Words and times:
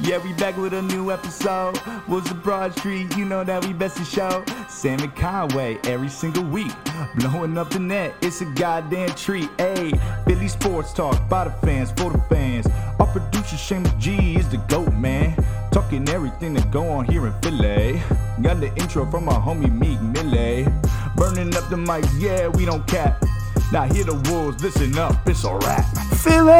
Yeah, 0.00 0.18
we 0.18 0.32
back 0.32 0.56
with 0.56 0.74
a 0.74 0.82
new 0.82 1.12
episode. 1.12 1.80
Was 2.08 2.24
the 2.24 2.34
Broad 2.34 2.76
Street, 2.76 3.16
you 3.16 3.24
know 3.24 3.44
that 3.44 3.64
we 3.64 3.72
best 3.72 3.96
to 3.98 4.04
show. 4.04 4.44
Sam 4.68 4.98
and 5.00 5.14
Conway 5.14 5.78
every 5.84 6.08
single 6.08 6.42
week. 6.44 6.72
Blowing 7.16 7.56
up 7.56 7.70
the 7.70 7.78
net, 7.78 8.12
it's 8.20 8.40
a 8.40 8.44
goddamn 8.44 9.10
treat. 9.10 9.48
Hey, 9.56 9.92
Philly 10.26 10.48
Sports 10.48 10.92
Talk 10.92 11.28
by 11.28 11.44
the 11.44 11.52
fans, 11.64 11.92
for 11.92 12.10
the 12.10 12.18
fans. 12.28 12.66
Our 12.98 13.06
producer 13.06 13.56
Seamus 13.56 13.96
G 13.98 14.34
is 14.34 14.48
the 14.48 14.56
GOAT, 14.68 14.92
man. 14.94 15.36
Talking 15.70 16.08
everything 16.08 16.54
that 16.54 16.72
go 16.72 16.88
on 16.88 17.04
here 17.04 17.28
in 17.28 17.32
Philly. 17.40 18.02
Got 18.42 18.58
the 18.60 18.74
intro 18.76 19.08
from 19.08 19.28
our 19.28 19.40
homie 19.40 19.72
Meek 19.72 20.00
Millie. 20.00 20.66
Burning 21.16 21.54
up 21.56 21.70
the 21.70 21.76
mics, 21.76 22.10
yeah, 22.20 22.48
we 22.48 22.64
don't 22.64 22.84
cap. 22.88 23.24
Now 23.72 23.84
hear 23.84 24.02
the 24.04 24.14
wolves, 24.30 24.60
listen 24.62 24.98
up, 24.98 25.16
it's 25.28 25.44
a 25.44 25.54
wrap. 25.54 25.86
Philly! 26.18 26.54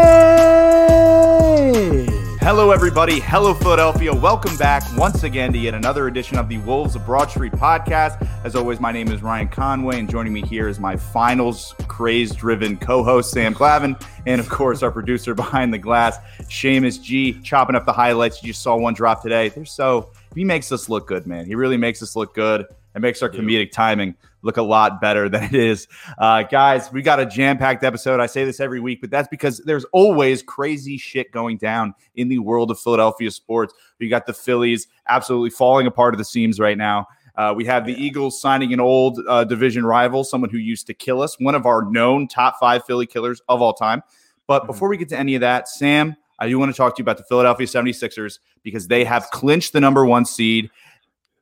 Hello, 2.44 2.72
everybody. 2.72 3.20
Hello, 3.20 3.54
Philadelphia. 3.54 4.12
Welcome 4.12 4.54
back 4.58 4.82
once 4.98 5.22
again 5.22 5.50
to 5.54 5.58
yet 5.58 5.72
another 5.72 6.08
edition 6.08 6.36
of 6.36 6.46
the 6.46 6.58
Wolves 6.58 6.94
of 6.94 7.06
Broad 7.06 7.30
Street 7.30 7.54
podcast. 7.54 8.20
As 8.44 8.54
always, 8.54 8.80
my 8.80 8.92
name 8.92 9.08
is 9.08 9.22
Ryan 9.22 9.48
Conway, 9.48 9.98
and 9.98 10.10
joining 10.10 10.34
me 10.34 10.42
here 10.42 10.68
is 10.68 10.78
my 10.78 10.94
finals 10.94 11.74
craze 11.88 12.32
driven 12.32 12.76
co 12.76 13.02
host, 13.02 13.30
Sam 13.30 13.54
Clavin, 13.54 13.98
and 14.26 14.42
of 14.42 14.50
course, 14.50 14.82
our 14.82 14.90
producer 14.90 15.34
behind 15.34 15.72
the 15.72 15.78
glass, 15.78 16.18
Seamus 16.42 17.02
G, 17.02 17.40
chopping 17.40 17.76
up 17.76 17.86
the 17.86 17.94
highlights. 17.94 18.42
You 18.42 18.48
just 18.48 18.60
saw 18.60 18.76
one 18.76 18.92
drop 18.92 19.22
today. 19.22 19.48
They're 19.48 19.64
so, 19.64 20.10
he 20.34 20.44
makes 20.44 20.70
us 20.70 20.90
look 20.90 21.06
good, 21.06 21.26
man. 21.26 21.46
He 21.46 21.54
really 21.54 21.78
makes 21.78 22.02
us 22.02 22.14
look 22.14 22.34
good. 22.34 22.66
It 22.94 23.00
makes 23.00 23.22
our 23.22 23.30
comedic 23.30 23.72
timing 23.72 24.16
look 24.44 24.56
a 24.56 24.62
lot 24.62 25.00
better 25.00 25.28
than 25.28 25.42
it 25.42 25.54
is. 25.54 25.88
Uh, 26.18 26.42
guys, 26.42 26.92
we 26.92 27.02
got 27.02 27.18
a 27.18 27.26
jam 27.26 27.58
packed 27.58 27.82
episode. 27.82 28.20
I 28.20 28.26
say 28.26 28.44
this 28.44 28.60
every 28.60 28.80
week, 28.80 29.00
but 29.00 29.10
that's 29.10 29.28
because 29.28 29.58
there's 29.58 29.84
always 29.92 30.42
crazy 30.42 30.98
shit 30.98 31.32
going 31.32 31.56
down 31.56 31.94
in 32.14 32.28
the 32.28 32.38
world 32.38 32.70
of 32.70 32.78
Philadelphia 32.78 33.30
sports. 33.30 33.74
We 33.98 34.08
got 34.08 34.26
the 34.26 34.34
Phillies 34.34 34.86
absolutely 35.08 35.50
falling 35.50 35.86
apart 35.86 36.14
at 36.14 36.18
the 36.18 36.24
seams 36.24 36.60
right 36.60 36.78
now. 36.78 37.06
Uh, 37.36 37.52
we 37.56 37.64
have 37.64 37.84
the 37.84 37.94
Eagles 37.94 38.40
signing 38.40 38.72
an 38.72 38.78
old 38.78 39.18
uh, 39.28 39.42
division 39.42 39.84
rival, 39.84 40.22
someone 40.22 40.50
who 40.50 40.58
used 40.58 40.86
to 40.86 40.94
kill 40.94 41.20
us, 41.20 41.38
one 41.40 41.56
of 41.56 41.66
our 41.66 41.90
known 41.90 42.28
top 42.28 42.60
five 42.60 42.84
Philly 42.84 43.06
killers 43.06 43.42
of 43.48 43.60
all 43.60 43.72
time. 43.72 44.02
But 44.46 44.60
mm-hmm. 44.60 44.66
before 44.68 44.88
we 44.88 44.96
get 44.96 45.08
to 45.08 45.18
any 45.18 45.34
of 45.34 45.40
that, 45.40 45.68
Sam, 45.68 46.14
I 46.38 46.48
do 46.48 46.58
want 46.58 46.72
to 46.72 46.76
talk 46.76 46.94
to 46.96 47.00
you 47.00 47.04
about 47.04 47.16
the 47.16 47.24
Philadelphia 47.24 47.66
76ers 47.66 48.38
because 48.62 48.86
they 48.86 49.04
have 49.04 49.30
clinched 49.30 49.72
the 49.72 49.80
number 49.80 50.04
one 50.06 50.24
seed 50.24 50.70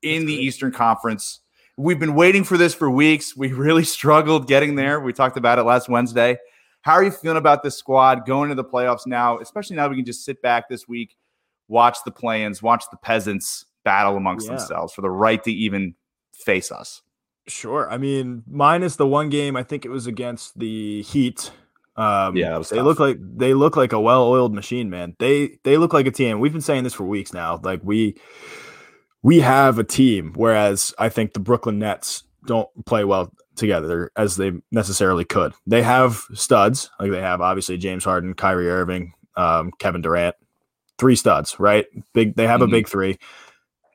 in 0.03 0.27
the 0.27 0.35
Eastern 0.35 0.73
Conference. 0.73 1.41
We've 1.83 1.99
been 1.99 2.15
waiting 2.15 2.45
for 2.45 2.57
this 2.57 2.75
for 2.75 2.89
weeks. 2.89 3.37
We 3.37 3.53
really 3.53 3.83
struggled 3.99 4.47
getting 4.47 4.77
there. 4.77 5.01
We 5.01 5.13
talked 5.13 5.37
about 5.37 5.59
it 5.59 5.65
last 5.65 5.89
Wednesday. 5.89 6.39
How 6.83 6.93
are 6.93 7.03
you 7.03 7.11
feeling 7.11 7.39
about 7.39 7.65
this 7.65 7.77
squad 7.77 8.25
going 8.25 8.51
to 8.51 8.55
the 8.55 8.65
playoffs 8.65 9.05
now, 9.05 9.39
especially 9.41 9.75
now 9.75 9.89
we 9.89 9.97
can 9.97 10.05
just 10.05 10.25
sit 10.25 10.41
back 10.43 10.69
this 10.69 10.87
week, 10.87 11.17
watch 11.67 11.99
the 12.05 12.13
play-ins, 12.13 12.63
watch 12.63 12.85
the 12.93 12.97
peasants 12.99 13.65
battle 13.85 14.17
amongst 14.17 14.47
yeah. 14.47 14.55
themselves 14.55 14.93
for 14.93 15.01
the 15.01 15.11
right 15.11 15.43
to 15.43 15.51
even 15.51 15.97
face 16.33 16.71
us? 16.71 17.03
Sure. 17.49 17.91
I 17.91 17.99
mean, 17.99 18.45
minus 18.47 18.95
the 18.95 19.07
one 19.07 19.29
game, 19.29 19.57
I 19.57 19.65
think 19.65 19.85
it 19.85 19.91
was 19.91 20.07
against 20.07 20.57
the 20.57 21.03
Heat. 21.03 21.51
Um, 21.97 22.37
yeah, 22.37 22.59
they 22.59 22.77
tough. 22.77 22.85
look 22.85 23.01
like 23.01 23.19
they 23.21 23.55
look 23.55 23.77
like 23.77 23.93
a 23.93 24.01
well-oiled 24.01 24.55
machine, 24.55 24.89
man. 24.89 25.17
They 25.19 25.59
they 25.65 25.77
look 25.77 25.93
like 25.93 26.07
a 26.07 26.11
team. 26.13 26.39
We've 26.39 26.53
been 26.53 26.63
saying 26.63 26.85
this 26.85 26.95
for 26.95 27.05
weeks 27.05 27.35
now. 27.35 27.61
Like 27.63 27.81
we 27.83 28.17
we 29.23 29.41
have 29.41 29.79
a 29.79 29.85
team, 29.85 30.33
whereas 30.35 30.95
I 30.99 31.09
think 31.09 31.33
the 31.33 31.41
Brooklyn 31.41 31.79
Nets 31.79 32.25
don't 32.47 32.69
play 32.87 33.05
well 33.05 33.33
together 33.55 34.11
as 34.17 34.37
they 34.37 34.53
necessarily 34.71 35.25
could. 35.25 35.53
They 35.67 35.83
have 35.83 36.23
studs, 36.35 36.91
like 36.99 37.11
they 37.11 37.21
have 37.21 37.41
obviously 37.41 37.77
James 37.79 38.05
Harden, 38.05 38.35
Kyrie 38.35 38.69
Irving, 38.69 39.13
um, 39.37 39.71
Kevin 39.79 40.03
Durant, 40.03 40.37
three 40.99 41.17
studs, 41.17 41.59
right? 41.61 41.87
Big. 42.15 42.35
They 42.35 42.47
have 42.47 42.61
mm-hmm. 42.61 42.71
a 42.71 42.77
big 42.77 42.89
three. 42.89 43.19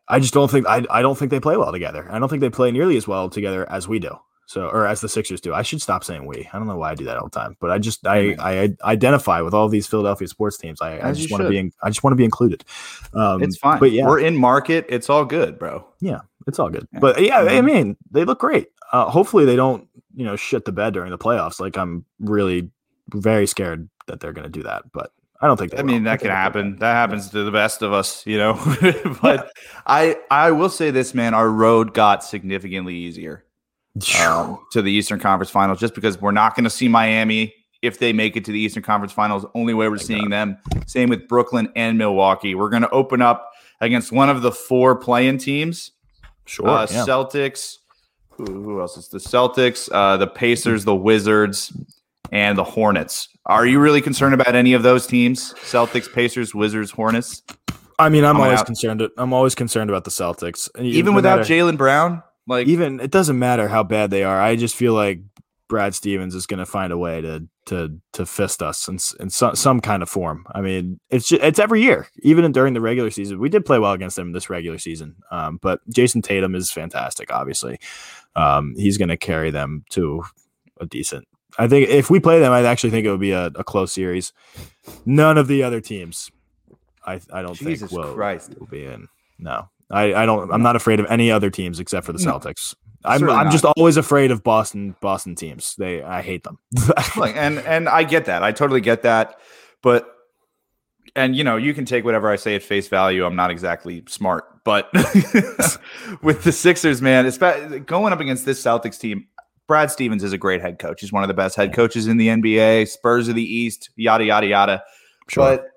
I 0.07 0.19
just 0.19 0.33
don't 0.33 0.49
think 0.49 0.67
I, 0.67 0.85
I 0.89 1.01
don't 1.01 1.17
think 1.17 1.31
they 1.31 1.39
play 1.39 1.57
well 1.57 1.71
together. 1.71 2.07
I 2.09 2.19
don't 2.19 2.29
think 2.29 2.41
they 2.41 2.49
play 2.49 2.71
nearly 2.71 2.95
as 2.95 3.07
well 3.07 3.29
together 3.29 3.69
as 3.69 3.87
we 3.87 3.99
do. 3.99 4.17
So, 4.47 4.69
or 4.69 4.87
as 4.87 5.01
the 5.01 5.09
Sixers 5.09 5.41
do. 5.41 5.53
I 5.53 5.61
should 5.61 5.81
stop 5.81 6.05
saying 6.05 6.25
we. 6.25 6.49
I 6.53 6.57
don't 6.57 6.67
know 6.67 6.77
why 6.77 6.91
I 6.91 6.95
do 6.95 7.03
that 7.03 7.17
all 7.17 7.25
the 7.25 7.37
time, 7.37 7.57
but 7.59 7.69
I 7.69 7.79
just 7.79 8.07
I 8.07 8.33
I, 8.39 8.73
identify 8.89 9.41
with 9.41 9.53
all 9.53 9.67
these 9.67 9.87
Philadelphia 9.87 10.25
sports 10.29 10.57
teams. 10.57 10.81
I, 10.81 11.09
I 11.09 11.11
just 11.11 11.29
want 11.29 11.43
to 11.43 11.49
be 11.49 11.57
in, 11.57 11.73
I 11.83 11.89
just 11.89 12.01
want 12.01 12.13
to 12.13 12.15
be 12.15 12.23
included. 12.23 12.63
Um, 13.13 13.43
it's 13.43 13.57
fine. 13.57 13.77
But 13.77 13.91
yeah, 13.91 14.05
we're 14.05 14.21
in 14.21 14.37
market. 14.37 14.85
It's 14.87 15.09
all 15.09 15.25
good, 15.25 15.59
bro. 15.59 15.85
Yeah, 15.99 16.21
it's 16.47 16.59
all 16.59 16.69
good. 16.69 16.87
Yeah. 16.93 16.99
But 16.99 17.21
yeah, 17.21 17.41
mm-hmm. 17.41 17.57
I 17.57 17.61
mean, 17.61 17.97
they 18.09 18.23
look 18.23 18.39
great. 18.39 18.69
Uh, 18.93 19.09
hopefully, 19.09 19.43
they 19.43 19.57
don't 19.57 19.85
you 20.15 20.23
know 20.23 20.37
shit 20.37 20.63
the 20.63 20.71
bed 20.71 20.93
during 20.93 21.11
the 21.11 21.17
playoffs. 21.17 21.59
Like 21.59 21.77
I'm 21.77 22.05
really 22.21 22.71
very 23.09 23.47
scared 23.47 23.89
that 24.07 24.21
they're 24.21 24.31
going 24.31 24.45
to 24.45 24.49
do 24.49 24.63
that, 24.63 24.89
but 24.93 25.11
I 25.41 25.47
don't 25.47 25.57
think. 25.57 25.77
I 25.77 25.81
mean, 25.81 26.05
that 26.05 26.21
can 26.21 26.29
happen. 26.29 26.77
That 26.77 26.93
happens 26.93 27.31
to 27.31 27.43
the 27.43 27.51
best 27.51 27.81
of 27.81 27.91
us, 27.91 28.25
you 28.25 28.37
know. 28.37 28.53
but 29.21 29.39
yeah. 29.43 29.49
I 29.85 30.15
I 30.31 30.51
will 30.51 30.69
say 30.69 30.89
this, 30.89 31.13
man. 31.13 31.33
Our 31.33 31.49
road 31.49 31.93
got 31.93 32.23
significantly 32.23 32.95
easier 32.95 33.43
um, 34.19 34.59
to 34.71 34.81
the 34.81 34.91
Eastern 34.91 35.19
Conference 35.19 35.49
Finals 35.49 35.79
just 35.79 35.95
because 35.95 36.19
we're 36.21 36.31
not 36.31 36.55
going 36.55 36.63
to 36.63 36.69
see 36.69 36.87
Miami 36.87 37.53
if 37.81 37.99
they 37.99 38.13
make 38.13 38.35
it 38.35 38.45
to 38.45 38.51
the 38.51 38.59
Eastern 38.59 38.83
Conference 38.83 39.13
Finals. 39.13 39.45
Only 39.53 39.73
way 39.73 39.87
we're 39.87 39.97
seeing 39.97 40.29
them. 40.29 40.57
Same 40.85 41.09
with 41.09 41.27
Brooklyn 41.27 41.71
and 41.75 41.97
Milwaukee. 41.97 42.55
We're 42.55 42.69
going 42.69 42.81
to 42.81 42.89
open 42.89 43.21
up 43.21 43.51
against 43.81 44.11
one 44.11 44.29
of 44.29 44.41
the 44.41 44.51
four 44.51 44.95
playing 44.95 45.37
teams. 45.37 45.91
Sure. 46.45 46.67
Uh, 46.67 46.87
yeah. 46.89 47.05
Celtics. 47.05 47.77
Who, 48.31 48.45
who, 48.45 48.81
else 48.81 48.97
is 48.97 49.09
the 49.09 49.17
Celtics? 49.17 49.89
Uh, 49.91 50.17
the 50.17 50.27
Pacers, 50.27 50.85
the 50.85 50.95
Wizards, 50.95 51.73
and 52.31 52.57
the 52.57 52.63
Hornets. 52.63 53.29
Are 53.45 53.65
you 53.65 53.79
really 53.79 54.01
concerned 54.01 54.33
about 54.33 54.53
any 54.55 54.73
of 54.73 54.83
those 54.83 55.07
teams? 55.07 55.53
Celtics, 55.55 56.11
Pacers, 56.11 56.53
Wizards, 56.53 56.91
Hornets. 56.91 57.41
I 57.99 58.09
mean, 58.09 58.23
I'm 58.23 58.37
always 58.37 58.59
out. 58.59 58.65
concerned. 58.67 59.01
I'm 59.17 59.33
always 59.33 59.55
concerned 59.55 59.89
about 59.89 60.03
the 60.03 60.11
Celtics, 60.11 60.69
even 60.79 61.15
without 61.15 61.39
Jaylen 61.41 61.77
Brown. 61.77 62.21
Like 62.47 62.67
even 62.67 62.99
it 62.99 63.11
doesn't 63.11 63.37
matter 63.37 63.67
how 63.67 63.83
bad 63.83 64.09
they 64.09 64.23
are. 64.23 64.41
I 64.41 64.55
just 64.55 64.75
feel 64.75 64.93
like 64.93 65.19
Brad 65.67 65.93
Stevens 65.93 66.33
is 66.33 66.45
going 66.47 66.59
to 66.59 66.65
find 66.65 66.93
a 66.93 66.97
way 66.97 67.19
to 67.21 67.45
to 67.65 67.99
to 68.13 68.25
fist 68.25 68.63
us 68.63 68.87
in, 68.87 68.97
in 69.19 69.29
some, 69.29 69.55
some 69.55 69.81
kind 69.81 70.01
of 70.01 70.09
form. 70.09 70.45
I 70.55 70.61
mean, 70.61 70.99
it's 71.09 71.27
just, 71.27 71.43
it's 71.43 71.59
every 71.59 71.81
year, 71.81 72.07
even 72.19 72.49
during 72.53 72.73
the 72.73 72.79
regular 72.79 73.11
season. 73.11 73.39
We 73.39 73.49
did 73.49 73.65
play 73.65 73.77
well 73.77 73.91
against 73.91 74.15
them 74.15 74.31
this 74.31 74.49
regular 74.49 74.77
season, 74.77 75.17
um, 75.29 75.59
but 75.61 75.81
Jayson 75.89 76.21
Tatum 76.21 76.55
is 76.55 76.71
fantastic. 76.71 77.33
Obviously, 77.33 77.79
um, 78.37 78.75
he's 78.77 78.97
going 78.97 79.09
to 79.09 79.17
carry 79.17 79.51
them 79.51 79.83
to 79.89 80.23
a 80.79 80.85
decent. 80.85 81.27
I 81.59 81.67
think 81.67 81.89
if 81.89 82.09
we 82.09 82.21
play 82.21 82.39
them, 82.39 82.53
I 82.53 82.63
actually 82.63 82.91
think 82.91 83.05
it 83.05 83.11
would 83.11 83.19
be 83.19 83.31
a, 83.31 83.47
a 83.47 83.63
close 83.65 83.91
series. 83.91 84.31
None 85.05 85.37
of 85.37 85.47
the 85.49 85.63
other 85.63 85.81
teams, 85.81 86.31
I 87.05 87.19
I 87.33 87.41
don't 87.41 87.55
Jesus 87.55 87.89
think 87.89 88.01
will, 88.01 88.13
Christ. 88.13 88.57
will 88.57 88.67
be 88.67 88.85
in. 88.85 89.09
No, 89.37 89.67
I, 89.89 90.13
I 90.13 90.25
don't. 90.25 90.51
I'm 90.51 90.61
not 90.61 90.75
afraid 90.75 90.99
of 90.99 91.05
any 91.09 91.31
other 91.31 91.49
teams 91.49 91.79
except 91.79 92.05
for 92.05 92.13
the 92.13 92.19
Celtics. 92.19 92.75
No, 93.03 93.09
I'm 93.09 93.29
I'm 93.29 93.51
just 93.51 93.65
always 93.65 93.95
afraid 93.95 94.31
of 94.31 94.43
Boston 94.43 94.95
Boston 95.01 95.35
teams. 95.35 95.75
They 95.77 96.01
I 96.01 96.21
hate 96.21 96.43
them. 96.43 96.59
and 97.23 97.59
and 97.59 97.87
I 97.87 98.03
get 98.03 98.25
that. 98.25 98.43
I 98.43 98.51
totally 98.51 98.81
get 98.81 99.03
that. 99.03 99.39
But 99.81 100.13
and 101.15 101.35
you 101.35 101.43
know 101.43 101.55
you 101.55 101.73
can 101.73 101.85
take 101.85 102.03
whatever 102.03 102.29
I 102.29 102.35
say 102.35 102.55
at 102.55 102.63
face 102.63 102.87
value. 102.89 103.25
I'm 103.25 103.35
not 103.35 103.49
exactly 103.49 104.03
smart, 104.07 104.63
but 104.65 104.89
with 106.21 106.43
the 106.43 106.51
Sixers, 106.51 107.01
man, 107.01 107.25
it's 107.25 107.37
going 107.37 108.11
up 108.11 108.19
against 108.19 108.45
this 108.45 108.61
Celtics 108.61 108.99
team. 108.99 109.27
Brad 109.67 109.91
Stevens 109.91 110.23
is 110.23 110.33
a 110.33 110.37
great 110.37 110.61
head 110.61 110.79
coach. 110.79 111.01
He's 111.01 111.11
one 111.11 111.23
of 111.23 111.27
the 111.27 111.33
best 111.33 111.55
head 111.55 111.73
coaches 111.73 112.07
in 112.07 112.17
the 112.17 112.27
NBA. 112.27 112.87
Spurs 112.87 113.27
of 113.27 113.35
the 113.35 113.43
East, 113.43 113.89
yada 113.95 114.25
yada 114.25 114.47
yada. 114.47 114.83
Sure. 115.29 115.57
But 115.57 115.67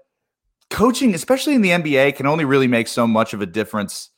coaching, 0.71 1.15
especially 1.15 1.55
in 1.55 1.63
the 1.63 1.71
NBA, 1.71 2.17
can 2.17 2.27
only 2.27 2.45
really 2.45 2.69
make 2.69 2.89
so 2.89 3.07
much 3.07 3.35
of 3.35 3.43
a 3.43 3.47
difference. 3.47 4.11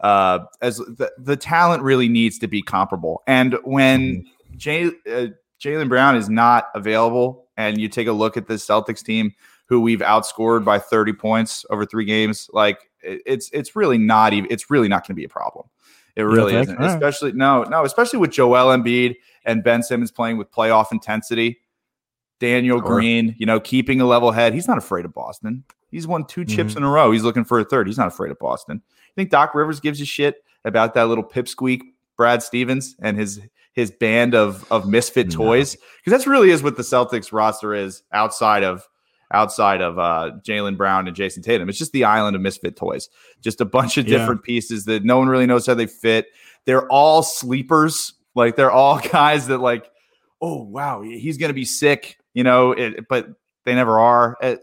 Uh, 0.00 0.40
as 0.60 0.76
the, 0.76 1.10
the 1.18 1.36
talent 1.36 1.82
really 1.82 2.08
needs 2.08 2.38
to 2.38 2.46
be 2.46 2.62
comparable, 2.62 3.22
and 3.26 3.56
when 3.64 4.00
mm-hmm. 4.00 4.56
Jay, 4.56 4.86
uh, 4.86 5.28
Jaylen 5.60 5.88
Brown 5.88 6.16
is 6.16 6.28
not 6.28 6.68
available, 6.74 7.46
and 7.56 7.80
you 7.80 7.88
take 7.88 8.06
a 8.06 8.12
look 8.12 8.36
at 8.36 8.46
this 8.46 8.66
Celtics 8.66 9.02
team, 9.02 9.34
who 9.66 9.80
we've 9.80 10.00
outscored 10.00 10.64
by 10.64 10.78
30 10.78 11.14
points 11.14 11.64
over 11.70 11.86
three 11.86 12.04
games, 12.04 12.50
like 12.52 12.90
it, 13.02 13.22
it's 13.26 13.50
it's 13.52 13.74
really 13.74 13.98
not 13.98 14.32
even 14.32 14.50
it's 14.50 14.70
really 14.70 14.88
not 14.88 15.02
going 15.02 15.14
to 15.14 15.20
be 15.20 15.24
a 15.24 15.28
problem. 15.28 15.66
It 16.14 16.22
really 16.22 16.54
isn't, 16.54 16.82
especially 16.82 17.32
no 17.32 17.62
no, 17.64 17.84
especially 17.84 18.18
with 18.18 18.30
Joel 18.30 18.76
Embiid 18.76 19.16
and 19.44 19.62
Ben 19.62 19.82
Simmons 19.82 20.10
playing 20.10 20.38
with 20.38 20.50
playoff 20.50 20.92
intensity. 20.92 21.58
Daniel 22.40 22.78
sure. 22.78 22.86
Green, 22.86 23.34
you 23.38 23.46
know, 23.46 23.60
keeping 23.60 24.00
a 24.00 24.06
level 24.06 24.30
head. 24.30 24.54
He's 24.54 24.68
not 24.68 24.78
afraid 24.78 25.04
of 25.04 25.14
Boston. 25.14 25.64
He's 25.90 26.06
won 26.06 26.26
2 26.26 26.44
chips 26.44 26.70
mm-hmm. 26.70 26.78
in 26.78 26.84
a 26.84 26.90
row. 26.90 27.12
He's 27.12 27.22
looking 27.22 27.44
for 27.44 27.58
a 27.60 27.64
third. 27.64 27.86
He's 27.86 27.98
not 27.98 28.08
afraid 28.08 28.30
of 28.30 28.38
Boston. 28.38 28.82
You 28.86 29.12
think 29.14 29.30
Doc 29.30 29.54
Rivers 29.54 29.80
gives 29.80 30.00
a 30.00 30.04
shit 30.04 30.44
about 30.64 30.94
that 30.94 31.04
little 31.04 31.24
pipsqueak 31.24 31.80
Brad 32.16 32.42
Stevens 32.42 32.96
and 33.00 33.16
his 33.16 33.40
his 33.72 33.90
band 33.90 34.34
of 34.34 34.70
of 34.70 34.88
misfit 34.88 35.30
toys? 35.30 35.76
Because 35.76 36.10
that's 36.10 36.26
really 36.26 36.50
is 36.50 36.62
what 36.62 36.76
the 36.76 36.82
Celtics 36.82 37.32
roster 37.32 37.74
is 37.74 38.02
outside 38.12 38.64
of 38.64 38.86
outside 39.32 39.80
of 39.80 39.98
uh, 39.98 40.32
Jaylen 40.42 40.76
Brown 40.76 41.06
and 41.06 41.16
Jayson 41.16 41.42
Tatum. 41.42 41.68
It's 41.68 41.78
just 41.78 41.92
the 41.92 42.04
island 42.04 42.36
of 42.36 42.42
misfit 42.42 42.76
toys. 42.76 43.08
Just 43.40 43.60
a 43.60 43.64
bunch 43.64 43.98
of 43.98 44.06
different 44.06 44.40
yeah. 44.42 44.46
pieces 44.46 44.84
that 44.84 45.04
no 45.04 45.18
one 45.18 45.28
really 45.28 45.46
knows 45.46 45.66
how 45.66 45.74
they 45.74 45.86
fit. 45.86 46.26
They're 46.64 46.88
all 46.88 47.22
sleepers. 47.22 48.14
Like 48.34 48.56
they're 48.56 48.70
all 48.70 48.98
guys 49.12 49.46
that 49.48 49.58
like, 49.58 49.90
oh 50.40 50.62
wow, 50.62 51.02
he's 51.02 51.38
gonna 51.38 51.52
be 51.52 51.64
sick, 51.64 52.18
you 52.36 52.44
know. 52.44 52.72
It, 52.72 53.08
but 53.08 53.28
they 53.64 53.74
never 53.74 53.98
are. 53.98 54.36
It, 54.40 54.60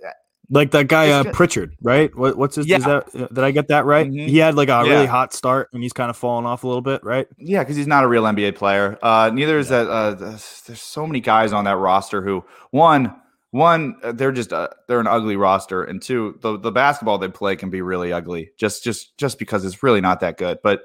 Like 0.50 0.72
that 0.72 0.88
guy 0.88 1.10
uh, 1.10 1.24
Pritchard, 1.31 1.75
right? 1.81 2.16
What, 2.16 2.38
what's 2.38 2.58
his? 2.58 2.68
Yeah. 2.68 2.78
That, 2.78 3.16
uh, 3.16 3.28
did 3.28 3.40
I 3.40 3.52
get 3.52 3.70
that 3.70 3.86
right? 3.86 4.06
Mm-hmm. 4.06 4.28
He 4.28 4.38
had 4.38 4.56
like 4.56 4.70
a 4.70 4.84
yeah. 4.86 4.92
really 4.92 5.06
hot 5.08 5.34
start, 5.34 5.70
and 5.74 5.81
he's 5.81 5.94
kind 5.94 6.10
of 6.10 6.18
fallen 6.18 6.46
off 6.46 6.64
a 6.64 6.68
little 6.68 6.81
bit, 6.81 7.04
right? 7.04 7.28
Yeah, 7.38 7.64
because 7.64 7.75
he's 7.75 7.88
not 7.88 8.04
a 8.04 8.08
real 8.08 8.24
NBA 8.24 8.56
player. 8.56 9.00
Uh, 9.02 9.31
neither 9.34 9.58
is 9.58 9.72
yeah. 9.72 9.84
that. 9.84 9.90
Uh, 9.90 10.14
there's 10.16 10.81
so 10.81 11.08
many 11.08 11.22
guys 11.22 11.54
on 11.54 11.66
that 11.66 11.78
roster 11.78 12.22
who 12.22 12.44
one 12.72 13.16
one 13.52 13.96
uh, 14.04 14.12
they're 14.12 14.31
just 14.31 14.52
uh, 14.52 14.68
they're 14.88 15.00
an 15.00 15.08
ugly 15.08 15.38
roster, 15.38 15.84
and 15.84 16.02
two 16.02 16.38
the 16.42 16.60
the 16.60 16.72
basketball 16.72 17.18
they 17.18 17.30
play 17.30 17.56
can 17.56 17.70
be 17.70 17.81
really 17.81 18.12
ugly 18.12 18.52
just 18.58 18.84
just 18.84 19.18
just 19.18 19.40
because 19.40 19.64
it's 19.66 19.81
really 19.81 20.02
not 20.02 20.20
that 20.20 20.38
good. 20.38 20.60
But 20.62 20.81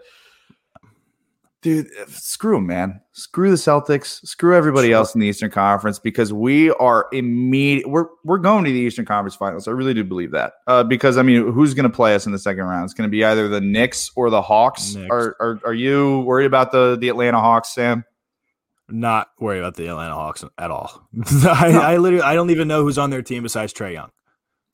dude, 1.62 1.88
screw 2.08 2.56
them, 2.56 2.66
man. 2.66 3.00
Screw 3.12 3.50
the 3.50 3.56
Celtics. 3.56 4.24
Screw 4.26 4.54
everybody 4.54 4.92
else 4.92 5.14
in 5.14 5.20
the 5.20 5.26
Eastern 5.26 5.50
Conference 5.50 5.98
because 5.98 6.32
we 6.32 6.70
are 6.70 7.06
immediate. 7.12 7.88
We're 7.88 8.06
we're 8.24 8.38
going 8.38 8.64
to 8.64 8.70
the 8.70 8.78
Eastern 8.78 9.04
Conference 9.04 9.34
Finals. 9.34 9.68
I 9.68 9.72
really 9.72 9.94
do 9.94 10.04
believe 10.04 10.32
that. 10.32 10.54
Uh, 10.66 10.84
because 10.84 11.18
I 11.18 11.22
mean, 11.22 11.52
who's 11.52 11.74
going 11.74 11.90
to 11.90 11.94
play 11.94 12.14
us 12.14 12.26
in 12.26 12.32
the 12.32 12.38
second 12.38 12.64
round? 12.64 12.84
It's 12.84 12.94
going 12.94 13.08
to 13.08 13.10
be 13.10 13.24
either 13.24 13.48
the 13.48 13.60
Knicks 13.60 14.10
or 14.16 14.30
the 14.30 14.42
Hawks. 14.42 14.96
Are, 15.10 15.36
are 15.40 15.60
are 15.64 15.74
you 15.74 16.20
worried 16.20 16.46
about 16.46 16.72
the 16.72 16.96
the 16.98 17.08
Atlanta 17.08 17.40
Hawks, 17.40 17.74
Sam? 17.74 18.04
Not 18.90 19.28
worried 19.38 19.58
about 19.58 19.74
the 19.74 19.88
Atlanta 19.88 20.14
Hawks 20.14 20.44
at 20.56 20.70
all. 20.70 21.08
I, 21.44 21.72
I 21.72 21.96
literally 21.98 22.22
I 22.22 22.34
don't 22.34 22.50
even 22.50 22.68
know 22.68 22.82
who's 22.82 22.98
on 22.98 23.10
their 23.10 23.22
team 23.22 23.42
besides 23.42 23.72
Trae 23.74 23.92
Young. 23.92 24.10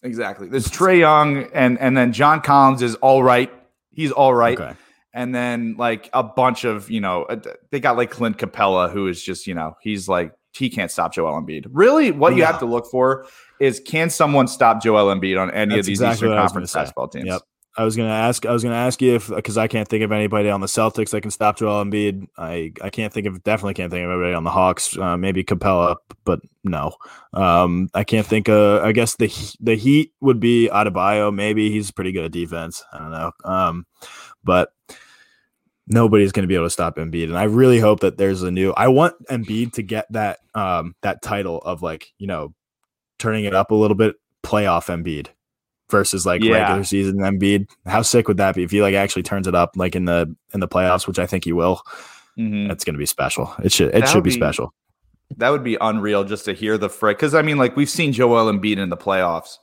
Exactly. 0.05 0.49
There's 0.49 0.69
Trae 0.69 0.99
Young 0.99 1.49
and 1.53 1.79
and 1.81 1.97
then 1.97 2.13
John 2.13 2.41
Collins 2.41 2.83
is 2.83 2.95
all 2.97 3.23
right. 3.23 3.53
He's 3.91 4.13
all 4.13 4.35
right. 4.35 4.59
Okay 4.59 4.75
and 5.15 5.35
then 5.35 5.77
like 5.79 6.11
a 6.13 6.23
bunch 6.23 6.65
of 6.65 6.91
you 6.91 7.01
know 7.01 7.23
uh, 7.25 7.37
they 7.71 7.81
got 7.81 7.97
like 7.97 8.11
Clint 8.11 8.37
Capela 8.37 8.93
who 8.93 9.07
is 9.07 9.23
just 9.23 9.47
you 9.47 9.55
know 9.55 9.77
he's 9.81 10.09
like 10.09 10.35
he 10.53 10.69
can't 10.69 10.91
stop 10.91 11.15
Joel 11.15 11.41
Embiid. 11.41 11.67
Really, 11.71 12.11
what 12.11 12.37
you 12.37 12.45
have 12.45 12.61
to 12.61 12.67
look 12.67 12.87
for 12.91 13.27
is 13.61 13.81
can 13.81 14.11
someone 14.11 14.47
stop 14.47 14.83
Joel 14.83 15.13
Embiid 15.15 15.41
on 15.41 15.51
any 15.51 15.75
That's 15.75 15.81
of 15.81 15.87
these 15.87 16.01
exactly 16.01 16.29
Eastern 16.29 16.39
Conference 16.39 16.73
basketball 16.73 17.09
teams? 17.09 17.27
Yep. 17.27 17.43
I 17.77 17.85
was 17.85 17.97
gonna 17.97 18.11
ask. 18.11 18.47
I 18.47 18.53
was 18.53 18.63
gonna 18.63 18.77
ask 18.77 19.03
you 19.03 19.17
if 19.17 19.29
because 19.29 19.59
I 19.59 19.67
can't 19.67 19.89
think 19.89 20.05
of 20.05 20.13
anybody 20.13 20.49
on 20.49 20.61
the 20.61 20.69
Celtics 20.69 21.11
that 21.11 21.23
can 21.23 21.33
stop 21.33 21.57
Joel 21.57 21.85
Embiid. 21.85 22.29
I 22.39 22.73
I 22.81 22.91
can't 22.91 23.13
think 23.13 23.27
of 23.27 23.43
definitely 23.43 23.75
can't 23.75 23.91
think 23.91 24.05
of 24.05 24.11
anybody 24.11 24.33
on 24.33 24.45
the 24.45 24.51
Hawks. 24.51 24.97
Uh, 24.97 25.17
maybe 25.17 25.43
Capella, 25.43 25.97
but 26.25 26.41
no. 26.63 26.95
Um, 27.33 27.91
I 27.93 28.05
can't 28.05 28.27
think. 28.27 28.49
of 28.49 28.85
I 28.85 28.93
guess 28.93 29.17
the 29.17 29.27
the 29.59 29.75
Heat 29.75 30.13
would 30.21 30.39
be 30.39 30.69
Adebayo. 30.73 31.35
Maybe 31.35 31.69
he's 31.71 31.91
pretty 31.91 32.13
good 32.13 32.25
at 32.25 32.31
defense. 32.31 32.85
I 32.93 32.99
don't 32.99 33.11
know. 33.11 33.33
Um, 33.45 33.87
but 34.45 34.71
nobody's 35.87 36.33
going 36.33 36.43
to 36.43 36.49
be 36.49 36.55
able 36.55 36.67
to 36.67 36.71
stop 36.71 36.97
Embiid. 36.97 37.25
And 37.25 37.39
I 37.39 37.45
really 37.45 37.79
hope 37.79 38.01
that 38.01 38.17
there's 38.17 38.43
a 38.43 38.51
new. 38.51 38.73
I 38.73 38.89
want 38.89 39.15
Embiid 39.29 39.73
to 39.75 39.83
get 39.83 40.11
that 40.13 40.41
um 40.55 40.95
that 41.03 41.23
title 41.23 41.59
of 41.59 41.83
like 41.83 42.13
you 42.19 42.27
know 42.27 42.55
turning 43.19 43.45
it 43.45 43.55
up 43.55 43.71
a 43.71 43.75
little 43.75 43.97
bit, 43.97 44.17
playoff 44.43 44.87
Embiid 44.87 45.29
versus 45.91 46.27
like 46.27 46.43
yeah. 46.43 46.59
regular 46.59 46.85
season 46.85 47.17
Embiid. 47.19 47.69
How 47.87 48.03
sick 48.03 48.29
would 48.29 48.39
that 48.39 48.55
be 48.55 48.63
if 48.63 48.71
he 48.71 48.83
like 48.83 48.95
actually 48.95 49.23
turns 49.23 49.47
it 49.47 49.55
up 49.55 49.73
like 49.77 49.95
in 49.95 50.05
the 50.05 50.35
in 50.53 50.61
the 50.61 50.69
playoffs, 50.69 51.07
which 51.07 51.19
I 51.19 51.27
think 51.27 51.45
he 51.45 51.53
will. 51.53 51.83
Mm-hmm. 52.39 52.69
That's 52.69 52.85
going 52.85 52.95
to 52.95 52.99
be 52.99 53.07
special. 53.07 53.55
It 53.63 53.73
should 53.73 53.89
it 53.89 54.01
that 54.01 54.09
should 54.09 54.25
be, 54.25 54.31
be, 54.31 54.37
special. 54.37 54.75
That 55.37 55.51
would 55.51 55.65
be 55.65 55.77
unreal 55.81 56.25
just 56.25 56.45
to 56.47 56.53
hear 56.53 56.77
the 56.79 56.89
frick 56.89 57.19
because 57.19 57.35
I 57.35 57.43
mean 57.43 57.59
like 57.59 57.77
we've 57.77 57.91
seen 57.91 58.13
Joel 58.13 58.53
Embiid 58.53 58.79
in 58.79 58.89
the 58.89 58.97
playoffs 58.97 59.59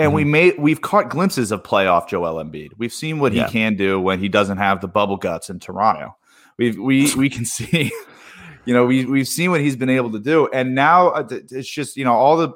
and 0.00 0.08
mm-hmm. 0.08 0.16
we 0.16 0.24
made 0.24 0.58
we've 0.58 0.80
caught 0.80 1.10
glimpses 1.10 1.52
of 1.52 1.62
playoff 1.62 2.08
Joel 2.08 2.42
Embiid. 2.42 2.70
We've 2.78 2.92
seen 2.92 3.18
what 3.18 3.32
yeah. 3.32 3.46
he 3.46 3.52
can 3.52 3.76
do 3.76 4.00
when 4.00 4.18
he 4.18 4.28
doesn't 4.28 4.56
have 4.56 4.80
the 4.80 4.88
bubble 4.88 5.18
guts 5.18 5.50
in 5.50 5.60
Toronto. 5.60 6.16
We've 6.58 6.78
we 6.78 7.14
we 7.14 7.28
can 7.28 7.44
see, 7.46 7.92
you 8.64 8.74
know, 8.74 8.86
we 8.86 9.04
we've 9.04 9.28
seen 9.28 9.50
what 9.50 9.60
he's 9.60 9.76
been 9.76 9.90
able 9.90 10.10
to 10.12 10.18
do, 10.18 10.48
and 10.52 10.74
now 10.74 11.08
uh, 11.08 11.28
it's 11.30 11.70
just 11.70 11.96
you 11.96 12.04
know 12.04 12.14
all 12.14 12.36
the 12.38 12.52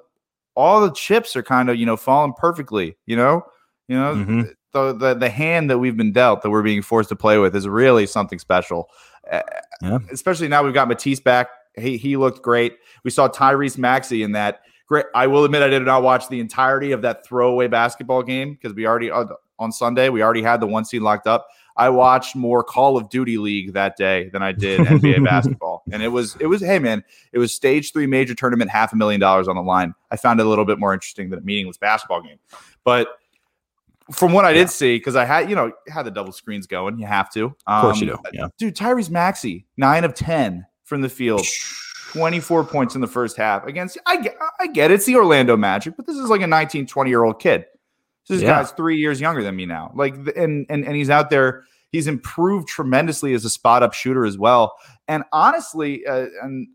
all 0.55 0.81
the 0.81 0.93
chips 0.93 1.37
are 1.37 1.43
kind 1.43 1.69
of 1.69 1.76
you 1.76 1.85
know 1.85 1.96
falling 1.96 2.32
perfectly. 2.37 2.96
You 3.05 3.17
know, 3.17 3.43
you 3.88 3.97
know 3.97 4.14
mm-hmm. 4.14 4.43
the, 4.73 4.94
the 4.94 5.14
the 5.14 5.31
hand 5.31 5.69
that 5.69 5.79
we've 5.79 5.97
been 5.97 6.12
dealt 6.12 6.43
that 6.43 6.50
we're 6.50 6.62
being 6.62 6.82
forced 6.82 7.11
to 7.11 7.17
play 7.17 7.38
with 7.38 7.55
is 7.55 7.69
really 7.69 8.06
something 8.06 8.38
special. 8.38 8.88
Uh, 9.31 9.43
yeah. 9.82 9.99
Especially 10.11 10.49
now 10.49 10.62
we've 10.62 10.75
got 10.75 10.88
Matisse 10.88 11.20
back. 11.20 11.49
He 11.76 11.99
he 11.99 12.17
looked 12.17 12.43
great. 12.43 12.76
We 13.05 13.11
saw 13.11 13.29
Tyrese 13.29 13.76
Maxey 13.76 14.23
in 14.23 14.32
that 14.32 14.61
great. 14.87 15.07
I 15.15 15.27
will 15.27 15.45
admit 15.45 15.63
I 15.63 15.69
did 15.69 15.83
not 15.83 16.03
watch 16.03 16.29
the 16.29 16.41
entirety 16.41 16.93
of 16.93 17.03
that 17.03 17.27
throwaway 17.27 17.69
basketball 17.69 18.23
game 18.23 18.55
because 18.55 18.75
we 18.75 18.87
already 18.87 19.11
uh, 19.11 19.27
on 19.59 19.73
Sunday 19.73 20.09
we 20.09 20.23
already 20.23 20.43
had 20.43 20.61
the 20.61 20.67
one 20.67 20.85
seed 20.85 21.03
locked 21.03 21.27
up. 21.27 21.47
I 21.77 21.89
watched 21.89 22.37
more 22.37 22.63
Call 22.63 22.97
of 22.97 23.09
Duty 23.09 23.37
League 23.37 23.73
that 23.73 23.97
day 23.97 24.29
than 24.29 24.43
I 24.43 24.53
did 24.53 24.81
NBA 24.87 25.25
basketball, 25.25 25.83
and 25.91 26.03
it 26.03 26.09
was 26.09 26.37
it 26.41 26.47
was 26.47 26.61
hey 26.61 26.79
man, 26.79 27.03
it 27.33 27.39
was 27.39 27.55
stage 27.55 27.93
three 27.93 28.07
major 28.07 28.35
tournament, 28.35 28.71
half 28.71 28.93
a 28.93 28.97
million 28.97 29.21
dollars 29.21 29.49
on 29.49 29.57
the 29.57 29.63
line. 29.63 29.95
I 30.11 30.17
found 30.17 30.41
it 30.41 30.47
a 30.47 30.49
little 30.49 30.65
bit 30.65 30.79
more 30.79 30.95
interesting 30.95 31.31
than 31.31 31.41
a 31.41 31.43
meaningless 31.43 31.77
basketball 31.77 32.23
game, 32.23 32.39
but 32.85 33.09
from 34.13 34.33
what 34.33 34.45
I 34.45 34.53
did 34.53 34.61
yeah. 34.61 34.67
see, 34.67 34.97
because 34.99 35.17
I 35.17 35.25
had 35.25 35.49
you 35.49 35.57
know 35.57 35.73
had 35.89 36.05
the 36.05 36.11
double 36.11 36.33
screens 36.33 36.67
going, 36.67 36.99
you 36.99 37.07
have 37.07 37.31
to. 37.33 37.47
Um, 37.47 37.55
of 37.67 37.83
course 37.83 38.01
you 38.01 38.13
um, 38.13 38.19
do. 38.23 38.39
Yeah, 38.39 38.49
dude, 38.59 38.77
Tyrese 38.77 39.11
Maxey, 39.11 39.67
nine 39.77 40.05
of 40.05 40.15
ten 40.15 40.67
from 40.85 41.01
the 41.01 41.09
field. 41.09 41.45
24 42.14 42.64
points 42.64 42.94
in 42.94 43.00
the 43.00 43.06
first 43.06 43.37
half 43.37 43.66
against 43.66 43.99
I 44.06 44.20
get 44.20 44.37
I 44.61 44.69
get 44.69 44.90
it, 44.90 44.94
it's 44.94 45.06
the 45.06 45.16
Orlando 45.16 45.56
Magic, 45.56 45.96
but 45.96 46.06
this 46.06 46.16
is 46.16 46.31
like 46.31 46.43
a 46.43 46.46
19, 46.46 46.87
20 46.87 47.11
year 47.11 47.25
old 47.25 47.40
kid. 47.40 47.66
This 48.28 48.40
yeah. 48.40 48.62
guy's 48.62 48.70
three 48.70 48.96
years 48.96 49.20
younger 49.20 49.43
than 49.43 49.56
me 49.56 49.66
now. 49.66 49.93
Like 49.94 50.14
and 50.37 50.64
and 50.69 50.84
and 50.84 50.96
he's 50.96 51.11
out 51.11 51.31
there. 51.31 51.64
He's 51.90 52.06
improved 52.06 52.69
tremendously 52.69 53.34
as 53.34 53.44
a 53.44 53.50
spot 53.50 53.82
up 53.82 53.93
shooter 53.93 54.25
as 54.25 54.38
well. 54.38 54.75
And 55.06 55.25
honestly, 55.32 56.06
uh, 56.06 56.26
and 56.43 56.66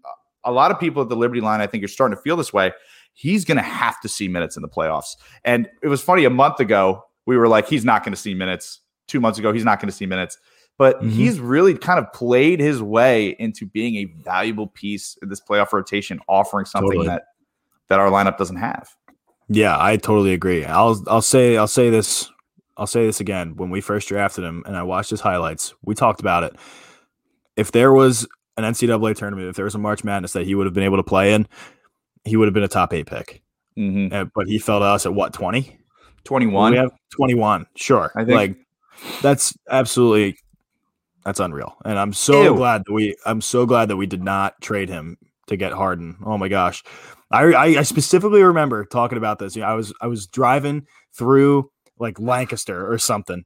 a 0.43 0.51
lot 0.51 0.71
of 0.71 0.79
people 0.79 1.01
at 1.01 1.09
the 1.09 1.15
Liberty 1.15 1.41
line, 1.41 1.59
I 1.59 1.67
think, 1.67 1.83
are 1.83 1.89
starting 1.89 2.15
to 2.15 2.21
feel 2.21 2.37
this 2.37 2.53
way. 2.53 2.71
He's 3.13 3.43
going 3.43 3.57
to 3.57 3.63
have 3.63 3.99
to 4.01 4.07
see 4.07 4.29
minutes 4.29 4.55
in 4.55 4.61
the 4.61 4.69
playoffs. 4.69 5.17
And 5.43 5.67
it 5.83 5.89
was 5.89 6.01
funny 6.01 6.23
a 6.23 6.29
month 6.29 6.61
ago, 6.61 7.03
we 7.25 7.35
were 7.35 7.49
like, 7.49 7.67
he's 7.67 7.83
not 7.83 8.03
going 8.03 8.13
to 8.13 8.19
see 8.19 8.33
minutes. 8.33 8.79
Two 9.07 9.19
months 9.19 9.39
ago, 9.39 9.51
he's 9.51 9.65
not 9.65 9.81
going 9.81 9.89
to 9.89 9.95
see 9.95 10.05
minutes 10.05 10.37
but 10.79 10.97
mm-hmm. 10.97 11.09
he's 11.09 11.41
really 11.41 11.77
kind 11.77 11.99
of 11.99 12.11
played 12.13 12.61
his 12.61 12.81
way 12.81 13.35
into 13.37 13.65
being 13.65 13.97
a 13.97 14.05
valuable 14.23 14.65
piece 14.65 15.17
in 15.21 15.27
this 15.27 15.41
playoff 15.41 15.73
rotation, 15.73 16.21
offering 16.27 16.65
something 16.65 16.91
totally. 16.91 17.07
that 17.07 17.25
that 17.89 17.99
our 17.99 18.09
lineup 18.09 18.37
doesn't 18.37 18.55
have. 18.55 18.89
Yeah, 19.49 19.75
I 19.77 19.97
totally 19.97 20.33
agree. 20.33 20.63
I'll 20.63 21.03
I'll 21.07 21.21
say 21.21 21.57
I'll 21.57 21.67
say 21.67 21.89
this 21.89 22.31
I'll 22.77 22.87
say 22.87 23.05
this 23.05 23.19
again. 23.19 23.57
When 23.57 23.69
we 23.69 23.81
first 23.81 24.07
drafted 24.07 24.45
him 24.45 24.63
and 24.65 24.77
I 24.77 24.83
watched 24.83 25.09
his 25.09 25.19
highlights, 25.19 25.73
we 25.83 25.95
talked 25.95 26.21
about 26.21 26.43
it. 26.43 26.55
If 27.57 27.73
there 27.73 27.91
was 27.91 28.25
an 28.55 28.63
NCAA 28.63 29.17
tournament, 29.17 29.49
if 29.49 29.57
there 29.57 29.65
was 29.65 29.75
a 29.75 29.79
March 29.79 30.05
Madness 30.05 30.31
that 30.31 30.45
he 30.45 30.55
would 30.55 30.65
have 30.65 30.73
been 30.73 30.85
able 30.85 30.97
to 30.97 31.03
play 31.03 31.33
in, 31.33 31.45
he 32.23 32.37
would 32.37 32.47
have 32.47 32.53
been 32.53 32.63
a 32.63 32.69
top 32.69 32.93
eight 32.93 33.05
pick. 33.05 33.43
Mm-hmm. 33.77 34.15
Uh, 34.15 34.25
but 34.33 34.47
he 34.47 34.59
fell 34.59 34.79
to 34.79 34.85
us 34.85 35.05
at 35.05 35.13
what, 35.13 35.33
20? 35.33 35.77
21? 36.23 36.71
We 36.71 36.77
have 36.77 36.91
21. 37.11 37.65
Sure. 37.75 38.11
I 38.15 38.23
think 38.23 38.35
like 38.35 38.57
that's 39.21 39.53
absolutely 39.69 40.37
that's 41.23 41.39
unreal. 41.39 41.75
And 41.85 41.99
I'm 41.99 42.13
so 42.13 42.43
Ew. 42.43 42.55
glad 42.55 42.83
that 42.85 42.93
we 42.93 43.15
I'm 43.25 43.41
so 43.41 43.65
glad 43.65 43.89
that 43.89 43.97
we 43.97 44.05
did 44.05 44.23
not 44.23 44.61
trade 44.61 44.89
him 44.89 45.17
to 45.47 45.57
get 45.57 45.73
Harden. 45.73 46.17
Oh 46.25 46.37
my 46.37 46.47
gosh. 46.47 46.83
I, 47.31 47.43
I, 47.43 47.65
I 47.65 47.83
specifically 47.83 48.41
remember 48.41 48.85
talking 48.85 49.17
about 49.17 49.39
this. 49.39 49.55
You 49.55 49.61
know, 49.61 49.67
I 49.67 49.73
was 49.73 49.93
I 50.01 50.07
was 50.07 50.27
driving 50.27 50.87
through 51.13 51.69
like 51.99 52.19
Lancaster 52.19 52.91
or 52.91 52.97
something, 52.97 53.43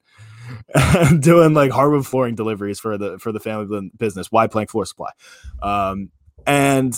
doing 1.19 1.53
like 1.53 1.71
hardwood 1.71 2.05
flooring 2.05 2.35
deliveries 2.35 2.79
for 2.79 2.97
the 2.97 3.19
for 3.19 3.31
the 3.31 3.39
family 3.39 3.91
business. 3.97 4.31
why 4.31 4.47
Plank 4.47 4.69
Floor 4.69 4.85
Supply, 4.85 5.09
um, 5.61 6.11
and 6.45 6.97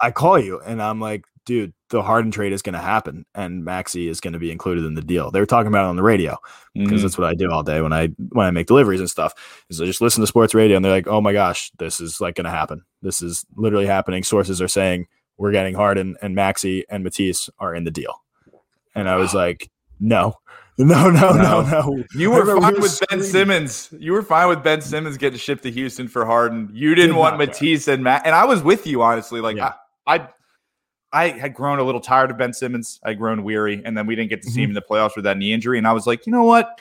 I 0.00 0.10
call 0.10 0.38
you 0.38 0.60
and 0.60 0.80
I'm 0.80 1.00
like, 1.00 1.24
dude, 1.44 1.74
the 1.90 2.02
Harden 2.02 2.30
trade 2.30 2.52
is 2.52 2.62
going 2.62 2.74
to 2.74 2.80
happen 2.80 3.26
and 3.34 3.64
Maxey 3.64 4.08
is 4.08 4.20
going 4.20 4.32
to 4.32 4.38
be 4.38 4.50
included 4.50 4.84
in 4.84 4.94
the 4.94 5.02
deal. 5.02 5.30
They 5.30 5.40
were 5.40 5.46
talking 5.46 5.68
about 5.68 5.86
it 5.86 5.88
on 5.88 5.96
the 5.96 6.02
radio 6.02 6.38
because 6.74 6.88
mm-hmm. 6.88 7.02
that's 7.02 7.18
what 7.18 7.28
I 7.28 7.34
do 7.34 7.50
all 7.50 7.62
day 7.62 7.80
when 7.80 7.92
I 7.92 8.08
when 8.30 8.46
I 8.46 8.50
make 8.50 8.68
deliveries 8.68 9.00
and 9.00 9.10
stuff. 9.10 9.64
Is 9.68 9.80
I 9.80 9.86
just 9.86 10.00
listen 10.00 10.20
to 10.20 10.26
sports 10.26 10.54
radio 10.54 10.76
and 10.76 10.84
they're 10.84 10.92
like, 10.92 11.08
"Oh 11.08 11.20
my 11.20 11.32
gosh, 11.32 11.70
this 11.78 12.00
is 12.00 12.20
like 12.20 12.36
going 12.36 12.44
to 12.44 12.50
happen. 12.50 12.84
This 13.02 13.20
is 13.20 13.44
literally 13.56 13.86
happening." 13.86 14.22
Sources 14.22 14.62
are 14.62 14.68
saying 14.68 15.08
we're 15.36 15.52
getting 15.52 15.74
Harden 15.74 16.16
and 16.22 16.34
Maxey 16.34 16.84
and 16.88 17.02
Matisse 17.02 17.50
are 17.58 17.74
in 17.74 17.84
the 17.84 17.90
deal. 17.90 18.14
And 18.94 19.08
I 19.08 19.16
was 19.16 19.34
like, 19.34 19.68
"No." 20.00 20.36
No, 20.78 21.10
no, 21.10 21.32
no, 21.32 21.60
no. 21.60 22.04
You 22.14 22.30
were 22.30 22.58
fine 22.58 22.72
we 22.72 22.80
with 22.80 23.02
Ben 23.10 23.22
Simmons. 23.22 23.92
You 23.98 24.12
were 24.12 24.22
fine 24.22 24.48
with 24.48 24.62
Ben 24.62 24.80
Simmons 24.80 25.18
getting 25.18 25.38
shipped 25.38 25.62
to 25.64 25.70
Houston 25.70 26.08
for 26.08 26.24
Harden. 26.24 26.70
You 26.72 26.94
didn't 26.94 27.10
Did 27.10 27.18
want 27.18 27.36
Matisse 27.36 27.86
and 27.86 28.02
Matt. 28.02 28.22
And 28.24 28.34
I 28.34 28.46
was 28.46 28.62
with 28.62 28.86
you, 28.86 29.02
honestly. 29.02 29.42
Like, 29.42 29.58
yeah. 29.58 29.74
I, 30.06 30.16
I 30.16 30.28
I 31.12 31.28
had 31.28 31.54
grown 31.54 31.78
a 31.78 31.82
little 31.82 32.00
tired 32.00 32.30
of 32.30 32.38
Ben 32.38 32.52
Simmons. 32.52 33.00
I'd 33.02 33.18
grown 33.18 33.42
weary, 33.42 33.82
and 33.84 33.96
then 33.96 34.06
we 34.06 34.14
didn't 34.14 34.30
get 34.30 34.42
to 34.42 34.50
see 34.50 34.60
mm-hmm. 34.60 34.64
him 34.64 34.70
in 34.70 34.74
the 34.74 34.82
playoffs 34.82 35.16
with 35.16 35.24
that 35.24 35.38
knee 35.38 35.52
injury. 35.52 35.78
And 35.78 35.86
I 35.86 35.92
was 35.92 36.06
like, 36.06 36.26
you 36.26 36.32
know 36.32 36.44
what? 36.44 36.80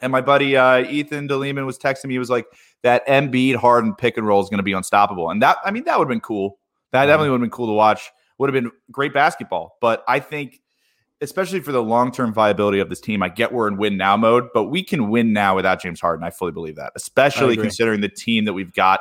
And 0.00 0.10
my 0.10 0.22
buddy 0.22 0.56
uh, 0.56 0.78
Ethan 0.78 1.28
DeLeman 1.28 1.66
was 1.66 1.78
texting 1.78 2.06
me. 2.06 2.14
He 2.14 2.18
was 2.18 2.30
like, 2.30 2.46
that 2.82 3.06
Embiid 3.06 3.56
Harden 3.56 3.94
pick 3.94 4.16
and 4.16 4.26
roll 4.26 4.42
is 4.42 4.48
going 4.48 4.58
to 4.58 4.64
be 4.64 4.72
unstoppable. 4.72 5.30
And 5.30 5.42
that, 5.42 5.58
I 5.64 5.70
mean, 5.70 5.84
that 5.84 5.98
would 5.98 6.06
have 6.06 6.10
been 6.10 6.20
cool. 6.20 6.58
That 6.92 7.00
mm-hmm. 7.00 7.08
definitely 7.08 7.30
would 7.30 7.36
have 7.36 7.42
been 7.42 7.50
cool 7.50 7.66
to 7.66 7.72
watch. 7.72 8.10
Would 8.38 8.52
have 8.52 8.62
been 8.62 8.72
great 8.90 9.12
basketball. 9.12 9.76
But 9.82 10.02
I 10.08 10.18
think, 10.18 10.62
especially 11.20 11.60
for 11.60 11.72
the 11.72 11.82
long 11.82 12.10
term 12.10 12.32
viability 12.32 12.80
of 12.80 12.88
this 12.88 13.00
team, 13.00 13.22
I 13.22 13.28
get 13.28 13.52
we're 13.52 13.68
in 13.68 13.76
win 13.76 13.98
now 13.98 14.16
mode, 14.16 14.48
but 14.54 14.64
we 14.64 14.82
can 14.82 15.10
win 15.10 15.34
now 15.34 15.54
without 15.54 15.82
James 15.82 16.00
Harden. 16.00 16.24
I 16.24 16.30
fully 16.30 16.52
believe 16.52 16.76
that, 16.76 16.92
especially 16.96 17.56
considering 17.56 18.00
the 18.00 18.08
team 18.08 18.46
that 18.46 18.54
we've 18.54 18.72
got 18.72 19.00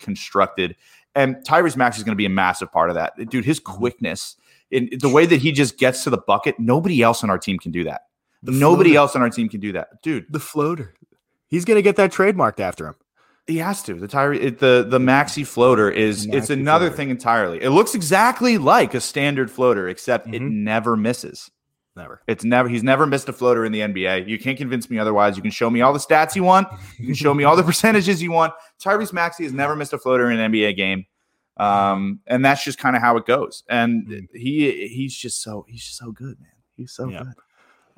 constructed. 0.00 0.74
And 1.14 1.36
Tyrese 1.36 1.76
Max 1.76 1.98
is 1.98 2.04
going 2.04 2.14
to 2.14 2.16
be 2.16 2.26
a 2.26 2.30
massive 2.30 2.70
part 2.70 2.90
of 2.90 2.94
that. 2.94 3.14
Dude, 3.28 3.44
his 3.44 3.58
quickness, 3.58 4.36
in 4.70 4.88
the 5.00 5.08
way 5.08 5.26
that 5.26 5.40
he 5.40 5.52
just 5.52 5.76
gets 5.76 6.04
to 6.04 6.10
the 6.10 6.18
bucket, 6.18 6.58
nobody 6.58 7.02
else 7.02 7.24
on 7.24 7.30
our 7.30 7.38
team 7.38 7.58
can 7.58 7.72
do 7.72 7.84
that. 7.84 8.02
The 8.42 8.52
nobody 8.52 8.90
floater. 8.90 8.98
else 9.00 9.16
on 9.16 9.22
our 9.22 9.30
team 9.30 9.48
can 9.48 9.60
do 9.60 9.72
that, 9.72 10.02
dude. 10.02 10.26
The 10.30 10.40
floater. 10.40 10.94
He's 11.48 11.64
gonna 11.64 11.82
get 11.82 11.96
that 11.96 12.12
trademarked 12.12 12.60
after 12.60 12.86
him. 12.86 12.94
He 13.46 13.58
has 13.58 13.82
to. 13.82 13.94
The 13.94 14.08
Tyree, 14.08 14.50
the 14.50 14.86
the 14.88 15.00
Maxey 15.00 15.44
floater 15.44 15.90
is 15.90 16.26
Maxey 16.26 16.38
it's 16.38 16.50
another 16.50 16.86
floater. 16.86 16.96
thing 16.96 17.10
entirely. 17.10 17.60
It 17.60 17.70
looks 17.70 17.94
exactly 17.94 18.56
like 18.56 18.94
a 18.94 19.00
standard 19.00 19.50
floater, 19.50 19.88
except 19.88 20.26
mm-hmm. 20.26 20.34
it 20.34 20.42
never 20.42 20.96
misses. 20.96 21.50
Never. 22.00 22.22
It's 22.26 22.44
never. 22.44 22.66
He's 22.66 22.82
never 22.82 23.06
missed 23.06 23.28
a 23.28 23.32
floater 23.32 23.66
in 23.66 23.72
the 23.72 23.80
NBA. 23.80 24.26
You 24.26 24.38
can't 24.38 24.56
convince 24.56 24.88
me 24.88 24.98
otherwise. 24.98 25.36
You 25.36 25.42
can 25.42 25.50
show 25.50 25.68
me 25.68 25.82
all 25.82 25.92
the 25.92 25.98
stats 25.98 26.34
you 26.34 26.42
want. 26.42 26.66
You 26.98 27.04
can 27.04 27.14
show 27.14 27.34
me 27.34 27.44
all 27.44 27.56
the 27.56 27.62
percentages 27.70 28.22
you 28.22 28.32
want. 28.32 28.54
Tyrese 28.82 29.12
Maxey 29.12 29.44
has 29.44 29.52
never 29.52 29.76
missed 29.76 29.92
a 29.92 29.98
floater 29.98 30.30
in 30.30 30.40
an 30.40 30.50
NBA 30.50 30.76
game, 30.76 31.04
um, 31.58 32.20
and 32.26 32.42
that's 32.42 32.64
just 32.64 32.78
kind 32.78 32.96
of 32.96 33.02
how 33.02 33.18
it 33.18 33.26
goes. 33.26 33.64
And 33.68 34.06
mm. 34.06 34.28
he 34.32 34.88
he's 34.88 35.14
just 35.14 35.42
so 35.42 35.66
he's 35.68 35.84
just 35.84 35.98
so 35.98 36.10
good, 36.10 36.40
man. 36.40 36.52
He's 36.74 36.92
so 36.92 37.06
yeah. 37.10 37.24
good. 37.24 37.34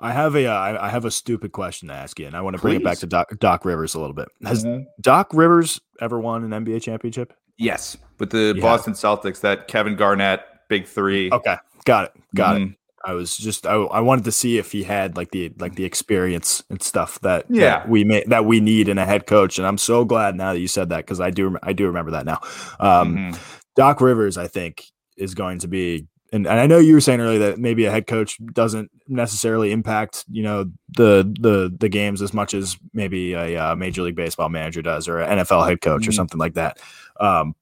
I 0.01 0.11
have 0.11 0.35
a 0.35 0.47
uh, 0.47 0.79
I 0.81 0.89
have 0.89 1.05
a 1.05 1.13
stupid 1.13 1.53
question 1.53 1.87
to 1.87 1.95
ask 1.95 2.19
you, 2.19 2.27
and 2.27 2.37
I 2.37 2.41
want 2.41 2.57
to 2.57 2.61
bring 2.61 2.75
it 2.75 2.83
back 2.83 2.99
to 2.99 3.07
Doc, 3.07 3.39
Doc 3.39 3.65
Rivers 3.65 3.95
a 3.95 4.01
little 4.01 4.15
bit. 4.15 4.27
Has 4.45 4.65
mm-hmm. 4.65 4.83
Doc 5.01 5.31
Rivers 5.33 5.81
ever 6.01 6.19
won 6.19 6.51
an 6.51 6.65
NBA 6.65 6.83
championship? 6.83 7.33
Yes, 7.57 7.97
with 8.19 8.31
the 8.31 8.55
yeah. 8.57 8.61
Boston 8.61 8.95
Celtics, 8.95 9.41
that 9.43 9.69
Kevin 9.69 9.95
Garnett 9.95 10.41
big 10.69 10.89
three. 10.89 11.31
Okay, 11.31 11.57
got 11.85 12.07
it, 12.07 12.13
got 12.35 12.57
mm-hmm. 12.57 12.73
it. 12.73 12.79
I 13.05 13.15
was 13.15 13.37
just 13.37 13.67
I, 13.67 13.75
I 13.75 14.01
wanted 14.01 14.25
to 14.25 14.33
see 14.33 14.59
if 14.59 14.73
he 14.73 14.83
had 14.83 15.17
like 15.17 15.31
the 15.31 15.53
like 15.59 15.75
the 15.75 15.85
experience 15.85 16.63
and 16.71 16.83
stuff 16.83 17.21
that 17.21 17.47
yeah 17.49 17.81
that 17.81 17.89
we 17.89 18.05
may 18.05 18.25
that 18.29 18.45
we 18.45 18.61
need 18.61 18.89
in 18.89 18.99
a 18.99 19.05
head 19.05 19.27
coach, 19.27 19.59
and 19.59 19.67
I'm 19.67 19.79
so 19.79 20.05
glad 20.05 20.37
now 20.37 20.53
that 20.53 20.61
you 20.61 20.69
said 20.69 20.91
that 20.91 20.99
because 20.99 21.21
I 21.21 21.31
do 21.31 21.57
I 21.63 21.73
do 21.73 21.87
remember 21.87 22.13
that 22.13 22.27
now. 22.27 22.41
Um, 22.81 23.17
mm-hmm. 23.17 23.43
Doc 23.75 24.01
Rivers, 24.01 24.37
I 24.37 24.47
think, 24.49 24.85
is 25.17 25.35
going 25.35 25.61
to 25.61 25.69
be 25.69 26.07
and, 26.33 26.47
and 26.47 26.59
I 26.59 26.67
know 26.67 26.79
you 26.79 26.95
were 26.95 27.01
saying 27.01 27.21
earlier 27.21 27.39
that 27.41 27.59
maybe 27.59 27.85
a 27.85 27.91
head 27.91 28.07
coach 28.07 28.39
doesn't 28.53 28.91
necessarily 29.07 29.71
impact 29.71 30.25
you 30.31 30.43
know 30.43 30.71
the 30.97 31.31
the 31.39 31.75
the 31.79 31.89
games 31.89 32.23
as 32.23 32.33
much 32.33 32.55
as 32.55 32.79
maybe 32.95 33.35
a, 33.35 33.43
a 33.43 33.57
uh, 33.57 33.77
major 33.77 34.03
league 34.03 34.17
baseball 34.17 34.49
manager 34.49 34.81
does 34.81 35.09
or 35.09 35.19
an 35.19 35.39
NFL 35.39 35.69
head 35.69 35.81
coach 35.83 36.03
mm-hmm. 36.03 36.09
or 36.09 36.13
something 36.13 36.39
like 36.39 36.55
that. 36.55 36.81
Um, 37.21 37.55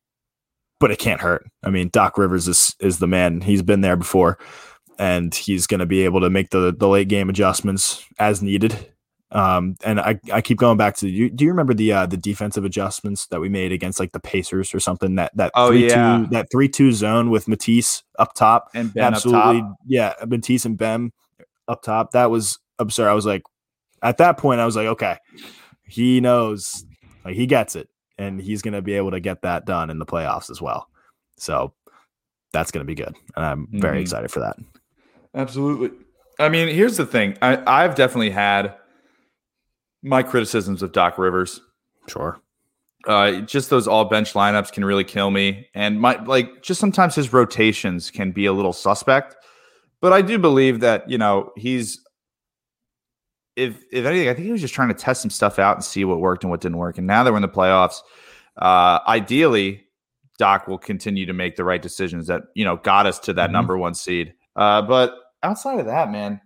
but 0.78 0.90
it 0.90 0.98
can't 0.98 1.20
hurt. 1.20 1.46
I 1.62 1.70
mean, 1.70 1.90
Doc 1.92 2.16
Rivers 2.16 2.46
is 2.46 2.76
is 2.78 2.98
the 3.00 3.08
man. 3.08 3.40
He's 3.40 3.62
been 3.62 3.80
there 3.80 3.96
before, 3.96 4.38
and 5.00 5.34
he's 5.34 5.66
going 5.66 5.80
to 5.80 5.86
be 5.86 6.04
able 6.04 6.20
to 6.20 6.30
make 6.30 6.50
the 6.50 6.72
the 6.76 6.86
late 6.86 7.08
game 7.08 7.30
adjustments 7.30 8.04
as 8.18 8.42
needed. 8.42 8.76
Um, 9.32 9.76
and 9.84 9.98
I, 10.00 10.20
I 10.32 10.40
keep 10.40 10.58
going 10.58 10.76
back 10.76 10.96
to 10.96 11.08
you. 11.08 11.30
Do 11.30 11.44
you 11.44 11.50
remember 11.50 11.72
the 11.72 11.92
uh, 11.92 12.06
the 12.06 12.18
defensive 12.18 12.64
adjustments 12.64 13.26
that 13.28 13.40
we 13.40 13.48
made 13.48 13.72
against 13.72 13.98
like 13.98 14.12
the 14.12 14.20
Pacers 14.20 14.74
or 14.74 14.80
something? 14.80 15.14
That 15.14 15.34
that 15.36 15.52
oh 15.54 15.68
three, 15.68 15.88
yeah 15.88 16.18
two, 16.18 16.26
that 16.32 16.48
three 16.52 16.68
two 16.68 16.92
zone 16.92 17.30
with 17.30 17.48
Matisse 17.48 18.02
up 18.18 18.34
top 18.34 18.68
and 18.74 18.92
ben 18.92 19.14
absolutely 19.14 19.62
top. 19.62 19.76
yeah 19.86 20.12
Matisse 20.26 20.66
and 20.66 20.76
Ben 20.76 21.12
up 21.66 21.82
top. 21.82 22.10
That 22.10 22.30
was 22.30 22.58
absurd. 22.78 23.08
I 23.08 23.14
was 23.14 23.24
like, 23.24 23.42
at 24.02 24.18
that 24.18 24.36
point, 24.36 24.60
I 24.60 24.66
was 24.66 24.76
like, 24.76 24.88
okay, 24.88 25.16
he 25.88 26.20
knows, 26.20 26.84
like 27.24 27.36
he 27.36 27.46
gets 27.46 27.74
it, 27.74 27.88
and 28.18 28.38
he's 28.38 28.60
gonna 28.60 28.82
be 28.82 28.94
able 28.94 29.12
to 29.12 29.20
get 29.20 29.42
that 29.42 29.64
done 29.64 29.88
in 29.88 29.98
the 29.98 30.06
playoffs 30.06 30.50
as 30.50 30.60
well. 30.60 30.88
So 31.38 31.72
that's 32.52 32.70
gonna 32.70 32.84
be 32.84 32.96
good, 32.96 33.16
and 33.34 33.44
I'm 33.46 33.66
mm-hmm. 33.66 33.80
very 33.80 34.02
excited 34.02 34.30
for 34.30 34.40
that. 34.40 34.56
Absolutely. 35.34 35.90
I 36.38 36.48
mean, 36.48 36.68
here's 36.68 36.96
the 36.96 37.06
thing. 37.06 37.36
I, 37.42 37.62
I've 37.66 37.94
definitely 37.94 38.30
had 38.30 38.74
my 40.02 40.22
criticisms 40.22 40.82
of 40.82 40.92
Doc 40.92 41.18
Rivers. 41.18 41.60
Sure. 42.08 42.40
Uh, 43.06 43.40
just 43.42 43.70
those 43.70 43.86
all 43.86 44.04
bench 44.06 44.34
lineups 44.34 44.72
can 44.72 44.84
really 44.84 45.04
kill 45.04 45.30
me, 45.30 45.66
and 45.74 45.98
my 45.98 46.22
like 46.24 46.62
just 46.62 46.78
sometimes 46.78 47.14
his 47.14 47.32
rotations 47.32 48.10
can 48.10 48.30
be 48.30 48.44
a 48.44 48.52
little 48.52 48.74
suspect. 48.74 49.36
But 50.02 50.12
I 50.12 50.20
do 50.20 50.38
believe 50.38 50.80
that 50.80 51.08
you 51.08 51.16
know 51.16 51.50
he's 51.56 51.98
if 53.56 53.82
if 53.90 54.04
anything, 54.04 54.28
I 54.28 54.34
think 54.34 54.46
he 54.46 54.52
was 54.52 54.60
just 54.60 54.74
trying 54.74 54.88
to 54.88 54.94
test 54.94 55.22
some 55.22 55.30
stuff 55.30 55.58
out 55.58 55.76
and 55.76 55.84
see 55.84 56.04
what 56.04 56.20
worked 56.20 56.44
and 56.44 56.50
what 56.50 56.60
didn't 56.60 56.78
work. 56.78 56.98
And 56.98 57.06
now 57.06 57.24
that 57.24 57.30
we're 57.30 57.36
in 57.36 57.42
the 57.42 57.48
playoffs, 57.48 58.00
uh, 58.56 58.98
ideally, 59.06 59.84
Doc 60.38 60.68
will 60.68 60.78
continue 60.78 61.26
to 61.26 61.32
make 61.32 61.56
the 61.56 61.64
right 61.64 61.80
decisions 61.80 62.26
that 62.26 62.42
you 62.54 62.64
know 62.64 62.76
got 62.76 63.06
us 63.06 63.18
to 63.20 63.32
that 63.32 63.44
mm-hmm. 63.44 63.52
number 63.52 63.78
one 63.78 63.94
seed. 63.94 64.34
Uh, 64.56 64.82
but 64.82 65.14
outside 65.42 65.80
of 65.80 65.86
that, 65.86 66.10
man, 66.10 66.40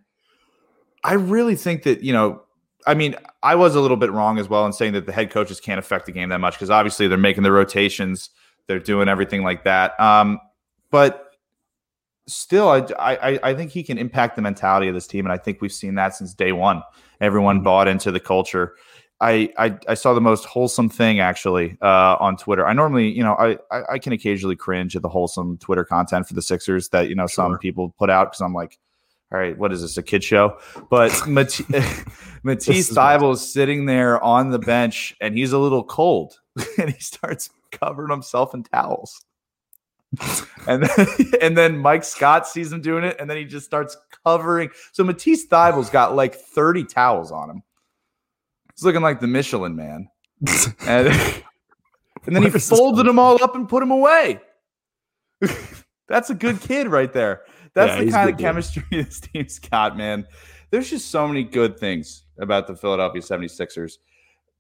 I 1.02 1.14
really 1.14 1.56
think 1.56 1.82
that 1.84 2.02
you 2.02 2.12
know 2.12 2.44
I 2.87 2.94
mean, 2.94 3.16
I 3.42 3.54
was 3.54 3.75
a 3.75 3.80
little 3.80 3.96
bit 3.96 4.11
wrong 4.12 4.38
as 4.38 4.49
well 4.49 4.66
in 4.66 4.73
saying 4.73 4.92
that 4.92 5.06
the 5.06 5.12
head 5.12 5.30
coaches 5.30 5.61
can't 5.61 5.78
affect 5.78 6.06
the 6.06 6.12
game 6.12 6.28
that 6.28 6.40
much 6.40 6.54
because 6.54 6.70
obviously 6.70 7.08
they're 7.08 7.18
making 7.18 7.42
the 7.42 7.52
rotations, 7.52 8.30
they're 8.66 8.78
doing 8.78 9.08
everything 9.08 9.42
like 9.42 9.64
that. 9.64 9.99
Um, 9.99 10.38
but 10.90 11.30
still, 12.26 12.68
I, 12.68 12.87
I 12.99 13.40
I 13.42 13.54
think 13.54 13.70
he 13.70 13.82
can 13.82 13.99
impact 13.99 14.37
the 14.37 14.42
mentality 14.42 14.88
of 14.88 14.94
this 14.94 15.06
team, 15.06 15.25
and 15.25 15.32
I 15.32 15.38
think 15.38 15.61
we've 15.61 15.73
seen 15.73 15.94
that 15.96 16.14
since 16.14 16.34
day 16.34 16.52
one. 16.52 16.82
Everyone 17.20 17.56
mm-hmm. 17.56 17.64
bought 17.64 17.88
into 17.88 18.11
the 18.11 18.20
culture. 18.20 18.75
I, 19.25 19.49
I, 19.57 19.78
I 19.88 19.95
saw 19.95 20.12
the 20.12 20.21
most 20.21 20.45
wholesome 20.45 20.90
thing 20.90 21.19
actually 21.19 21.78
uh, 21.81 22.16
on 22.21 22.37
Twitter. 22.37 22.66
I 22.66 22.75
normally, 22.75 23.11
you 23.11 23.23
know, 23.23 23.33
I, 23.37 23.57
I, 23.71 23.83
I 23.93 23.99
can 23.99 24.12
occasionally 24.12 24.54
cringe 24.54 24.95
at 24.95 25.00
the 25.00 25.09
wholesome 25.09 25.57
Twitter 25.57 25.83
content 25.83 26.28
for 26.28 26.35
the 26.35 26.43
Sixers 26.43 26.90
that 26.90 27.09
you 27.09 27.14
know 27.14 27.26
sure. 27.26 27.28
some 27.28 27.59
people 27.59 27.95
put 27.99 28.11
out 28.11 28.26
because 28.26 28.43
I'm 28.43 28.52
like, 28.52 28.78
all 29.33 29.38
right, 29.38 29.57
what 29.57 29.73
is 29.73 29.81
this, 29.81 29.97
a 29.97 30.02
kid 30.02 30.23
show? 30.23 30.59
But 30.90 31.11
Mat- 31.26 31.59
Matisse 32.43 32.93
Thybulle 32.93 33.33
is 33.33 33.52
sitting 33.52 33.87
there 33.87 34.23
on 34.23 34.50
the 34.50 34.59
bench 34.59 35.16
and 35.23 35.38
he's 35.38 35.54
a 35.54 35.59
little 35.59 35.85
cold 35.85 36.38
and 36.78 36.90
he 36.90 37.00
starts 37.00 37.49
covering 37.73 38.11
himself 38.11 38.52
in 38.52 38.62
towels. 38.62 39.25
and 40.69 40.83
then, 40.83 41.07
and 41.40 41.57
then 41.57 41.78
Mike 41.78 42.04
Scott 42.04 42.47
sees 42.47 42.71
him 42.71 42.83
doing 42.83 43.04
it, 43.04 43.16
and 43.19 43.28
then 43.28 43.38
he 43.38 43.45
just 43.45 43.64
starts 43.64 43.97
covering. 44.25 44.69
So 44.93 45.02
Matisse 45.02 45.47
Thybulle's 45.47 45.88
got 45.88 46.14
like 46.14 46.35
30 46.35 46.85
towels 46.85 47.33
on 47.33 47.49
him. 47.49 47.62
He's 48.75 48.85
looking 48.85 49.02
like 49.02 49.21
the 49.21 49.26
Michelin 49.26 49.76
man. 49.76 50.09
and, 50.87 51.09
and 52.26 52.37
then 52.37 52.43
he 52.43 52.50
folded 52.50 53.07
them 53.07 53.19
all 53.19 53.43
up 53.43 53.54
and 53.54 53.69
put 53.69 53.81
them 53.81 53.90
away. 53.90 54.40
That's 56.09 56.31
a 56.31 56.35
good 56.35 56.61
kid 56.61 56.88
right 56.88 57.12
there. 57.12 57.43
That's 57.75 57.99
yeah, 57.99 58.04
the 58.04 58.11
kind 58.11 58.31
of 58.31 58.38
chemistry 58.38 58.85
this 58.90 59.21
team's 59.21 59.59
got, 59.59 59.97
man. 59.97 60.26
There's 60.71 60.90
just 60.90 61.11
so 61.11 61.26
many 61.26 61.45
good 61.45 61.78
things 61.78 62.25
about 62.38 62.66
the 62.66 62.76
Philadelphia 62.76 63.23
76ers. 63.23 63.95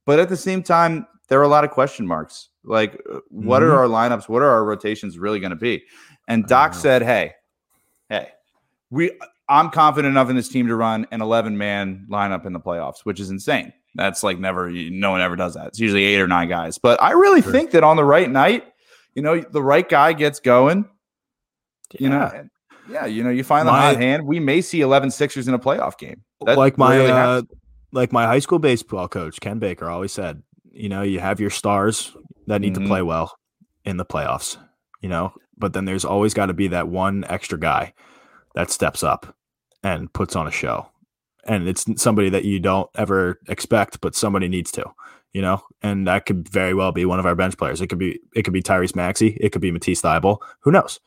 But 0.06 0.20
at 0.20 0.28
the 0.28 0.36
same 0.36 0.62
time, 0.62 1.06
there 1.28 1.40
are 1.40 1.44
a 1.44 1.48
lot 1.48 1.64
of 1.64 1.70
question 1.70 2.06
marks. 2.06 2.50
Like, 2.64 3.00
uh, 3.12 3.20
what 3.28 3.62
mm-hmm. 3.62 3.72
are 3.72 3.78
our 3.78 3.88
lineups? 3.88 4.28
What 4.28 4.42
are 4.42 4.48
our 4.48 4.64
rotations 4.64 5.18
really 5.18 5.40
going 5.40 5.50
to 5.50 5.56
be? 5.56 5.82
And 6.28 6.46
Doc 6.46 6.74
said, 6.74 7.02
"Hey, 7.02 7.32
hey, 8.08 8.28
we 8.90 9.12
I'm 9.48 9.70
confident 9.70 10.12
enough 10.12 10.30
in 10.30 10.36
this 10.36 10.48
team 10.48 10.66
to 10.68 10.76
run 10.76 11.06
an 11.10 11.20
11 11.20 11.56
man 11.56 12.06
lineup 12.10 12.46
in 12.46 12.52
the 12.52 12.60
playoffs, 12.60 13.00
which 13.04 13.20
is 13.20 13.30
insane. 13.30 13.72
That's 13.94 14.22
like 14.22 14.38
never, 14.38 14.70
no 14.70 15.10
one 15.10 15.20
ever 15.20 15.36
does 15.36 15.54
that. 15.54 15.68
It's 15.68 15.78
usually 15.78 16.04
eight 16.04 16.20
or 16.20 16.28
nine 16.28 16.48
guys. 16.48 16.78
But 16.78 17.00
I 17.02 17.12
really 17.12 17.42
sure. 17.42 17.52
think 17.52 17.70
that 17.72 17.84
on 17.84 17.96
the 17.96 18.04
right 18.04 18.28
night, 18.28 18.64
you 19.14 19.22
know, 19.22 19.40
the 19.40 19.62
right 19.62 19.88
guy 19.88 20.12
gets 20.12 20.40
going. 20.40 20.88
Yeah. 21.92 22.00
You 22.00 22.08
know, 22.08 22.48
yeah, 22.88 23.06
you 23.06 23.22
know, 23.22 23.30
you 23.30 23.44
find 23.44 23.66
the 23.66 23.72
my, 23.72 23.80
hot 23.80 23.96
hand. 23.96 24.26
We 24.26 24.40
may 24.40 24.60
see 24.60 24.80
11 24.80 25.10
Sixers 25.10 25.48
in 25.48 25.54
a 25.54 25.58
playoff 25.58 25.98
game. 25.98 26.22
That 26.44 26.58
like 26.58 26.76
my 26.76 26.96
really 26.96 27.10
uh, 27.10 27.42
like 27.92 28.12
my 28.12 28.26
high 28.26 28.40
school 28.40 28.58
baseball 28.58 29.08
coach 29.08 29.40
Ken 29.40 29.58
Baker 29.58 29.88
always 29.88 30.12
said, 30.12 30.42
you 30.72 30.88
know, 30.88 31.02
you 31.02 31.20
have 31.20 31.40
your 31.40 31.50
stars 31.50 32.14
that 32.46 32.60
need 32.60 32.74
mm-hmm. 32.74 32.82
to 32.82 32.88
play 32.88 33.02
well 33.02 33.38
in 33.84 33.96
the 33.96 34.04
playoffs, 34.04 34.58
you 35.00 35.08
know, 35.08 35.32
but 35.56 35.72
then 35.72 35.84
there's 35.84 36.04
always 36.04 36.34
got 36.34 36.46
to 36.46 36.54
be 36.54 36.68
that 36.68 36.88
one 36.88 37.24
extra 37.28 37.58
guy 37.58 37.94
that 38.54 38.70
steps 38.70 39.02
up 39.02 39.34
and 39.82 40.12
puts 40.12 40.36
on 40.36 40.46
a 40.46 40.50
show. 40.50 40.88
And 41.46 41.68
it's 41.68 41.84
somebody 42.00 42.30
that 42.30 42.44
you 42.44 42.58
don't 42.58 42.88
ever 42.94 43.40
expect, 43.48 44.00
but 44.00 44.14
somebody 44.14 44.48
needs 44.48 44.70
to, 44.72 44.84
you 45.32 45.42
know, 45.42 45.62
and 45.82 46.06
that 46.06 46.26
could 46.26 46.48
very 46.48 46.74
well 46.74 46.92
be 46.92 47.04
one 47.04 47.18
of 47.18 47.26
our 47.26 47.34
bench 47.34 47.56
players. 47.56 47.80
It 47.80 47.88
could 47.88 47.98
be 47.98 48.20
it 48.34 48.42
could 48.42 48.52
be 48.52 48.62
Tyrese 48.62 48.96
Maxey, 48.96 49.36
it 49.40 49.50
could 49.50 49.62
be 49.62 49.70
Matisse 49.70 50.02
Thybulle. 50.02 50.38
Who 50.60 50.70
knows? 50.70 51.00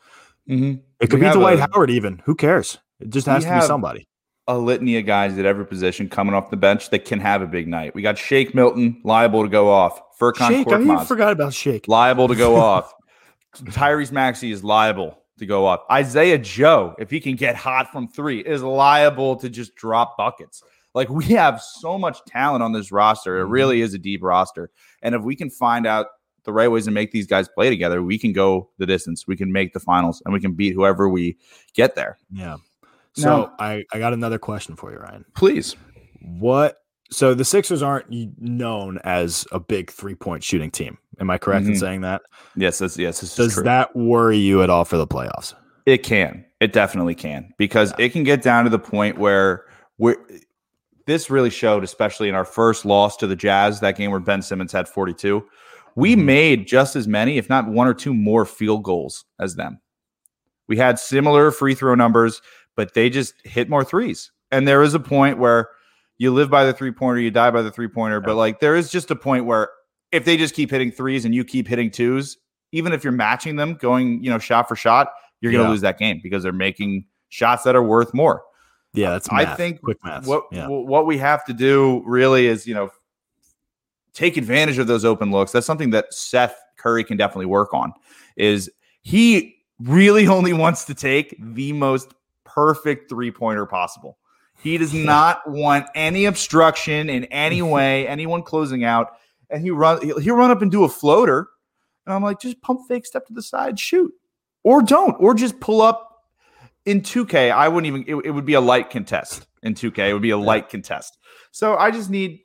Mm-hmm. 0.50 0.80
It 1.00 1.10
could 1.10 1.20
we 1.20 1.28
be 1.28 1.32
Dwight 1.34 1.60
a, 1.60 1.68
Howard, 1.74 1.90
even. 1.90 2.22
Who 2.26 2.36
cares? 2.36 2.78
It 3.00 3.10
just 3.10 3.28
has 3.28 3.44
to 3.46 3.54
be 3.56 3.62
somebody. 3.62 4.08
A 4.48 4.58
litany 4.58 4.98
of 4.98 5.06
guys 5.06 5.38
at 5.38 5.46
every 5.46 5.66
position 5.66 6.08
coming 6.08 6.34
off 6.34 6.50
the 6.50 6.58
bench 6.58 6.90
that 6.92 7.04
can 7.04 7.20
have 7.20 7.42
a 7.42 7.48
big 7.48 7.68
night. 7.68 7.94
We 7.94 8.02
got 8.02 8.18
Shake 8.18 8.56
Milton 8.56 9.02
liable 9.04 9.44
to 9.44 9.50
go 9.50 9.70
off. 9.70 10.02
Furkan 10.18 10.48
Shake, 10.48 10.68
I 10.72 10.82
even 10.82 11.00
forgot 11.06 11.34
about 11.34 11.54
Shake. 11.54 11.88
Liable 11.88 12.30
to 12.30 12.36
go 12.36 12.56
off. 12.62 12.94
Tyrese 13.56 14.12
Maxey 14.12 14.52
is 14.52 14.64
liable 14.64 15.22
to 15.40 15.46
go 15.46 15.66
up. 15.66 15.86
Isaiah 15.92 16.38
Joe, 16.38 16.96
if 16.98 17.10
he 17.10 17.20
can 17.20 17.36
get 17.36 17.56
hot 17.56 17.92
from 17.92 18.08
three, 18.08 18.40
is 18.40 18.64
liable 18.64 19.36
to 19.38 19.50
just 19.50 19.76
drop 19.76 20.18
buckets. 20.18 20.64
Like 20.94 21.10
we 21.10 21.26
have 21.26 21.62
so 21.62 21.98
much 21.98 22.24
talent 22.26 22.64
on 22.64 22.74
this 22.74 22.92
roster. 22.92 23.38
It 23.38 23.44
mm-hmm. 23.44 23.52
really 23.52 23.82
is 23.82 23.94
a 23.94 24.00
deep 24.00 24.24
roster. 24.24 24.72
And 25.02 25.14
if 25.14 25.22
we 25.22 25.36
can 25.36 25.50
find 25.50 25.86
out 25.86 26.08
the 26.44 26.54
right 26.54 26.70
ways 26.70 26.86
to 26.86 26.92
make 26.92 27.12
these 27.12 27.28
guys 27.28 27.48
play 27.48 27.70
together, 27.70 28.02
we 28.02 28.18
can 28.18 28.34
go 28.34 28.70
the 28.78 28.86
distance. 28.86 29.28
We 29.28 29.36
can 29.36 29.52
make 29.52 29.74
the 29.74 29.80
finals 29.80 30.22
and 30.26 30.34
we 30.34 30.40
can 30.40 30.54
beat 30.54 30.74
whoever 30.74 31.08
we 31.10 31.38
get 31.74 31.96
there. 31.96 32.18
Yeah. 32.32 32.58
So 33.14 33.30
now, 33.30 33.54
I, 33.60 33.84
I 33.92 34.00
got 34.00 34.14
another 34.14 34.40
question 34.40 34.76
for 34.76 34.92
you, 34.92 34.98
Ryan. 34.98 35.26
Please. 35.36 35.76
What 36.22 36.82
so 37.10 37.34
the 37.34 37.46
Sixers 37.46 37.82
aren't 37.82 38.08
known 38.40 39.00
as 39.04 39.46
a 39.52 39.60
big 39.60 39.92
three 39.92 40.16
point 40.16 40.44
shooting 40.44 40.72
team. 40.72 40.98
Am 41.20 41.30
I 41.30 41.38
correct 41.38 41.64
mm-hmm. 41.64 41.74
in 41.74 41.80
saying 41.80 42.02
that? 42.02 42.22
Yes, 42.56 42.80
that's, 42.80 42.98
yes. 42.98 43.36
Does 43.36 43.56
that 43.56 43.96
worry 43.96 44.38
you 44.38 44.62
at 44.62 44.70
all 44.70 44.86
for 44.86 44.98
the 44.98 45.08
playoffs? 45.08 45.54
It 45.86 46.04
can. 46.04 46.46
It 46.60 46.74
definitely 46.74 47.16
can 47.16 47.54
because 47.58 47.94
yeah. 47.98 48.06
it 48.06 48.10
can 48.12 48.24
get 48.24 48.42
down 48.42 48.64
to 48.66 48.70
the 48.70 48.80
point 48.80 49.18
where 49.18 49.66
we're 49.98 50.18
this 51.06 51.30
really 51.30 51.50
showed, 51.50 51.84
especially 51.84 52.30
in 52.30 52.36
our 52.36 52.46
first 52.46 52.86
loss 52.86 53.16
to 53.18 53.28
the 53.28 53.36
Jazz, 53.36 53.80
that 53.80 53.96
game 53.96 54.12
where 54.12 54.20
Ben 54.20 54.42
Simmons 54.42 54.74
had 54.74 54.88
42. 54.88 55.44
We 55.96 56.16
mm-hmm. 56.16 56.26
made 56.26 56.68
just 56.68 56.96
as 56.96 57.08
many, 57.08 57.38
if 57.38 57.50
not 57.50 57.68
one 57.68 57.88
or 57.88 57.94
two 57.94 58.14
more 58.14 58.46
field 58.46 58.84
goals 58.84 59.26
as 59.40 59.56
them. 59.56 59.80
We 60.68 60.78
had 60.78 61.00
similar 61.00 61.52
free 61.52 61.74
throw 61.74 61.96
numbers, 61.96 62.42
but 62.76 62.94
they 62.94 63.10
just 63.10 63.34
hit 63.46 63.70
more 63.70 63.86
threes. 63.86 64.32
And 64.52 64.68
there 64.68 64.84
is 64.84 64.94
a 64.94 65.00
point 65.00 65.38
where 65.38 65.70
you 66.18 66.34
live 66.34 66.50
by 66.50 66.66
the 66.66 66.74
three 66.74 66.92
pointer, 66.92 67.22
you 67.22 67.32
die 67.32 67.52
by 67.52 67.62
the 67.62 67.72
three 67.72 67.88
pointer. 67.88 68.20
But 68.20 68.36
like 68.36 68.60
there 68.60 68.76
is 68.76 68.92
just 68.92 69.10
a 69.10 69.16
point 69.16 69.46
where 69.46 69.70
if 70.12 70.26
they 70.26 70.38
just 70.38 70.54
keep 70.54 70.72
hitting 70.72 70.92
threes 70.92 71.26
and 71.26 71.36
you 71.36 71.44
keep 71.44 71.68
hitting 71.68 71.92
twos, 71.92 72.38
even 72.72 72.94
if 72.94 73.04
you're 73.04 73.14
matching 73.14 73.56
them 73.56 73.76
going, 73.76 74.24
you 74.24 74.30
know, 74.30 74.40
shot 74.40 74.68
for 74.68 74.76
shot, 74.76 75.12
you're 75.42 75.52
going 75.52 75.64
to 75.64 75.68
yeah. 75.68 75.72
lose 75.72 75.82
that 75.82 75.98
game 75.98 76.20
because 76.22 76.44
they're 76.44 76.52
making 76.52 77.06
shots 77.30 77.64
that 77.64 77.76
are 77.76 77.84
worth 77.84 78.14
more. 78.14 78.44
Yeah, 78.94 79.12
that's 79.12 79.32
math. 79.32 79.48
I 79.48 79.56
think 79.56 79.82
quick 79.82 79.98
math. 80.04 80.26
What 80.26 80.46
yeah. 80.52 80.68
what 80.68 81.06
we 81.06 81.18
have 81.20 81.46
to 81.46 81.54
do 81.54 82.02
really 82.06 82.48
is, 82.48 82.66
you 82.66 82.74
know, 82.74 82.90
take 84.14 84.38
advantage 84.38 84.80
of 84.80 84.88
those 84.88 85.06
open 85.06 85.30
looks. 85.30 85.52
That's 85.52 85.68
something 85.68 85.92
that 85.92 86.14
Seth 86.14 86.58
Curry 86.78 87.04
can 87.04 87.18
definitely 87.18 87.46
work 87.46 87.74
on. 87.74 87.94
Is 88.36 88.72
he 89.02 89.56
really 89.80 90.28
only 90.28 90.54
wants 90.54 90.86
to 90.86 90.96
take 90.96 91.36
the 91.40 91.74
most 91.74 92.14
perfect 92.44 93.10
three 93.10 93.32
pointer 93.32 93.66
possible? 93.66 94.18
He 94.60 94.80
does 94.80 94.94
not 94.94 95.48
want 95.48 95.86
any 95.94 96.26
obstruction 96.26 97.10
in 97.10 97.26
any 97.26 97.62
way, 97.74 98.08
anyone 98.08 98.42
closing 98.42 98.84
out. 98.84 99.18
And 99.50 99.62
he 99.62 99.72
run 99.72 100.02
he'll 100.02 100.36
run 100.36 100.52
up 100.52 100.62
and 100.62 100.72
do 100.72 100.84
a 100.84 100.90
floater. 100.90 101.50
And 102.06 102.14
I'm 102.14 102.24
like, 102.24 102.40
just 102.40 102.62
pump 102.62 102.82
fake, 102.88 103.06
step 103.06 103.26
to 103.28 103.34
the 103.34 103.42
side, 103.42 103.80
shoot. 103.80 104.14
Or 104.64 104.82
don't, 104.82 105.16
or 105.20 105.34
just 105.34 105.60
pull 105.60 105.82
up 105.82 106.24
in 106.86 107.02
2K. 107.02 107.52
I 107.52 107.68
wouldn't 107.68 107.88
even 107.88 108.04
it, 108.08 108.26
it 108.26 108.32
would 108.32 108.46
be 108.46 108.54
a 108.54 108.62
light 108.62 108.90
contest 108.90 109.48
in 109.64 109.74
2K. 109.74 110.10
It 110.10 110.14
would 110.14 110.22
be 110.22 110.32
a 110.32 110.38
light 110.38 110.70
contest. 110.70 111.18
So 111.52 111.76
I 111.76 111.92
just 111.92 112.10
need 112.10 112.40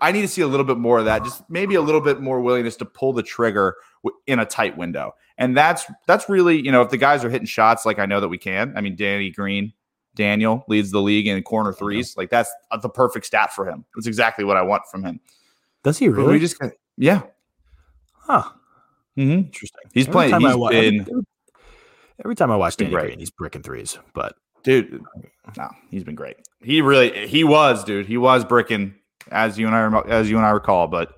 I 0.00 0.12
need 0.12 0.22
to 0.22 0.28
see 0.28 0.42
a 0.42 0.46
little 0.46 0.66
bit 0.66 0.78
more 0.78 0.98
of 0.98 1.04
that. 1.06 1.24
Just 1.24 1.48
maybe 1.48 1.76
a 1.76 1.80
little 1.80 2.00
bit 2.00 2.20
more 2.20 2.40
willingness 2.40 2.76
to 2.76 2.84
pull 2.84 3.12
the 3.12 3.22
trigger 3.22 3.76
in 4.26 4.38
a 4.38 4.44
tight 4.44 4.76
window. 4.76 5.14
And 5.38 5.56
that's 5.56 5.84
that's 6.06 6.28
really, 6.28 6.60
you 6.60 6.70
know, 6.70 6.82
if 6.82 6.90
the 6.90 6.96
guys 6.96 7.24
are 7.24 7.30
hitting 7.30 7.46
shots 7.46 7.86
like 7.86 7.98
I 7.98 8.06
know 8.06 8.20
that 8.20 8.28
we 8.28 8.38
can. 8.38 8.76
I 8.76 8.80
mean, 8.80 8.96
Danny 8.96 9.30
Green 9.30 9.72
Daniel 10.14 10.64
leads 10.68 10.90
the 10.90 11.00
league 11.00 11.26
in 11.26 11.42
corner 11.42 11.72
threes. 11.72 12.16
Like 12.16 12.30
that's 12.30 12.50
uh, 12.70 12.76
the 12.76 12.88
perfect 12.88 13.26
stat 13.26 13.52
for 13.52 13.68
him. 13.68 13.84
That's 13.94 14.06
exactly 14.06 14.44
what 14.44 14.56
I 14.56 14.62
want 14.62 14.82
from 14.90 15.04
him. 15.04 15.20
Does 15.84 15.98
he 15.98 16.08
really? 16.08 16.32
we 16.32 16.38
just 16.40 16.56
yeah. 16.96 17.22
Huh. 18.14 18.42
Mm-hmm. 19.16 19.30
Interesting. 19.30 19.82
He's 19.92 20.08
every 20.08 20.12
playing. 20.12 20.40
He's 20.40 20.50
I, 20.50 20.70
been, 20.70 21.00
every, 21.00 21.22
every, 22.24 22.34
time 22.34 22.50
I 22.50 22.56
watch 22.56 22.76
Danny 22.76 22.90
Green, 22.90 23.18
he's 23.18 23.30
bricking 23.30 23.62
threes. 23.62 23.98
But 24.14 24.34
dude, 24.64 25.04
no, 25.56 25.68
he's 25.90 26.02
been 26.02 26.14
great. 26.14 26.38
He 26.62 26.80
really 26.80 27.28
he 27.28 27.44
was, 27.44 27.84
dude. 27.84 28.06
He 28.06 28.16
was 28.16 28.44
bricking 28.44 28.94
as 29.30 29.58
you 29.58 29.68
and 29.68 29.76
I 29.76 30.00
as 30.08 30.30
you 30.30 30.36
and 30.38 30.46
I 30.46 30.50
recall, 30.50 30.88
but 30.88 31.12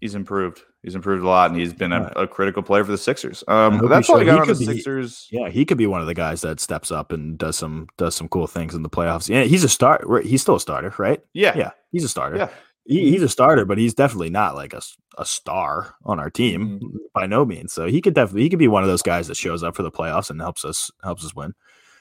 he's 0.00 0.14
improved. 0.14 0.60
He's 0.82 0.94
improved 0.94 1.22
a 1.22 1.28
lot, 1.28 1.50
and 1.50 1.60
he's 1.60 1.74
been 1.74 1.92
a, 1.92 2.10
a 2.16 2.26
critical 2.26 2.62
player 2.62 2.84
for 2.84 2.90
the 2.90 2.96
Sixers. 2.96 3.44
Um, 3.48 3.86
that's 3.86 4.08
all 4.08 4.18
I 4.18 4.24
got 4.24 4.40
on 4.40 4.48
the 4.48 4.54
be, 4.54 4.64
Sixers. 4.64 5.28
Yeah, 5.30 5.50
he 5.50 5.66
could 5.66 5.76
be 5.76 5.86
one 5.86 6.00
of 6.00 6.06
the 6.06 6.14
guys 6.14 6.40
that 6.40 6.58
steps 6.58 6.90
up 6.90 7.12
and 7.12 7.36
does 7.36 7.58
some 7.58 7.88
does 7.98 8.14
some 8.14 8.28
cool 8.28 8.46
things 8.46 8.74
in 8.74 8.82
the 8.82 8.88
playoffs. 8.88 9.28
Yeah, 9.28 9.42
he's 9.42 9.62
a 9.62 9.68
start. 9.68 10.06
He's 10.24 10.40
still 10.40 10.56
a 10.56 10.60
starter, 10.60 10.94
right? 10.96 11.20
Yeah, 11.34 11.56
yeah, 11.56 11.70
he's 11.92 12.04
a 12.04 12.08
starter. 12.08 12.36
Yeah. 12.36 12.48
He, 12.90 13.12
he's 13.12 13.22
a 13.22 13.28
starter, 13.28 13.64
but 13.64 13.78
he's 13.78 13.94
definitely 13.94 14.30
not 14.30 14.56
like 14.56 14.74
a, 14.74 14.82
a 15.16 15.24
star 15.24 15.94
on 16.04 16.18
our 16.18 16.28
team 16.28 16.80
mm-hmm. 16.80 16.96
by 17.14 17.26
no 17.26 17.44
means. 17.44 17.72
So 17.72 17.86
he 17.86 18.00
could 18.00 18.14
definitely 18.14 18.42
he 18.42 18.50
could 18.50 18.58
be 18.58 18.66
one 18.66 18.82
of 18.82 18.88
those 18.88 19.00
guys 19.00 19.28
that 19.28 19.36
shows 19.36 19.62
up 19.62 19.76
for 19.76 19.84
the 19.84 19.92
playoffs 19.92 20.28
and 20.28 20.40
helps 20.40 20.64
us 20.64 20.90
helps 21.04 21.24
us 21.24 21.32
win. 21.32 21.54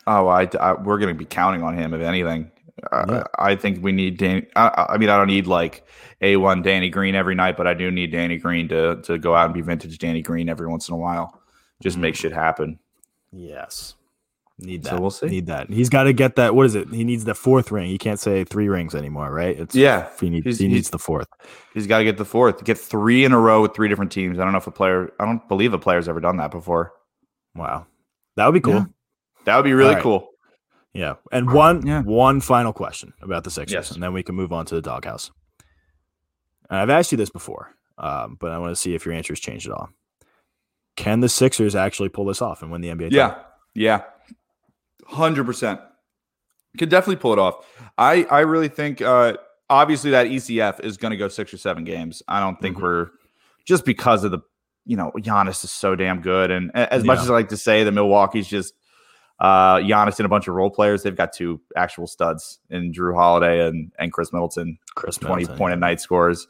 Oh, 0.08 0.28
I, 0.28 0.50
I 0.60 0.74
we're 0.74 0.98
going 0.98 1.14
to 1.14 1.18
be 1.18 1.26
counting 1.26 1.62
on 1.62 1.78
him 1.78 1.94
if 1.94 2.02
anything. 2.02 2.52
Yeah. 2.92 3.24
I, 3.38 3.52
I 3.52 3.56
think 3.56 3.84
we 3.84 3.92
need 3.92 4.18
Danny. 4.18 4.48
I, 4.56 4.88
I, 4.90 4.98
mean, 4.98 5.10
I 5.10 5.18
don't 5.18 5.28
need 5.28 5.46
like 5.46 5.86
a 6.22 6.38
one 6.38 6.64
Danny 6.64 6.90
Green 6.90 7.14
every 7.14 7.36
night, 7.36 7.56
but 7.56 7.68
I 7.68 7.76
do 7.76 7.92
need 7.92 8.12
Danny 8.12 8.38
Green 8.38 8.68
to 8.70 9.00
to 9.04 9.20
go 9.20 9.36
out 9.36 9.46
and 9.46 9.54
be 9.54 9.62
vintage 9.62 10.00
Danny 10.00 10.24
Green 10.24 10.50
every 10.50 10.66
once 10.66 10.90
in 10.90 10.96
a 10.96 10.98
while. 10.98 11.40
Just 11.84 11.98
mm-hmm. 11.98 12.02
make 12.02 12.16
shit 12.16 12.34
happen. 12.34 12.80
Yes, 13.32 13.94
need 14.60 14.84
that. 14.84 14.90
So 14.92 15.02
we'll 15.02 15.10
see. 15.10 15.28
Need 15.28 15.48
that. 15.48 15.70
He's 15.70 15.90
got 15.90 16.04
to 16.04 16.14
get 16.14 16.36
that. 16.36 16.56
What 16.56 16.66
is 16.66 16.76
it? 16.76 16.90
He 16.90 17.04
needs 17.04 17.26
the 17.26 17.36
fourth 17.36 17.72
ring. 17.72 17.90
He 17.90 17.98
can't 17.98 18.20
say 18.20 18.44
three 18.44 18.68
rings 18.68 18.96
anymore, 18.96 19.32
right? 19.32 19.60
It's 19.60 19.76
yeah. 19.76 20.10
He 20.20 20.30
needs. 20.30 20.60
he 20.60 20.68
needs 20.68 20.90
the 20.90 21.00
fourth. 21.00 21.28
He's 21.74 21.88
got 21.88 22.00
to 22.00 22.04
get 22.04 22.18
the 22.18 22.26
fourth. 22.26 22.64
Get 22.64 22.78
three 22.78 23.26
in 23.26 23.32
a 23.32 23.40
row 23.40 23.62
with 23.62 23.74
three 23.74 23.88
different 23.88 24.12
teams. 24.12 24.40
I 24.40 24.44
don't 24.44 24.52
know 24.52 24.60
if 24.60 24.68
a 24.68 24.72
player. 24.72 25.12
I 25.20 25.26
don't 25.26 25.48
believe 25.48 25.74
a 25.74 25.80
player's 25.80 26.08
ever 26.08 26.20
done 26.20 26.38
that 26.38 26.52
before. 26.52 26.94
Wow, 27.56 27.88
that 28.36 28.46
would 28.46 28.54
be 28.54 28.62
cool. 28.62 28.74
Yeah. 28.74 28.86
That 29.46 29.56
would 29.56 29.64
be 29.64 29.74
really 29.74 29.96
right. 29.96 30.04
cool. 30.04 30.30
Yeah. 30.94 31.16
And 31.32 31.52
one 31.52 31.86
yeah. 31.86 32.02
one 32.02 32.42
final 32.42 32.74
question 32.74 33.14
about 33.22 33.44
the 33.44 33.52
Sixers, 33.52 33.74
yes. 33.74 33.92
and 33.92 34.02
then 34.02 34.14
we 34.14 34.24
can 34.24 34.36
move 34.36 34.52
on 34.52 34.66
to 34.68 34.76
the 34.76 34.82
doghouse. 34.82 35.32
And 36.70 36.80
I've 36.80 36.90
asked 36.90 37.12
you 37.12 37.18
this 37.18 37.30
before, 37.30 37.74
um, 37.98 38.38
but 38.40 38.52
I 38.52 38.58
want 38.58 38.72
to 38.72 38.76
see 38.76 38.94
if 38.96 39.06
your 39.06 39.14
answer 39.14 39.34
has 39.34 39.40
changed 39.40 39.68
at 39.68 39.74
all. 39.74 39.90
Can 40.96 41.22
the 41.22 41.30
Sixers 41.30 41.76
actually 41.76 42.10
pull 42.10 42.26
this 42.26 42.42
off 42.42 42.62
and 42.62 42.72
win 42.72 42.82
the 42.82 42.90
NBA? 42.90 43.12
Yeah. 43.12 43.30
Title? 43.30 43.44
Yeah. 43.76 44.04
Hundred 45.10 45.46
percent. 45.46 45.80
Could 46.78 46.90
definitely 46.90 47.18
pull 47.18 47.34
it 47.34 47.40
off. 47.40 47.66
I 47.98 48.24
I 48.26 48.42
really 48.42 48.68
think 48.68 49.02
uh 49.02 49.34
obviously 49.70 50.12
that 50.12 50.28
ECF 50.28 50.84
is 50.84 50.98
going 50.98 51.12
to 51.12 51.18
go 51.18 51.28
six 51.28 51.54
or 51.54 51.58
seven 51.58 51.84
games. 51.84 52.24
I 52.28 52.40
don't 52.40 52.60
think 52.60 52.76
mm-hmm. 52.76 52.86
we're 52.86 53.10
just 53.66 53.86
because 53.86 54.24
of 54.24 54.32
the 54.32 54.40
you 54.86 54.98
know 54.98 55.12
Giannis 55.18 55.64
is 55.64 55.72
so 55.72 55.96
damn 55.96 56.22
good, 56.22 56.52
and 56.52 56.76
as 56.76 57.04
yeah. 57.04 57.08
much 57.08 57.20
as 57.20 57.30
I 57.30 57.34
like 57.34 57.50
to 57.50 57.58
say 57.58 57.84
that 57.84 57.92
Milwaukee's 57.92 58.48
just 58.48 58.74
uh, 59.40 59.78
Giannis 59.78 60.20
and 60.20 60.26
a 60.26 60.30
bunch 60.30 60.48
of 60.48 60.56
role 60.56 60.70
players. 60.70 61.04
They've 61.04 61.16
got 61.16 61.34
two 61.34 61.62
actual 61.76 62.08
studs 62.08 62.60
in 62.70 62.92
Jrue 62.94 63.16
Holiday 63.16 63.68
and 63.68 63.92
and 63.98 64.12
Khris 64.12 64.34
Middleton. 64.34 64.78
Khris 64.96 65.18
20 65.18 65.36
Middleton, 65.36 65.58
point 65.58 65.74
a 65.74 65.78
night 65.78 66.02
scores. 66.02 66.48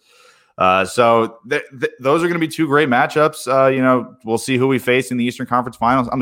Uh, 0.60 0.84
so 0.84 1.40
th- 1.50 1.64
th- 1.80 1.94
those 2.02 2.22
are 2.22 2.28
going 2.28 2.40
to 2.40 2.46
be 2.46 2.48
two 2.48 2.68
great 2.68 2.90
matchups. 2.90 3.48
Uh, 3.48 3.70
you 3.70 3.82
know, 3.82 4.14
we'll 4.26 4.38
see 4.38 4.58
who 4.58 4.68
we 4.68 4.78
face 4.78 5.10
in 5.10 5.16
the 5.16 5.24
Eastern 5.24 5.48
Conference 5.48 5.78
Finals. 5.78 6.10
I'm 6.12 6.22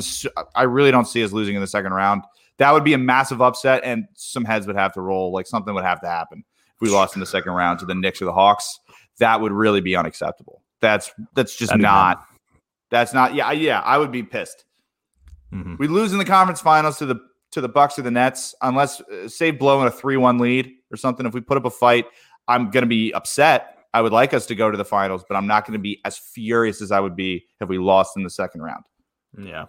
I 0.53 0.63
really 0.63 0.91
don't 0.91 1.07
see 1.07 1.23
us 1.23 1.31
losing 1.31 1.55
in 1.55 1.61
the 1.61 1.67
second 1.67 1.91
round. 1.91 2.21
That 2.57 2.71
would 2.71 2.83
be 2.83 2.93
a 2.93 2.99
massive 2.99 3.41
upset, 3.41 3.81
and 3.83 4.05
some 4.13 4.45
heads 4.45 4.67
would 4.67 4.75
have 4.75 4.93
to 4.93 5.01
roll. 5.01 5.31
Like 5.31 5.47
something 5.47 5.73
would 5.73 5.83
have 5.83 6.01
to 6.01 6.07
happen 6.07 6.43
if 6.75 6.81
we 6.81 6.89
lost 6.89 7.15
in 7.15 7.19
the 7.19 7.25
second 7.25 7.53
round 7.53 7.79
to 7.79 7.85
the 7.85 7.95
Knicks 7.95 8.21
or 8.21 8.25
the 8.25 8.33
Hawks. 8.33 8.79
That 9.17 9.41
would 9.41 9.51
really 9.51 9.81
be 9.81 9.95
unacceptable. 9.95 10.61
That's 10.81 11.11
that's 11.33 11.55
just 11.55 11.75
not. 11.75 12.23
That's 12.91 13.15
not. 13.15 13.33
Yeah, 13.33 13.51
yeah. 13.53 13.79
I 13.81 13.97
would 13.97 14.11
be 14.11 14.21
pissed. 14.21 14.65
Mm-hmm. 15.51 15.75
We 15.79 15.87
lose 15.87 16.13
in 16.13 16.19
the 16.19 16.25
conference 16.25 16.61
finals 16.61 16.99
to 16.99 17.07
the 17.07 17.19
to 17.51 17.61
the 17.61 17.69
Bucks 17.69 17.97
or 17.97 18.03
the 18.03 18.11
Nets, 18.11 18.53
unless 18.61 19.01
uh, 19.01 19.27
say 19.27 19.49
blowing 19.49 19.87
a 19.87 19.91
three 19.91 20.17
one 20.17 20.37
lead 20.37 20.71
or 20.91 20.97
something. 20.97 21.25
If 21.25 21.33
we 21.33 21.41
put 21.41 21.57
up 21.57 21.65
a 21.65 21.71
fight, 21.71 22.05
I'm 22.47 22.69
going 22.69 22.83
to 22.83 22.87
be 22.87 23.11
upset. 23.13 23.76
I 23.97 24.01
would 24.01 24.11
like 24.11 24.35
us 24.35 24.45
to 24.45 24.53
go 24.53 24.69
to 24.69 24.77
the 24.77 24.85
finals, 24.85 25.25
but 25.27 25.35
I'm 25.35 25.47
not 25.47 25.65
going 25.65 25.73
to 25.73 25.81
be 25.81 25.99
as 26.05 26.19
furious 26.19 26.83
as 26.83 26.91
I 26.91 26.99
would 26.99 27.15
be 27.15 27.47
if 27.59 27.67
we 27.67 27.79
lost 27.79 28.15
in 28.15 28.21
the 28.21 28.29
second 28.29 28.61
round. 28.61 28.83
Yeah. 29.35 29.65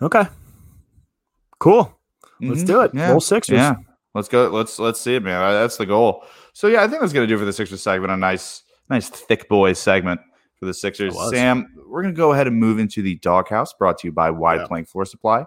Okay. 0.00 0.26
Cool. 1.58 1.84
Mm-hmm. 1.84 2.48
Let's 2.48 2.62
do 2.62 2.80
it. 2.80 2.92
Yeah. 2.94 3.10
Roll 3.10 3.20
Sixers. 3.20 3.58
Yeah. 3.58 3.74
Let's 4.14 4.28
go. 4.28 4.48
Let's 4.48 4.78
let's 4.78 4.98
see 4.98 5.14
it, 5.14 5.22
man. 5.22 5.38
That's 5.52 5.76
the 5.76 5.84
goal. 5.84 6.24
So 6.54 6.68
yeah, 6.68 6.82
I 6.82 6.88
think 6.88 7.02
that's 7.02 7.12
going 7.12 7.28
to 7.28 7.34
do 7.34 7.38
for 7.38 7.44
the 7.44 7.52
Sixers 7.52 7.82
segment. 7.82 8.12
A 8.12 8.16
nice, 8.16 8.62
nice 8.88 9.10
thick 9.10 9.46
boys 9.46 9.78
segment 9.78 10.22
for 10.58 10.64
the 10.64 10.72
Sixers. 10.72 11.14
Sam, 11.28 11.66
we're 11.86 12.00
going 12.00 12.14
to 12.14 12.18
go 12.18 12.32
ahead 12.32 12.46
and 12.46 12.56
move 12.56 12.78
into 12.78 13.02
the 13.02 13.16
doghouse 13.16 13.74
brought 13.74 13.98
to 13.98 14.08
you 14.08 14.12
by 14.12 14.30
Wide 14.30 14.60
yeah. 14.60 14.68
Plank 14.68 14.88
Floor 14.88 15.04
Supply. 15.04 15.44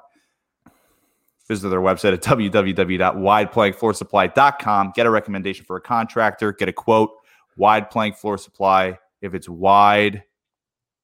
Visit 1.47 1.69
their 1.69 1.81
website 1.81 2.13
at 2.13 2.21
www.wideplankfloorsupply.com. 2.21 4.93
Get 4.95 5.07
a 5.07 5.09
recommendation 5.09 5.65
for 5.65 5.77
a 5.77 5.81
contractor, 5.81 6.53
get 6.53 6.69
a 6.69 6.73
quote. 6.73 7.09
Wide 7.57 7.89
Plank 7.89 8.17
Floor 8.17 8.37
Supply. 8.37 8.97
If 9.21 9.33
it's 9.33 9.49
wide, 9.49 10.23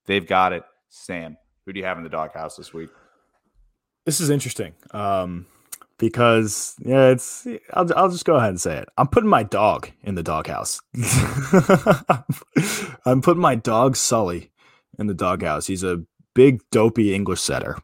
they've 0.05 0.25
got 0.25 0.53
it. 0.53 0.63
Sam, 0.89 1.37
who 1.65 1.73
do 1.73 1.79
you 1.79 1.85
have 1.85 1.97
in 1.97 2.03
the 2.03 2.09
doghouse 2.09 2.57
this 2.57 2.73
week? 2.73 2.89
This 4.05 4.19
is 4.19 4.29
interesting. 4.29 4.73
Um, 4.91 5.45
because 5.97 6.75
yeah, 6.79 7.09
it's 7.09 7.47
I'll 7.73 7.87
I'll 7.95 8.09
just 8.09 8.25
go 8.25 8.35
ahead 8.35 8.49
and 8.49 8.59
say 8.59 8.77
it. 8.77 8.89
I'm 8.97 9.07
putting 9.07 9.29
my 9.29 9.43
dog 9.43 9.89
in 10.03 10.15
the 10.15 10.23
doghouse. 10.23 10.81
I'm 13.05 13.21
putting 13.21 13.41
my 13.41 13.55
dog 13.55 13.95
Sully 13.95 14.51
in 14.97 15.07
the 15.07 15.13
doghouse. 15.13 15.67
He's 15.67 15.83
a 15.83 16.03
big 16.33 16.61
dopey 16.71 17.13
English 17.13 17.41
setter. 17.41 17.77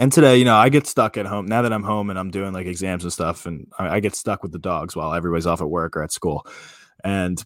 And 0.00 0.10
today, 0.10 0.38
you 0.38 0.44
know, 0.44 0.56
I 0.56 0.70
get 0.70 0.86
stuck 0.86 1.16
at 1.16 1.26
home 1.26 1.46
now 1.46 1.62
that 1.62 1.72
I'm 1.72 1.84
home 1.84 2.10
and 2.10 2.18
I'm 2.18 2.30
doing 2.30 2.52
like 2.52 2.66
exams 2.66 3.04
and 3.04 3.12
stuff, 3.12 3.46
and 3.46 3.68
I, 3.78 3.96
I 3.96 4.00
get 4.00 4.16
stuck 4.16 4.42
with 4.42 4.52
the 4.52 4.58
dogs 4.58 4.96
while 4.96 5.12
everybody's 5.12 5.46
off 5.46 5.60
at 5.60 5.70
work 5.70 5.96
or 5.96 6.02
at 6.02 6.12
school. 6.12 6.46
And 7.04 7.44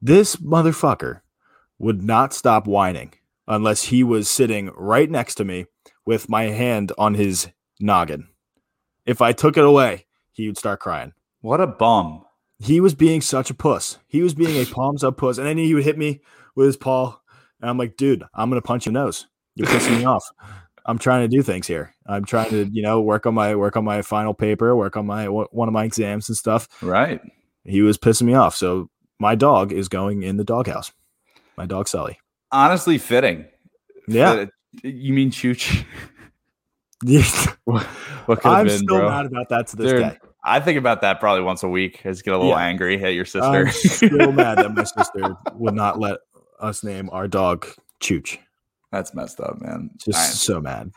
this 0.00 0.36
motherfucker 0.36 1.20
would 1.78 2.02
not 2.02 2.32
stop 2.32 2.66
whining 2.66 3.12
unless 3.46 3.84
he 3.84 4.04
was 4.04 4.28
sitting 4.28 4.70
right 4.76 5.10
next 5.10 5.34
to 5.36 5.44
me 5.44 5.66
with 6.06 6.28
my 6.28 6.44
hand 6.44 6.92
on 6.98 7.14
his 7.14 7.48
noggin. 7.80 8.28
If 9.06 9.20
I 9.20 9.32
took 9.32 9.56
it 9.56 9.64
away, 9.64 10.06
he 10.32 10.46
would 10.46 10.58
start 10.58 10.80
crying. 10.80 11.12
What 11.40 11.60
a 11.60 11.66
bum. 11.66 12.24
He 12.58 12.80
was 12.80 12.94
being 12.94 13.20
such 13.20 13.50
a 13.50 13.54
puss. 13.54 13.98
He 14.06 14.22
was 14.22 14.34
being 14.34 14.60
a 14.60 14.66
palms 14.66 15.02
up 15.02 15.16
puss. 15.16 15.38
And 15.38 15.46
then 15.46 15.56
he 15.58 15.74
would 15.74 15.84
hit 15.84 15.98
me 15.98 16.20
with 16.54 16.66
his 16.66 16.76
paw. 16.76 17.18
And 17.60 17.70
I'm 17.70 17.78
like, 17.78 17.96
dude, 17.96 18.22
I'm 18.34 18.50
going 18.50 18.60
to 18.60 18.66
punch 18.66 18.86
your 18.86 18.92
nose. 18.92 19.26
You're 19.54 19.66
pissing 19.66 19.98
me 19.98 20.04
off. 20.04 20.24
I'm 20.84 20.98
trying 20.98 21.22
to 21.22 21.36
do 21.36 21.42
things 21.42 21.66
here. 21.66 21.94
I'm 22.06 22.24
trying 22.24 22.50
to, 22.50 22.68
you 22.72 22.82
know, 22.82 23.00
work 23.00 23.26
on 23.26 23.34
my 23.34 23.54
work 23.54 23.76
on 23.76 23.84
my 23.84 24.02
final 24.02 24.34
paper, 24.34 24.74
work 24.74 24.96
on 24.96 25.06
my 25.06 25.26
one 25.28 25.68
of 25.68 25.74
my 25.74 25.84
exams 25.84 26.28
and 26.28 26.36
stuff. 26.36 26.68
Right. 26.82 27.20
He 27.64 27.82
was 27.82 27.98
pissing 27.98 28.22
me 28.22 28.34
off. 28.34 28.56
So 28.56 28.90
my 29.20 29.36
dog 29.36 29.72
is 29.72 29.88
going 29.88 30.24
in 30.24 30.36
the 30.38 30.44
doghouse. 30.44 30.90
My 31.56 31.66
dog 31.66 31.86
Sully. 31.86 32.18
Honestly, 32.50 32.98
fitting. 32.98 33.46
Yeah. 34.08 34.46
You 34.82 35.12
mean 35.12 35.30
Chooch? 35.30 35.84
what, 37.64 37.84
what 38.26 38.44
I'm 38.44 38.66
been, 38.66 38.78
still 38.78 38.98
bro? 38.98 39.08
mad 39.08 39.26
about 39.26 39.48
that 39.50 39.68
to 39.68 39.76
this 39.76 39.92
Dude, 39.92 40.00
day. 40.00 40.18
I 40.42 40.58
think 40.58 40.78
about 40.78 41.02
that 41.02 41.20
probably 41.20 41.42
once 41.42 41.62
a 41.62 41.68
week. 41.68 42.00
I 42.04 42.10
just 42.10 42.24
get 42.24 42.34
a 42.34 42.38
little 42.38 42.52
yeah. 42.52 42.64
angry 42.64 43.02
at 43.04 43.14
your 43.14 43.26
sister. 43.26 43.66
I'm 43.66 43.72
still 43.72 44.32
mad 44.32 44.58
that 44.58 44.74
my 44.74 44.84
sister 44.84 45.36
would 45.54 45.74
not 45.74 46.00
let 46.00 46.18
us 46.58 46.82
name 46.82 47.10
our 47.12 47.28
dog 47.28 47.66
Chooch. 48.00 48.38
That's 48.90 49.14
messed 49.14 49.40
up, 49.40 49.60
man. 49.60 49.90
Just 49.98 50.42
so 50.42 50.60
mad. 50.60 50.90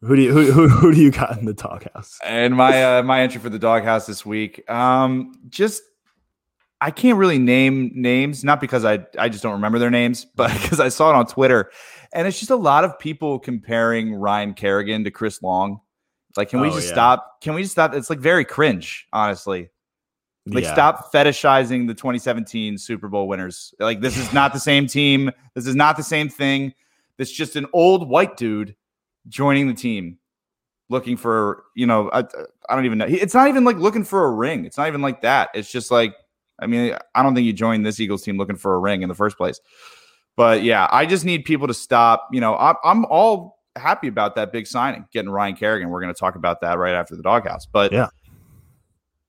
Who 0.00 0.16
do 0.16 0.22
you 0.22 0.32
who, 0.32 0.52
who, 0.52 0.68
who 0.68 0.92
do 0.92 1.00
you 1.00 1.10
got 1.10 1.38
in 1.38 1.46
the 1.46 1.54
doghouse? 1.54 2.18
And 2.24 2.54
my 2.54 2.98
uh, 2.98 3.02
my 3.02 3.22
entry 3.22 3.40
for 3.40 3.50
the 3.50 3.58
doghouse 3.58 4.06
this 4.06 4.24
week, 4.24 4.68
um, 4.70 5.32
just 5.48 5.82
I 6.84 6.90
can't 6.90 7.16
really 7.16 7.38
name 7.38 7.92
names, 7.94 8.44
not 8.44 8.60
because 8.60 8.84
I 8.84 9.06
I 9.18 9.30
just 9.30 9.42
don't 9.42 9.54
remember 9.54 9.78
their 9.78 9.90
names, 9.90 10.26
but 10.36 10.52
because 10.52 10.80
I 10.80 10.90
saw 10.90 11.08
it 11.08 11.14
on 11.14 11.26
Twitter, 11.26 11.70
and 12.12 12.28
it's 12.28 12.38
just 12.38 12.50
a 12.50 12.56
lot 12.56 12.84
of 12.84 12.98
people 12.98 13.38
comparing 13.38 14.14
Ryan 14.14 14.52
Kerrigan 14.52 15.02
to 15.04 15.10
Chris 15.10 15.42
Long. 15.42 15.80
Like, 16.36 16.50
can 16.50 16.60
we 16.60 16.68
oh, 16.68 16.74
just 16.74 16.88
yeah. 16.88 16.92
stop? 16.92 17.40
Can 17.40 17.54
we 17.54 17.62
just 17.62 17.72
stop? 17.72 17.94
It's 17.94 18.10
like 18.10 18.18
very 18.18 18.44
cringe, 18.44 19.06
honestly. 19.14 19.70
Like, 20.46 20.64
yeah. 20.64 20.74
stop 20.74 21.10
fetishizing 21.10 21.86
the 21.86 21.94
2017 21.94 22.76
Super 22.76 23.08
Bowl 23.08 23.28
winners. 23.28 23.72
Like, 23.78 24.02
this 24.02 24.18
is 24.18 24.30
not 24.34 24.52
the 24.52 24.60
same 24.70 24.86
team. 24.86 25.30
This 25.54 25.66
is 25.66 25.74
not 25.74 25.96
the 25.96 26.02
same 26.02 26.28
thing. 26.28 26.74
This 27.16 27.32
just 27.32 27.56
an 27.56 27.64
old 27.72 28.10
white 28.10 28.36
dude 28.36 28.76
joining 29.28 29.68
the 29.68 29.74
team, 29.74 30.18
looking 30.90 31.16
for 31.16 31.64
you 31.74 31.86
know 31.86 32.10
I, 32.12 32.24
I 32.68 32.74
don't 32.74 32.84
even 32.84 32.98
know. 32.98 33.06
It's 33.08 33.32
not 33.32 33.48
even 33.48 33.64
like 33.64 33.78
looking 33.78 34.04
for 34.04 34.26
a 34.26 34.32
ring. 34.32 34.66
It's 34.66 34.76
not 34.76 34.88
even 34.88 35.00
like 35.00 35.22
that. 35.22 35.48
It's 35.54 35.72
just 35.72 35.90
like 35.90 36.14
I 36.58 36.66
mean 36.66 36.96
I 37.14 37.22
don't 37.22 37.34
think 37.34 37.46
you 37.46 37.52
joined 37.52 37.84
this 37.84 38.00
Eagles 38.00 38.22
team 38.22 38.38
looking 38.38 38.56
for 38.56 38.74
a 38.74 38.78
ring 38.78 39.02
in 39.02 39.08
the 39.08 39.14
first 39.14 39.36
place. 39.36 39.60
But 40.36 40.62
yeah, 40.62 40.88
I 40.90 41.06
just 41.06 41.24
need 41.24 41.44
people 41.44 41.68
to 41.68 41.74
stop. 41.74 42.28
You 42.32 42.40
know, 42.40 42.54
I, 42.54 42.74
I'm 42.84 43.04
all 43.06 43.60
happy 43.76 44.08
about 44.08 44.34
that 44.36 44.52
big 44.52 44.66
signing, 44.66 45.06
getting 45.12 45.30
Ryan 45.30 45.56
Kerrigan. 45.56 45.90
We're 45.90 46.00
going 46.00 46.12
to 46.12 46.18
talk 46.18 46.34
about 46.34 46.60
that 46.62 46.78
right 46.78 46.94
after 46.94 47.16
the 47.16 47.22
doghouse. 47.22 47.66
But 47.66 47.92
yeah, 47.92 48.08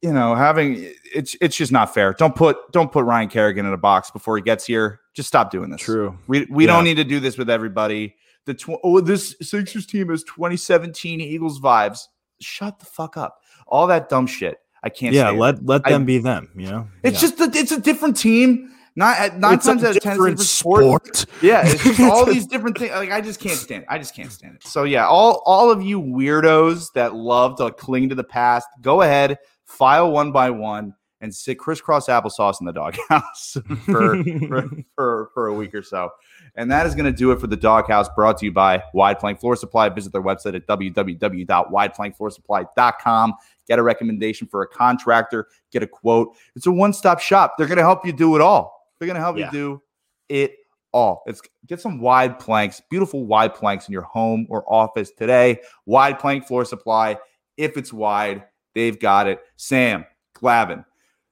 you 0.01 0.13
know, 0.13 0.35
having 0.35 0.91
it's 1.13 1.35
it's 1.41 1.55
just 1.55 1.71
not 1.71 1.93
fair. 1.93 2.13
Don't 2.13 2.35
put 2.35 2.57
don't 2.71 2.91
put 2.91 3.05
Ryan 3.05 3.29
Kerrigan 3.29 3.65
in 3.65 3.73
a 3.73 3.77
box 3.77 4.11
before 4.11 4.35
he 4.35 4.43
gets 4.43 4.65
here. 4.65 4.99
Just 5.13 5.27
stop 5.27 5.51
doing 5.51 5.69
this. 5.69 5.81
True. 5.81 6.17
We 6.27 6.45
we 6.49 6.65
yeah. 6.65 6.73
don't 6.73 6.83
need 6.83 6.97
to 6.97 7.03
do 7.03 7.19
this 7.19 7.37
with 7.37 7.49
everybody. 7.49 8.15
The 8.45 8.53
tw- 8.53 8.79
oh, 8.83 9.01
this 9.01 9.35
Sixers 9.41 9.87
team 9.87 10.11
is 10.11 10.23
2017 10.23 11.21
Eagles 11.21 11.59
vibes. 11.59 12.01
Shut 12.39 12.79
the 12.79 12.85
fuck 12.85 13.17
up. 13.17 13.39
All 13.65 13.87
that 13.87 14.09
dumb 14.09 14.27
shit. 14.27 14.59
I 14.85 14.89
can't. 14.89 15.13
Yeah, 15.13 15.31
let 15.31 15.55
it. 15.55 15.65
let 15.65 15.83
them 15.83 16.03
I, 16.03 16.05
be 16.05 16.19
them. 16.19 16.49
You 16.55 16.67
know, 16.67 16.87
it's 17.03 17.21
yeah. 17.21 17.29
just 17.29 17.41
a, 17.41 17.59
it's 17.59 17.71
a 17.71 17.81
different 17.81 18.15
team. 18.15 18.71
Not 18.95 19.37
nine 19.37 19.55
it's 19.55 19.65
times 19.65 19.83
out 19.83 19.97
of 19.97 20.01
ten, 20.01 20.13
different 20.13 20.39
sport. 20.39 21.17
sport. 21.17 21.25
Yeah, 21.41 21.63
it's 21.65 21.83
just 21.83 21.99
all 22.11 22.25
these 22.25 22.45
different 22.45 22.77
things. 22.77 22.91
Like 22.91 23.11
I 23.11 23.19
just 23.19 23.41
can't 23.41 23.57
stand. 23.57 23.83
It. 23.83 23.87
I 23.89 23.97
just 23.97 24.15
can't 24.15 24.31
stand 24.31 24.55
it. 24.55 24.63
So 24.63 24.83
yeah, 24.83 25.07
all 25.07 25.41
all 25.45 25.71
of 25.71 25.81
you 25.81 25.99
weirdos 25.99 26.93
that 26.93 27.15
love 27.15 27.57
to 27.57 27.71
cling 27.71 28.09
to 28.09 28.15
the 28.15 28.23
past, 28.23 28.67
go 28.81 29.01
ahead, 29.01 29.37
file 29.65 30.11
one 30.11 30.31
by 30.31 30.51
one, 30.51 30.93
and 31.25 31.35
sit 31.35 31.59
crisscross 31.59 32.07
applesauce 32.07 32.61
in 32.61 32.67
the 32.67 32.71
doghouse 32.71 33.57
for, 33.85 34.23
for, 34.23 34.69
for 34.95 35.29
for 35.33 35.47
a 35.47 35.53
week 35.53 35.75
or 35.75 35.83
so. 35.83 36.09
And 36.55 36.71
that 36.71 36.85
is 36.85 36.95
going 36.95 37.03
to 37.05 37.11
do 37.11 37.33
it 37.33 37.41
for 37.41 37.47
the 37.47 37.57
doghouse. 37.57 38.07
Brought 38.15 38.37
to 38.37 38.45
you 38.45 38.53
by 38.53 38.81
Wide 38.93 39.19
Plank 39.19 39.41
Floor 39.41 39.57
Supply. 39.57 39.89
Visit 39.89 40.13
their 40.13 40.21
website 40.21 40.55
at 40.55 40.65
www.wideplankfloorsupply.com. 40.67 43.33
Get 43.67 43.79
a 43.79 43.83
recommendation 43.83 44.47
for 44.47 44.61
a 44.61 44.67
contractor. 44.67 45.47
Get 45.71 45.81
a 45.83 45.87
quote. 45.87 46.37
It's 46.55 46.67
a 46.67 46.71
one 46.71 46.93
stop 46.93 47.19
shop. 47.19 47.55
They're 47.57 47.67
going 47.67 47.79
to 47.79 47.83
help 47.83 48.05
you 48.05 48.13
do 48.13 48.35
it 48.35 48.41
all. 48.41 48.87
They're 48.99 49.07
going 49.07 49.15
to 49.15 49.21
help 49.21 49.37
yeah. 49.37 49.47
you 49.47 49.51
do 49.51 49.81
it 50.29 50.55
all. 50.93 51.23
It's 51.25 51.41
get 51.65 51.81
some 51.81 51.99
wide 51.99 52.37
planks, 52.39 52.79
beautiful 52.89 53.25
wide 53.25 53.55
planks 53.55 53.87
in 53.87 53.91
your 53.91 54.03
home 54.03 54.45
or 54.49 54.71
office 54.71 55.09
today. 55.11 55.59
Wide 55.87 56.19
plank 56.19 56.45
floor 56.45 56.63
supply. 56.63 57.17
If 57.57 57.75
it's 57.77 57.91
wide, 57.91 58.43
they've 58.75 58.99
got 58.99 59.27
it. 59.27 59.39
Sam 59.55 60.05
Glavin, 60.35 60.85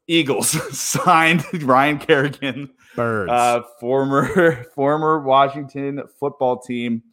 Eagles 0.07 0.49
signed 0.77 1.45
Ryan 1.63 1.99
Kerrigan, 1.99 2.69
Birds, 2.95 3.31
uh, 3.31 3.61
former 3.79 4.63
former 4.75 5.19
Washington 5.21 6.01
football 6.19 6.59
team 6.59 7.03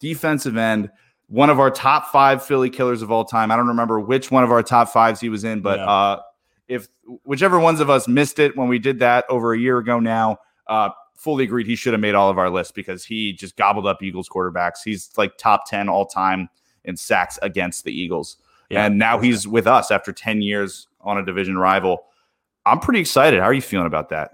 defensive 0.00 0.56
end. 0.56 0.90
One 1.28 1.50
of 1.50 1.60
our 1.60 1.70
top 1.70 2.10
five 2.10 2.42
Philly 2.42 2.70
killers 2.70 3.02
of 3.02 3.10
all 3.10 3.24
time. 3.24 3.50
I 3.50 3.56
don't 3.56 3.68
remember 3.68 4.00
which 4.00 4.30
one 4.30 4.44
of 4.44 4.50
our 4.50 4.62
top 4.62 4.88
fives 4.88 5.20
he 5.20 5.28
was 5.28 5.44
in, 5.44 5.60
but 5.60 5.78
yeah. 5.78 5.86
uh, 5.86 6.20
if 6.68 6.88
whichever 7.24 7.58
ones 7.58 7.80
of 7.80 7.90
us 7.90 8.08
missed 8.08 8.38
it 8.38 8.56
when 8.56 8.68
we 8.68 8.78
did 8.78 9.00
that 9.00 9.26
over 9.28 9.52
a 9.52 9.58
year 9.58 9.78
ago 9.78 10.00
now, 10.00 10.38
uh, 10.68 10.88
fully 11.16 11.44
agreed 11.44 11.66
he 11.66 11.76
should 11.76 11.92
have 11.92 12.00
made 12.00 12.14
all 12.14 12.30
of 12.30 12.38
our 12.38 12.48
lists 12.48 12.72
because 12.72 13.04
he 13.04 13.32
just 13.32 13.56
gobbled 13.56 13.86
up 13.86 14.02
Eagles 14.02 14.28
quarterbacks. 14.28 14.78
He's 14.84 15.10
like 15.16 15.36
top 15.36 15.68
10 15.68 15.88
all 15.88 16.06
time 16.06 16.48
in 16.84 16.96
sacks 16.96 17.38
against 17.42 17.84
the 17.84 17.92
Eagles. 17.92 18.38
Yeah. 18.70 18.86
And 18.86 18.98
now 18.98 19.18
he's 19.18 19.46
with 19.46 19.66
us 19.66 19.90
after 19.90 20.12
10 20.12 20.42
years 20.42 20.86
on 21.00 21.18
a 21.18 21.24
division 21.24 21.58
rival. 21.58 22.04
I'm 22.68 22.80
pretty 22.80 23.00
excited. 23.00 23.40
How 23.40 23.46
are 23.46 23.54
you 23.54 23.62
feeling 23.62 23.86
about 23.86 24.10
that? 24.10 24.32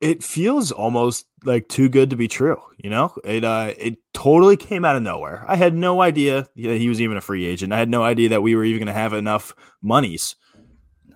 It 0.00 0.24
feels 0.24 0.72
almost 0.72 1.26
like 1.44 1.68
too 1.68 1.88
good 1.88 2.10
to 2.10 2.16
be 2.16 2.26
true. 2.26 2.56
You 2.78 2.90
know, 2.90 3.14
it 3.24 3.44
uh, 3.44 3.74
it 3.76 3.98
totally 4.14 4.56
came 4.56 4.84
out 4.84 4.96
of 4.96 5.02
nowhere. 5.02 5.44
I 5.46 5.56
had 5.56 5.74
no 5.74 6.00
idea 6.00 6.48
that 6.56 6.78
he 6.78 6.88
was 6.88 7.00
even 7.00 7.16
a 7.16 7.20
free 7.20 7.44
agent. 7.44 7.72
I 7.72 7.78
had 7.78 7.90
no 7.90 8.02
idea 8.02 8.30
that 8.30 8.42
we 8.42 8.54
were 8.54 8.64
even 8.64 8.80
going 8.80 8.94
to 8.94 9.00
have 9.00 9.12
enough 9.12 9.54
monies 9.82 10.36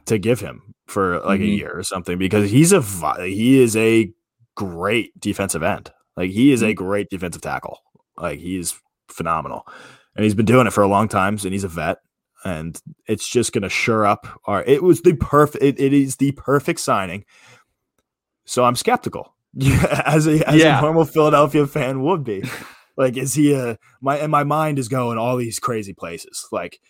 to 0.06 0.18
give 0.18 0.40
him 0.40 0.74
for 0.86 1.20
like 1.20 1.40
mm-hmm. 1.40 1.48
a 1.48 1.56
year 1.56 1.78
or 1.78 1.82
something 1.82 2.18
because 2.18 2.50
he's 2.50 2.72
a 2.72 2.82
he 3.22 3.60
is 3.60 3.74
a 3.74 4.12
great 4.54 5.18
defensive 5.18 5.62
end. 5.62 5.90
Like 6.16 6.30
he 6.30 6.52
is 6.52 6.62
a 6.62 6.66
mm-hmm. 6.66 6.84
great 6.84 7.08
defensive 7.08 7.42
tackle. 7.42 7.80
Like 8.18 8.38
he's 8.38 8.78
phenomenal. 9.08 9.66
And 10.14 10.24
he's 10.24 10.34
been 10.34 10.46
doing 10.46 10.66
it 10.66 10.72
for 10.72 10.82
a 10.82 10.88
long 10.88 11.08
time 11.08 11.38
and 11.42 11.52
he's 11.52 11.64
a 11.64 11.68
vet 11.68 11.98
and 12.44 12.80
it's 13.06 13.28
just 13.28 13.52
going 13.52 13.62
to 13.62 13.68
sure 13.68 14.04
up 14.04 14.26
our 14.44 14.62
it 14.64 14.82
was 14.82 15.02
the 15.02 15.14
perfect 15.14 15.64
it, 15.64 15.80
it 15.80 15.92
is 15.92 16.16
the 16.16 16.32
perfect 16.32 16.80
signing. 16.80 17.24
So 18.44 18.64
I'm 18.64 18.76
skeptical. 18.76 19.34
as 20.04 20.26
a 20.26 20.48
as 20.48 20.60
yeah. 20.60 20.78
a 20.78 20.82
normal 20.82 21.04
Philadelphia 21.04 21.66
fan 21.66 22.02
would 22.02 22.24
be. 22.24 22.44
like 22.96 23.16
is 23.16 23.34
he 23.34 23.52
a 23.52 23.78
my 24.00 24.18
and 24.18 24.30
my 24.30 24.44
mind 24.44 24.78
is 24.78 24.88
going 24.88 25.18
all 25.18 25.36
these 25.36 25.58
crazy 25.58 25.92
places. 25.92 26.46
Like 26.52 26.80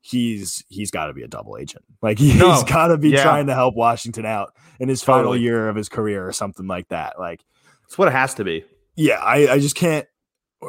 he's 0.00 0.64
he's 0.68 0.90
got 0.90 1.06
to 1.06 1.12
be 1.12 1.22
a 1.22 1.28
double 1.28 1.56
agent. 1.58 1.84
Like 2.02 2.18
he's 2.20 2.38
no. 2.38 2.62
got 2.64 2.88
to 2.88 2.98
be 2.98 3.10
yeah. 3.10 3.22
trying 3.22 3.46
to 3.48 3.54
help 3.54 3.74
Washington 3.74 4.26
out 4.26 4.52
in 4.78 4.88
his 4.88 5.00
totally. 5.00 5.22
final 5.22 5.36
year 5.36 5.68
of 5.68 5.76
his 5.76 5.88
career 5.88 6.26
or 6.26 6.32
something 6.32 6.66
like 6.66 6.88
that. 6.88 7.18
Like 7.18 7.42
it's 7.86 7.98
what 7.98 8.08
it 8.08 8.12
has 8.12 8.34
to 8.34 8.44
be. 8.44 8.64
Yeah, 8.96 9.18
I, 9.18 9.54
I 9.54 9.58
just 9.58 9.74
can't. 9.74 10.06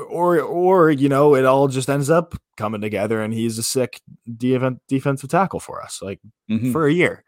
Or 0.10 0.40
or 0.40 0.92
you 0.92 1.10
know, 1.10 1.36
it 1.36 1.46
all 1.46 1.68
just 1.68 1.90
ends 1.90 2.10
up 2.10 2.36
coming 2.58 2.82
together, 2.82 3.22
and 3.22 3.34
he's 3.34 3.58
a 3.58 3.64
sick 3.64 4.02
def- 4.38 4.74
defensive 4.88 5.30
tackle 5.30 5.60
for 5.60 5.82
us, 5.82 6.00
like 6.02 6.20
mm-hmm. 6.50 6.72
for 6.72 6.88
a 6.88 6.94
year. 6.94 7.24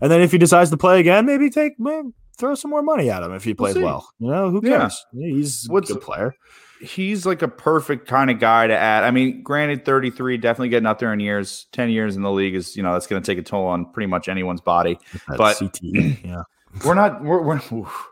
And 0.00 0.10
then 0.10 0.20
if 0.20 0.32
he 0.32 0.38
decides 0.38 0.70
to 0.70 0.76
play 0.76 1.00
again, 1.00 1.26
maybe 1.26 1.50
take 1.50 1.78
man, 1.78 2.14
throw 2.38 2.54
some 2.54 2.70
more 2.70 2.82
money 2.82 3.10
at 3.10 3.22
him 3.22 3.32
if 3.32 3.44
he 3.44 3.54
plays 3.54 3.74
we'll 3.74 3.84
well. 3.84 4.08
You 4.18 4.30
know, 4.30 4.50
who 4.50 4.60
cares? 4.60 5.04
Yeah. 5.12 5.34
He's 5.34 5.66
What's, 5.68 5.90
a 5.90 5.94
good 5.94 6.02
player 6.02 6.34
he's 6.82 7.24
like 7.24 7.42
a 7.42 7.48
perfect 7.48 8.08
kind 8.08 8.30
of 8.30 8.38
guy 8.38 8.66
to 8.66 8.76
add. 8.76 9.04
I 9.04 9.10
mean, 9.10 9.42
granted, 9.42 9.84
33, 9.84 10.36
definitely 10.38 10.68
getting 10.68 10.86
up 10.86 10.98
there 10.98 11.12
in 11.12 11.20
years. 11.20 11.66
10 11.72 11.90
years 11.90 12.16
in 12.16 12.22
the 12.22 12.30
league 12.30 12.54
is, 12.54 12.76
you 12.76 12.82
know, 12.82 12.92
that's 12.92 13.06
going 13.06 13.22
to 13.22 13.26
take 13.26 13.38
a 13.38 13.42
toll 13.42 13.66
on 13.66 13.90
pretty 13.92 14.08
much 14.08 14.28
anyone's 14.28 14.60
body. 14.60 14.98
That 15.28 15.38
but 15.38 15.56
CTE, 15.56 16.24
yeah. 16.24 16.42
We're 16.84 16.94
not 16.94 17.22
we're 17.22 17.42
we're, 17.42 17.60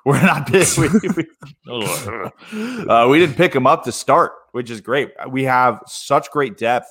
we're 0.05 0.23
not 0.23 0.51
big. 0.51 0.66
We, 0.79 0.88
we, 2.53 2.88
uh, 2.88 3.09
we 3.09 3.18
didn't 3.18 3.37
pick 3.37 3.55
him 3.55 3.66
up 3.66 3.85
to 3.85 3.92
start, 3.92 4.33
which 4.53 4.70
is 4.70 4.81
great. 4.81 5.12
We 5.29 5.44
have 5.44 5.81
such 5.87 6.31
great 6.31 6.59
depth 6.59 6.88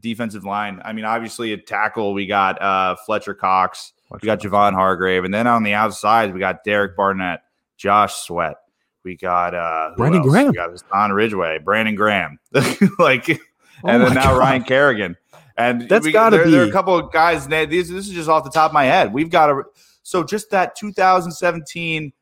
defensive 0.00 0.44
line. 0.44 0.80
I 0.84 0.92
mean, 0.92 1.04
obviously 1.04 1.52
at 1.52 1.66
tackle 1.66 2.12
we 2.12 2.26
got 2.26 2.60
uh, 2.60 2.96
Fletcher 3.06 3.34
Cox, 3.34 3.92
Fletcher 4.08 4.20
we 4.22 4.26
got 4.26 4.40
Javon 4.40 4.74
Hargrave, 4.74 5.24
and 5.24 5.32
then 5.32 5.46
on 5.46 5.62
the 5.62 5.74
outside 5.74 6.32
we 6.32 6.40
got 6.40 6.64
Derek 6.64 6.96
Barnett, 6.96 7.42
Josh 7.76 8.14
Sweat, 8.14 8.56
we 9.04 9.16
got 9.16 9.54
uh 9.54 9.92
Brandon 9.96 10.22
else? 10.22 10.30
Graham. 10.30 10.48
We 10.48 10.54
got 10.54 10.82
Don 10.92 11.12
Ridgeway, 11.12 11.58
Brandon 11.58 11.94
Graham. 11.94 12.38
like 12.98 13.28
oh 13.30 13.88
and 13.88 14.02
then 14.02 14.14
now 14.14 14.32
God. 14.32 14.38
Ryan 14.38 14.64
Kerrigan. 14.64 15.16
And 15.56 15.88
that's 15.88 16.08
got 16.08 16.30
to 16.30 16.42
be 16.44 16.50
there 16.50 16.62
are 16.62 16.68
a 16.68 16.72
couple 16.72 16.96
of 16.96 17.12
guys. 17.12 17.46
These 17.46 17.90
this 17.90 18.08
is 18.08 18.10
just 18.10 18.28
off 18.28 18.44
the 18.44 18.50
top 18.50 18.70
of 18.70 18.74
my 18.74 18.84
head. 18.84 19.12
We've 19.12 19.30
got 19.30 19.50
a 19.50 19.62
so 20.10 20.24
just 20.24 20.50
that 20.50 20.74
2017 20.74 22.12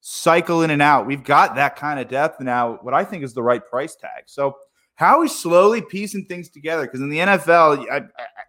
cycle 0.00 0.62
in 0.62 0.70
and 0.70 0.80
out. 0.80 1.06
We've 1.06 1.22
got 1.22 1.54
that 1.56 1.76
kind 1.76 2.00
of 2.00 2.08
depth 2.08 2.40
now. 2.40 2.78
What 2.80 2.94
I 2.94 3.04
think 3.04 3.24
is 3.24 3.34
the 3.34 3.42
right 3.42 3.64
price 3.64 3.94
tag. 3.94 4.22
So 4.24 4.56
how 4.94 5.22
is 5.22 5.38
slowly 5.38 5.82
piecing 5.82 6.24
things 6.24 6.48
together? 6.48 6.84
Because 6.84 7.02
in 7.02 7.10
the 7.10 7.18
NFL, 7.18 7.90
I, 7.90 7.96
I, 7.98 8.02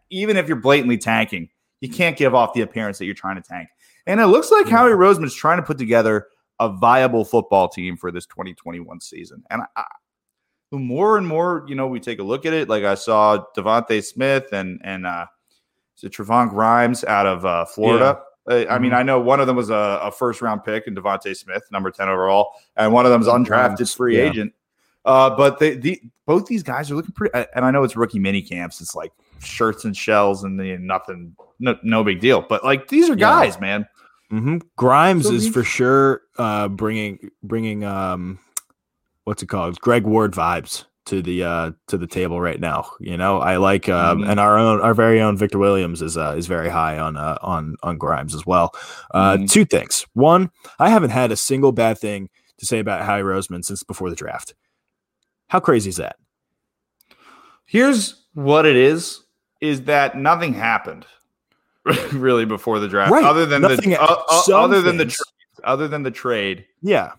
even 0.10 0.38
if 0.38 0.48
you're 0.48 0.56
blatantly 0.56 0.98
tanking, 0.98 1.50
you 1.82 1.90
can't 1.90 2.16
give 2.16 2.34
off 2.34 2.54
the 2.54 2.62
appearance 2.62 2.98
that 3.00 3.06
you're 3.06 3.14
trying 3.14 3.36
to 3.36 3.42
tank. 3.42 3.68
And 4.06 4.22
it 4.22 4.28
looks 4.28 4.52
like 4.52 4.68
yeah. 4.68 4.78
Howie 4.78 4.92
Roseman's 4.92 5.36
trying 5.36 5.58
to 5.58 5.64
put 5.64 5.78
together 5.78 6.28
a 6.60 6.70
viable 6.70 7.26
football 7.26 7.68
team 7.68 7.98
for 7.98 8.10
this 8.10 8.26
2021 8.28 9.02
season. 9.02 9.44
And 9.50 9.64
I, 9.76 9.84
the 10.72 10.78
more 10.78 11.18
and 11.18 11.28
more, 11.28 11.66
you 11.68 11.76
know, 11.76 11.88
we 11.88 12.00
take 12.00 12.20
a 12.20 12.24
look 12.24 12.46
at 12.46 12.54
it, 12.54 12.70
like 12.70 12.86
I 12.86 12.96
saw 12.96 13.44
DeVonta 13.56 14.02
Smith 14.06 14.54
and 14.54 14.80
and 14.84 15.06
uh 15.06 15.26
is 15.98 16.04
it 16.04 16.14
Trevon 16.14 16.50
Grimes 16.50 17.04
out 17.04 17.26
of 17.26 17.46
uh, 17.46 17.66
Florida. 17.66 18.20
Yeah. 18.20 18.24
Uh, 18.48 18.54
I 18.54 18.64
mm-hmm. 18.64 18.84
mean, 18.84 18.94
I 18.94 19.04
know 19.04 19.20
one 19.20 19.40
of 19.40 19.48
them 19.48 19.56
was 19.56 19.70
a, 19.70 20.00
a 20.04 20.12
first 20.12 20.42
round 20.42 20.64
pick 20.64 20.88
in 20.88 20.96
DeVonta 20.96 21.36
Smith, 21.36 21.64
number 21.72 21.92
10 21.92 22.08
overall, 22.08 22.52
and 22.76 22.94
one 22.94 23.06
of 23.06 23.12
them 23.12 23.22
is 23.22 23.28
undrafted 23.28 23.94
free 23.96 24.18
yeah. 24.18 24.30
agent. 24.30 24.54
Uh, 25.06 25.30
but 25.36 25.60
they, 25.60 25.76
the, 25.76 26.02
both 26.26 26.48
these 26.48 26.64
guys 26.64 26.92
are 26.92 26.96
looking 26.96 27.14
pretty, 27.14 27.34
and 27.56 27.66
I 27.66 27.72
know 27.72 27.84
it's 27.84 27.96
rookie 27.96 28.20
mini 28.20 28.42
camps. 28.42 28.82
It's 28.82 28.96
like 28.96 29.12
shirts 29.40 29.86
and 29.86 29.96
shells 29.96 30.44
and 30.44 30.60
the, 30.60 30.78
nothing, 30.78 31.36
no, 31.60 31.78
no 31.84 32.04
big 32.04 32.20
deal. 32.20 32.42
But 32.48 32.64
like 32.64 32.88
these 32.90 33.10
are 33.10 33.16
guys, 33.16 33.56
yeah. 33.56 33.62
man. 33.62 33.88
Mm-hmm. 34.32 34.58
Grimes 34.76 35.26
so 35.26 35.32
is 35.32 35.48
for 35.48 35.64
sure 35.64 36.24
uh, 36.38 36.68
bringing 36.68 37.30
bringing 37.44 37.86
um, 37.86 38.40
what's 39.24 39.42
it 39.42 39.48
called? 39.48 39.80
Greg 39.80 40.04
Ward 40.04 40.34
vibes 40.34 40.84
to 41.08 41.22
the 41.22 41.44
uh 41.44 41.72
to 41.88 41.98
the 41.98 42.08
table 42.08 42.40
right 42.40 42.60
now. 42.60 42.92
You 43.00 43.18
know, 43.18 43.40
I 43.40 43.58
like 43.58 43.90
um 43.90 44.20
mm-hmm. 44.20 44.30
and 44.30 44.40
our 44.40 44.58
own 44.58 44.82
our 44.82 44.94
very 44.94 45.20
own 45.22 45.38
Victor 45.38 45.58
Williams 45.58 46.02
is 46.02 46.18
uh 46.18 46.36
is 46.38 46.48
very 46.48 46.70
high 46.70 47.00
on 47.00 47.18
uh 47.18 47.38
on 47.42 47.76
on 47.82 47.98
Grimes 47.98 48.36
as 48.36 48.46
well. 48.46 48.74
Uh 49.12 49.34
mm-hmm. 49.36 49.46
two 49.46 49.66
things. 49.66 50.06
One, 50.14 50.52
I 50.80 50.90
haven't 50.90 51.10
had 51.10 51.32
a 51.32 51.38
single 51.38 51.72
bad 51.72 51.98
thing 51.98 52.30
to 52.60 52.66
say 52.66 52.80
about 52.80 53.06
Howie 53.06 53.22
Roseman 53.22 53.64
since 53.64 53.84
before 53.84 54.10
the 54.10 54.16
draft. 54.16 54.54
How 55.48 55.60
crazy 55.60 55.90
is 55.90 55.98
that? 55.98 56.18
Here's 57.66 58.26
what 58.34 58.66
it 58.66 58.76
is 58.76 59.22
is 59.62 59.84
that 59.84 60.16
nothing 60.16 60.54
happened 60.54 61.06
really 62.12 62.46
before 62.46 62.80
the 62.80 62.88
draft 62.88 63.12
right. 63.12 63.24
other 63.24 63.46
than 63.46 63.62
nothing, 63.62 63.92
the 63.92 64.02
uh, 64.02 64.24
uh, 64.30 64.44
other 64.54 64.82
than 64.82 64.98
the 64.98 65.06
tra- 65.06 65.26
other 65.64 65.88
than 65.88 66.04
the 66.04 66.12
trade. 66.12 66.66
Yeah. 66.82 67.14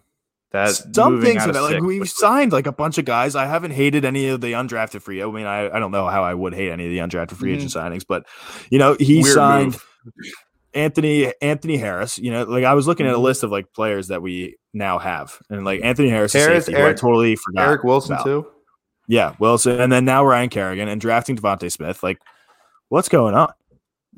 That 0.51 0.71
some 0.71 1.21
things 1.21 1.45
that 1.45 1.55
like 1.55 1.83
we've 1.83 2.09
signed 2.09 2.53
like 2.53 2.67
a 2.67 2.73
bunch 2.73 2.97
of 2.97 3.05
guys. 3.05 3.37
I 3.37 3.45
haven't 3.45 3.73
hated 3.73 4.07
any 4.07 4.29
of 4.29 4.41
the 4.41 4.53
undrafted 4.53 5.03
free. 5.03 5.23
I 5.23 5.27
mean, 5.27 5.45
I, 5.45 5.69
I 5.69 5.79
don't 5.79 5.91
know 5.91 6.09
how 6.09 6.25
I 6.25 6.33
would 6.33 6.55
hate 6.55 6.71
any 6.71 6.87
of 6.87 6.91
the 6.91 6.99
undrafted 6.99 7.37
free 7.37 7.51
mm-hmm. 7.51 7.67
agent 7.67 7.73
signings, 7.73 8.05
but 8.09 8.27
you 8.71 8.79
know, 8.79 8.97
he 8.99 9.23
Weird 9.23 9.35
signed 9.35 9.73
move. 10.05 10.33
Anthony 10.73 11.33
Anthony 11.43 11.77
Harris. 11.77 12.19
You 12.19 12.31
know, 12.31 12.45
like 12.45 12.65
I 12.65 12.73
was 12.73 12.87
looking 12.87 13.05
at 13.05 13.13
a 13.13 13.17
mm-hmm. 13.17 13.25
list 13.25 13.43
of 13.43 13.51
like 13.51 13.75
players 13.75 14.09
that 14.09 14.23
we 14.23 14.57
now 14.73 14.99
have, 14.99 15.39
and 15.51 15.67
like 15.67 15.83
Anthony 15.83 16.09
Harris, 16.09 16.33
Harris 16.33 16.65
safety, 16.65 16.81
Eric, 16.81 16.97
I 16.97 17.01
totally 17.01 17.37
forgot. 17.37 17.69
Eric 17.69 17.85
Wilson 17.85 18.15
about. 18.15 18.25
too. 18.25 18.47
Yeah, 19.07 19.35
Wilson, 19.39 19.81
and 19.81 19.93
then 19.93 20.07
now 20.07 20.25
Ryan 20.25 20.49
Kerrigan 20.49 20.89
and 20.89 21.01
drafting 21.01 21.37
DeVonta 21.37 21.71
Smith. 21.71 22.03
Like, 22.03 22.21
what's 22.89 23.11
going 23.11 23.35
on? 23.35 23.53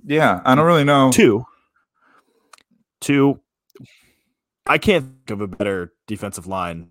Yeah, 0.05 0.41
I 0.45 0.55
don't 0.55 0.67
really 0.67 0.85
know. 0.85 1.11
Two, 1.13 1.45
two 3.01 3.41
I 4.67 4.79
can't 4.79 5.05
think 5.05 5.31
of 5.31 5.41
a 5.41 5.49
better 5.49 5.93
defensive 6.07 6.47
line 6.47 6.91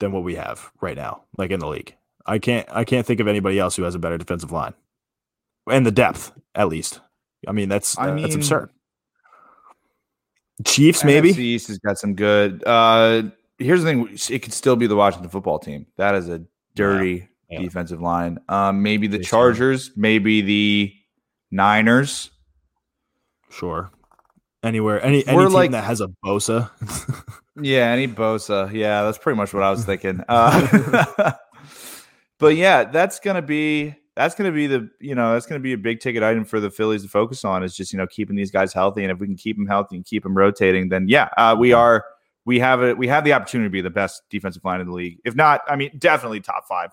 than 0.00 0.12
what 0.12 0.24
we 0.24 0.34
have 0.34 0.70
right 0.80 0.96
now, 0.96 1.24
like 1.36 1.50
in 1.50 1.60
the 1.60 1.68
league. 1.68 1.94
I 2.26 2.38
can't 2.38 2.68
I 2.70 2.84
can't 2.84 3.06
think 3.06 3.20
of 3.20 3.28
anybody 3.28 3.58
else 3.58 3.76
who 3.76 3.82
has 3.82 3.94
a 3.94 3.98
better 3.98 4.18
defensive 4.18 4.52
line. 4.52 4.74
And 5.70 5.86
the 5.86 5.92
depth, 5.92 6.32
at 6.54 6.68
least. 6.68 7.00
I 7.46 7.52
mean, 7.52 7.68
that's 7.68 7.98
I 7.98 8.12
mean, 8.12 8.22
that's 8.22 8.34
absurd. 8.34 8.70
Chiefs, 10.64 11.04
maybe. 11.04 11.30
East 11.30 11.68
has 11.68 11.78
got 11.78 11.98
some 11.98 12.14
good. 12.14 12.62
Uh 12.66 13.24
here's 13.58 13.82
the 13.82 13.90
thing: 13.90 14.18
it 14.30 14.40
could 14.40 14.52
still 14.52 14.76
be 14.76 14.86
the 14.86 14.96
Washington 14.96 15.30
football 15.30 15.58
team. 15.58 15.86
That 15.96 16.14
is 16.14 16.28
a 16.28 16.42
dirty 16.74 17.28
yeah, 17.48 17.58
yeah. 17.58 17.64
defensive 17.64 18.00
line. 18.00 18.38
Um, 18.48 18.82
maybe 18.82 19.06
the 19.06 19.18
Chargers, 19.18 19.90
maybe 19.96 20.40
the 20.40 20.94
Niners. 21.50 22.30
Sure. 23.50 23.90
Anywhere, 24.62 25.04
any 25.04 25.26
any 25.26 25.36
We're 25.36 25.46
team 25.46 25.54
like, 25.54 25.70
that 25.72 25.84
has 25.84 26.00
a 26.00 26.08
Bosa. 26.24 26.70
yeah, 27.60 27.90
any 27.90 28.06
Bosa. 28.06 28.72
Yeah, 28.72 29.02
that's 29.02 29.18
pretty 29.18 29.36
much 29.36 29.52
what 29.52 29.64
I 29.64 29.70
was 29.70 29.84
thinking. 29.84 30.22
Uh, 30.28 31.32
but 32.38 32.54
yeah, 32.54 32.84
that's 32.84 33.18
gonna 33.18 33.42
be 33.42 33.94
that's 34.14 34.36
gonna 34.36 34.52
be 34.52 34.68
the 34.68 34.88
you 35.00 35.16
know 35.16 35.32
that's 35.32 35.46
gonna 35.46 35.60
be 35.60 35.72
a 35.72 35.78
big 35.78 35.98
ticket 35.98 36.22
item 36.22 36.44
for 36.44 36.60
the 36.60 36.70
Phillies 36.70 37.02
to 37.02 37.08
focus 37.08 37.44
on 37.44 37.64
is 37.64 37.76
just 37.76 37.92
you 37.92 37.98
know 37.98 38.06
keeping 38.06 38.36
these 38.36 38.52
guys 38.52 38.72
healthy, 38.72 39.02
and 39.02 39.10
if 39.10 39.18
we 39.18 39.26
can 39.26 39.36
keep 39.36 39.56
them 39.56 39.66
healthy 39.66 39.96
and 39.96 40.04
keep 40.04 40.22
them 40.22 40.36
rotating, 40.36 40.88
then 40.88 41.08
yeah, 41.08 41.28
uh, 41.36 41.56
we 41.58 41.72
are 41.72 42.04
we 42.44 42.60
have 42.60 42.82
it 42.82 42.96
we 42.96 43.08
have 43.08 43.24
the 43.24 43.32
opportunity 43.32 43.68
to 43.68 43.72
be 43.72 43.80
the 43.80 43.90
best 43.90 44.22
defensive 44.30 44.64
line 44.64 44.80
in 44.80 44.86
the 44.86 44.92
league. 44.92 45.18
If 45.24 45.34
not, 45.34 45.62
I 45.68 45.74
mean, 45.74 45.90
definitely 45.98 46.40
top 46.40 46.68
five, 46.68 46.90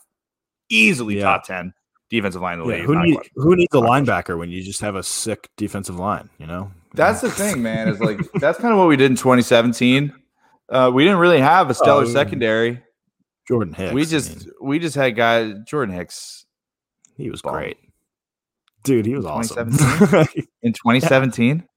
easily 0.70 1.18
yeah. 1.18 1.24
top 1.24 1.46
ten 1.46 1.74
defensive 2.10 2.42
line 2.42 2.60
in 2.60 2.66
the 2.66 2.74
yeah, 2.74 2.80
league. 2.80 2.86
Who, 2.86 3.02
need, 3.02 3.20
who 3.36 3.56
needs 3.56 3.74
a 3.76 3.78
linebacker 3.78 4.38
when 4.38 4.50
you 4.50 4.64
just 4.64 4.82
have 4.82 4.96
a 4.96 5.04
sick 5.04 5.50
defensive 5.56 6.00
line? 6.00 6.30
You 6.40 6.48
know, 6.48 6.72
that's 6.94 7.22
the 7.22 7.32
thing, 7.32 7.62
man. 7.62 7.88
Is 7.90 8.00
like 8.00 8.20
that's 8.34 8.60
kind 8.60 8.74
of 8.74 8.80
what 8.80 8.88
we 8.88 8.98
did 8.98 9.12
in 9.12 9.18
2017. 9.18 10.14
Uh, 10.70 10.92
we 10.94 11.04
didn't 11.04 11.20
really 11.20 11.40
have 11.40 11.70
a 11.70 11.74
stellar 11.74 12.04
oh, 12.04 12.08
secondary. 12.08 12.82
Jordan 13.48 13.74
Hicks. 13.74 13.94
We 13.94 14.06
just 14.06 14.32
I 14.32 14.36
mean, 14.36 14.52
we 14.62 14.80
just 14.80 14.96
had 14.96 15.16
guys. 15.16 15.56
Jordan 15.66 15.96
Hicks. 15.96 16.46
He 17.18 17.30
was 17.30 17.42
great, 17.42 17.78
dude. 18.84 19.06
He 19.06 19.16
was 19.16 19.26
awesome. 19.26 19.70
in 20.62 20.74
2017. 20.74 21.68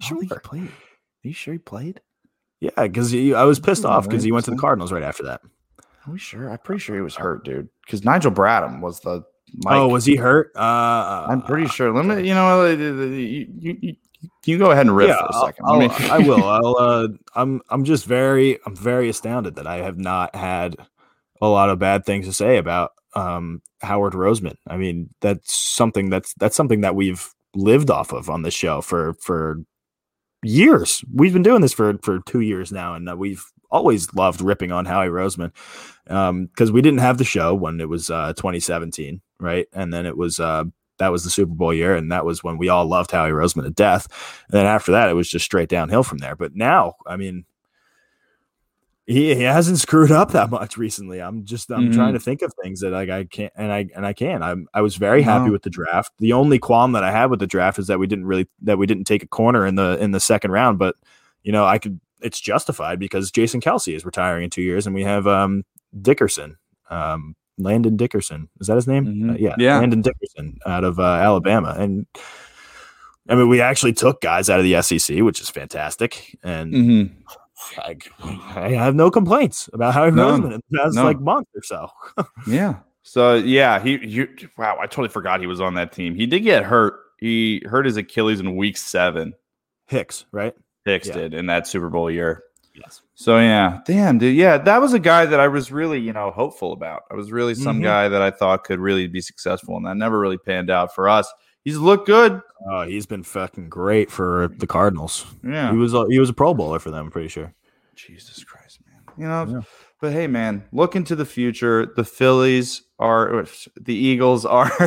Sure, 0.00 0.22
he 0.22 0.28
played. 0.28 0.68
Are 0.68 1.28
you 1.28 1.32
sure 1.32 1.54
he 1.54 1.58
played? 1.58 2.00
Yeah, 2.60 2.70
because 2.76 3.14
I 3.14 3.44
was 3.44 3.60
pissed 3.60 3.84
off 3.84 4.08
because 4.08 4.22
he 4.22 4.32
went 4.32 4.44
to 4.46 4.50
the 4.50 4.56
Cardinals 4.56 4.92
right 4.92 5.02
after 5.02 5.22
that. 5.24 5.40
Are 6.06 6.12
we 6.12 6.18
sure? 6.18 6.50
I'm 6.50 6.58
pretty 6.58 6.80
sure 6.80 6.94
he 6.94 7.02
was 7.02 7.16
hurt, 7.16 7.44
dude. 7.44 7.68
Because 7.84 8.04
Nigel 8.04 8.30
Bradham 8.30 8.80
was 8.80 9.00
the. 9.00 9.24
Mike. 9.64 9.76
Oh, 9.76 9.88
was 9.88 10.04
he 10.04 10.16
hurt? 10.16 10.52
Uh, 10.56 11.26
I'm 11.28 11.42
pretty 11.42 11.66
sure. 11.66 11.92
Let 11.92 12.04
me. 12.04 12.26
You 12.26 12.34
know, 12.34 12.66
you, 12.66 13.46
you, 13.58 13.96
can 14.46 14.52
you 14.52 14.58
go 14.58 14.70
ahead 14.70 14.86
and 14.86 14.94
riff 14.94 15.08
yeah, 15.08 15.18
for 15.18 15.48
a 15.48 15.52
2nd 15.52 15.90
I'll, 15.90 16.12
I 16.12 16.18
will. 16.18 16.44
I'll. 16.44 16.76
Uh, 16.78 17.08
I'm. 17.34 17.60
I'm 17.68 17.82
just 17.82 18.06
very. 18.06 18.60
I'm 18.64 18.76
very 18.76 19.08
astounded 19.08 19.56
that 19.56 19.66
I 19.66 19.78
have 19.78 19.98
not 19.98 20.36
had 20.36 20.76
a 21.42 21.48
lot 21.48 21.68
of 21.68 21.80
bad 21.80 22.04
things 22.04 22.26
to 22.26 22.32
say 22.32 22.56
about 22.56 22.92
um, 23.16 23.60
Howard 23.82 24.12
Roseman. 24.12 24.54
I 24.68 24.76
mean, 24.76 25.10
that's 25.20 25.52
something 25.52 26.10
that's 26.10 26.32
that's 26.34 26.54
something 26.54 26.82
that 26.82 26.94
we've 26.94 27.28
lived 27.56 27.90
off 27.90 28.12
of 28.12 28.30
on 28.30 28.42
the 28.42 28.52
show 28.52 28.82
for 28.82 29.14
for 29.14 29.64
years. 30.44 31.04
We've 31.12 31.32
been 31.32 31.42
doing 31.42 31.60
this 31.60 31.72
for 31.72 31.98
for 32.04 32.20
two 32.20 32.40
years 32.40 32.70
now, 32.70 32.94
and 32.94 33.08
uh, 33.08 33.16
we've 33.16 33.44
always 33.72 34.14
loved 34.14 34.40
ripping 34.40 34.70
on 34.70 34.84
Howie 34.84 35.08
Roseman 35.08 35.50
Um, 36.08 36.46
because 36.46 36.68
um, 36.68 36.74
we 36.74 36.82
didn't 36.82 37.00
have 37.00 37.18
the 37.18 37.24
show 37.24 37.52
when 37.52 37.80
it 37.80 37.88
was 37.88 38.10
uh, 38.10 38.32
2017, 38.34 39.20
right? 39.40 39.66
And 39.72 39.92
then 39.92 40.06
it 40.06 40.16
was 40.16 40.38
uh, 40.38 40.66
that 40.98 41.12
was 41.12 41.24
the 41.24 41.30
Super 41.30 41.54
Bowl 41.54 41.74
year, 41.74 41.94
and 41.94 42.10
that 42.12 42.24
was 42.24 42.42
when 42.42 42.58
we 42.58 42.68
all 42.68 42.86
loved 42.86 43.10
Howie 43.10 43.30
Roseman 43.30 43.64
to 43.64 43.70
death. 43.70 44.08
And 44.48 44.58
then 44.58 44.66
after 44.66 44.92
that, 44.92 45.08
it 45.08 45.14
was 45.14 45.28
just 45.28 45.44
straight 45.44 45.68
downhill 45.68 46.02
from 46.02 46.18
there. 46.18 46.36
But 46.36 46.54
now, 46.54 46.94
I 47.06 47.16
mean, 47.16 47.44
he, 49.06 49.34
he 49.34 49.42
hasn't 49.42 49.78
screwed 49.78 50.10
up 50.10 50.32
that 50.32 50.50
much 50.50 50.76
recently. 50.76 51.20
I'm 51.20 51.44
just 51.44 51.70
I'm 51.70 51.84
mm-hmm. 51.84 51.92
trying 51.92 52.14
to 52.14 52.20
think 52.20 52.42
of 52.42 52.52
things 52.62 52.80
that 52.80 52.90
like 52.90 53.08
I 53.08 53.24
can't 53.24 53.52
and 53.56 53.72
I 53.72 53.86
and 53.94 54.04
I 54.04 54.12
can. 54.12 54.42
I'm 54.42 54.68
I 54.74 54.80
was 54.80 54.96
very 54.96 55.22
happy 55.22 55.50
with 55.50 55.62
the 55.62 55.70
draft. 55.70 56.12
The 56.18 56.32
only 56.32 56.58
qualm 56.58 56.92
that 56.92 57.04
I 57.04 57.12
had 57.12 57.30
with 57.30 57.38
the 57.38 57.46
draft 57.46 57.78
is 57.78 57.86
that 57.86 58.00
we 58.00 58.08
didn't 58.08 58.26
really 58.26 58.48
that 58.62 58.78
we 58.78 58.86
didn't 58.86 59.04
take 59.04 59.22
a 59.22 59.28
corner 59.28 59.64
in 59.64 59.76
the 59.76 59.96
in 60.00 60.10
the 60.10 60.20
second 60.20 60.50
round. 60.50 60.78
But 60.78 60.96
you 61.44 61.52
know, 61.52 61.64
I 61.64 61.78
could 61.78 62.00
it's 62.20 62.40
justified 62.40 62.98
because 62.98 63.30
Jason 63.30 63.60
Kelce 63.60 63.94
is 63.94 64.04
retiring 64.04 64.44
in 64.44 64.50
two 64.50 64.62
years, 64.62 64.86
and 64.86 64.94
we 64.94 65.04
have 65.04 65.26
um 65.26 65.64
Dickerson. 66.00 66.56
Um, 66.90 67.36
Landon 67.58 67.96
Dickerson. 67.96 68.48
Is 68.60 68.66
that 68.66 68.76
his 68.76 68.86
name? 68.86 69.06
Mm-hmm. 69.06 69.30
Uh, 69.30 69.34
yeah, 69.34 69.54
yeah, 69.58 69.78
Landon 69.78 70.02
Dickerson 70.02 70.58
out 70.66 70.84
of 70.84 70.98
uh, 70.98 71.02
Alabama, 71.02 71.74
and 71.78 72.06
I 73.28 73.34
mean, 73.34 73.48
we 73.48 73.60
actually 73.60 73.92
took 73.92 74.20
guys 74.20 74.48
out 74.48 74.60
of 74.60 74.64
the 74.64 74.80
SEC, 74.82 75.20
which 75.20 75.40
is 75.40 75.50
fantastic, 75.50 76.38
and 76.42 76.72
mm-hmm. 76.72 77.80
I, 77.80 77.96
I, 78.54 78.68
have 78.70 78.94
no 78.94 79.10
complaints 79.10 79.68
about 79.72 79.94
how 79.94 80.04
he 80.04 80.10
no, 80.10 80.34
in 80.34 80.42
the 80.42 80.60
past 80.74 80.96
like 80.96 81.20
month 81.20 81.48
or 81.54 81.62
so. 81.62 81.88
yeah. 82.46 82.76
So 83.02 83.34
yeah, 83.34 83.80
he, 83.80 83.98
he 83.98 84.26
wow, 84.56 84.78
I 84.80 84.86
totally 84.86 85.08
forgot 85.08 85.40
he 85.40 85.46
was 85.46 85.60
on 85.60 85.74
that 85.74 85.92
team. 85.92 86.14
He 86.14 86.26
did 86.26 86.40
get 86.40 86.64
hurt. 86.64 87.00
He 87.18 87.62
hurt 87.64 87.86
his 87.86 87.96
Achilles 87.96 88.40
in 88.40 88.56
week 88.56 88.76
seven. 88.76 89.34
Hicks, 89.86 90.26
right? 90.32 90.54
Hicks 90.84 91.08
yeah. 91.08 91.14
did 91.14 91.34
in 91.34 91.46
that 91.46 91.66
Super 91.66 91.88
Bowl 91.88 92.10
year. 92.10 92.42
Yes. 92.78 93.00
So 93.14 93.38
yeah, 93.38 93.80
damn, 93.86 94.18
dude. 94.18 94.36
Yeah, 94.36 94.58
that 94.58 94.80
was 94.80 94.92
a 94.92 94.98
guy 94.98 95.24
that 95.24 95.40
I 95.40 95.48
was 95.48 95.72
really, 95.72 95.98
you 95.98 96.12
know, 96.12 96.30
hopeful 96.30 96.72
about. 96.72 97.02
I 97.10 97.14
was 97.14 97.32
really 97.32 97.54
some 97.54 97.76
mm-hmm. 97.76 97.84
guy 97.84 98.08
that 98.08 98.20
I 98.20 98.30
thought 98.30 98.64
could 98.64 98.80
really 98.80 99.06
be 99.06 99.20
successful, 99.20 99.76
and 99.76 99.86
that 99.86 99.96
never 99.96 100.18
really 100.18 100.38
panned 100.38 100.70
out 100.70 100.94
for 100.94 101.08
us. 101.08 101.32
He's 101.64 101.78
looked 101.78 102.06
good. 102.06 102.40
Oh, 102.70 102.82
he's 102.82 103.06
been 103.06 103.22
fucking 103.22 103.70
great 103.70 104.10
for 104.10 104.52
the 104.58 104.66
Cardinals. 104.66 105.24
Yeah, 105.42 105.72
he 105.72 105.78
was 105.78 105.94
a, 105.94 106.06
he 106.08 106.18
was 106.18 106.28
a 106.28 106.34
Pro 106.34 106.54
Bowler 106.54 106.78
for 106.78 106.90
them. 106.90 107.06
I'm 107.06 107.10
pretty 107.10 107.28
sure. 107.28 107.52
Jesus 107.94 108.44
Christ, 108.44 108.80
man. 108.86 109.14
You 109.16 109.26
know, 109.26 109.58
yeah. 109.58 109.66
but 110.00 110.12
hey, 110.12 110.26
man, 110.26 110.64
look 110.70 110.96
into 110.96 111.16
the 111.16 111.24
future. 111.24 111.92
The 111.96 112.04
Phillies 112.04 112.82
are 112.98 113.46
the 113.80 113.94
Eagles 113.94 114.44
are. 114.44 114.70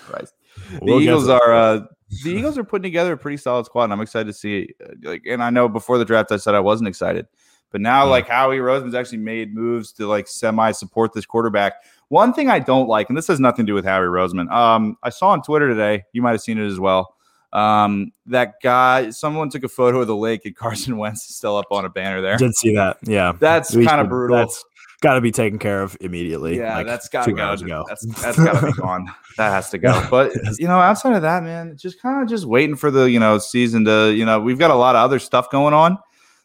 Christ. 0.00 0.32
The 0.70 0.78
we'll 0.80 1.00
Eagles 1.00 1.28
are. 1.28 1.52
Uh, 1.52 1.80
the 2.22 2.30
Eagles 2.30 2.56
are 2.56 2.64
putting 2.64 2.82
together 2.82 3.12
a 3.12 3.16
pretty 3.16 3.36
solid 3.36 3.66
squad, 3.66 3.84
and 3.84 3.92
I'm 3.92 4.00
excited 4.00 4.26
to 4.26 4.32
see. 4.32 4.74
Uh, 4.82 4.94
like, 5.02 5.22
and 5.26 5.42
I 5.42 5.50
know 5.50 5.68
before 5.68 5.98
the 5.98 6.04
draft, 6.04 6.32
I 6.32 6.36
said 6.36 6.54
I 6.54 6.60
wasn't 6.60 6.88
excited, 6.88 7.26
but 7.70 7.80
now 7.80 8.04
yeah. 8.04 8.10
like 8.10 8.28
Howie 8.28 8.58
Roseman's 8.58 8.94
actually 8.94 9.18
made 9.18 9.54
moves 9.54 9.92
to 9.92 10.06
like 10.06 10.26
semi 10.26 10.72
support 10.72 11.12
this 11.12 11.26
quarterback. 11.26 11.74
One 12.08 12.32
thing 12.32 12.48
I 12.48 12.58
don't 12.58 12.88
like, 12.88 13.08
and 13.10 13.18
this 13.18 13.26
has 13.26 13.38
nothing 13.38 13.66
to 13.66 13.70
do 13.70 13.74
with 13.74 13.84
Howie 13.84 14.06
Roseman. 14.06 14.50
Um, 14.50 14.96
I 15.02 15.10
saw 15.10 15.28
on 15.28 15.42
Twitter 15.42 15.68
today. 15.68 16.04
You 16.12 16.22
might 16.22 16.32
have 16.32 16.40
seen 16.40 16.58
it 16.58 16.66
as 16.66 16.80
well. 16.80 17.14
Um, 17.52 18.12
that 18.26 18.54
guy, 18.62 19.10
someone 19.10 19.50
took 19.50 19.64
a 19.64 19.68
photo 19.68 20.00
of 20.00 20.06
the 20.06 20.16
lake, 20.16 20.44
and 20.44 20.56
Carson 20.56 20.96
Wentz 20.96 21.28
is 21.28 21.36
still 21.36 21.56
up 21.56 21.66
on 21.70 21.84
a 21.84 21.90
banner 21.90 22.20
there. 22.20 22.38
Did 22.38 22.54
see 22.54 22.74
that? 22.74 22.98
Yeah, 23.02 23.32
that's 23.38 23.74
kind 23.74 24.00
of 24.00 24.08
brutal. 24.08 24.36
That's 24.36 24.64
got 25.00 25.14
to 25.14 25.20
be 25.20 25.30
taken 25.30 25.58
care 25.58 25.82
of 25.82 25.96
immediately. 26.00 26.58
Yeah, 26.58 26.76
like 26.76 26.86
that's 26.86 27.08
got 27.08 27.24
to 27.24 27.32
go. 27.32 27.52
Ago. 27.52 27.84
That's 27.88 28.04
that's 28.22 28.38
got 28.38 28.60
to 28.60 28.66
be 28.66 28.72
gone. 28.72 29.12
That 29.36 29.52
has 29.52 29.70
to 29.70 29.78
go. 29.78 30.04
But 30.10 30.32
you 30.58 30.66
know, 30.66 30.80
outside 30.80 31.14
of 31.14 31.22
that, 31.22 31.44
man, 31.44 31.76
just 31.76 32.02
kind 32.02 32.20
of 32.20 32.28
just 32.28 32.44
waiting 32.44 32.74
for 32.74 32.90
the 32.90 33.08
you 33.08 33.20
know 33.20 33.38
season 33.38 33.84
to 33.84 34.12
you 34.12 34.24
know 34.24 34.40
we've 34.40 34.58
got 34.58 34.72
a 34.72 34.74
lot 34.74 34.96
of 34.96 35.04
other 35.04 35.20
stuff 35.20 35.48
going 35.48 35.74
on, 35.74 35.96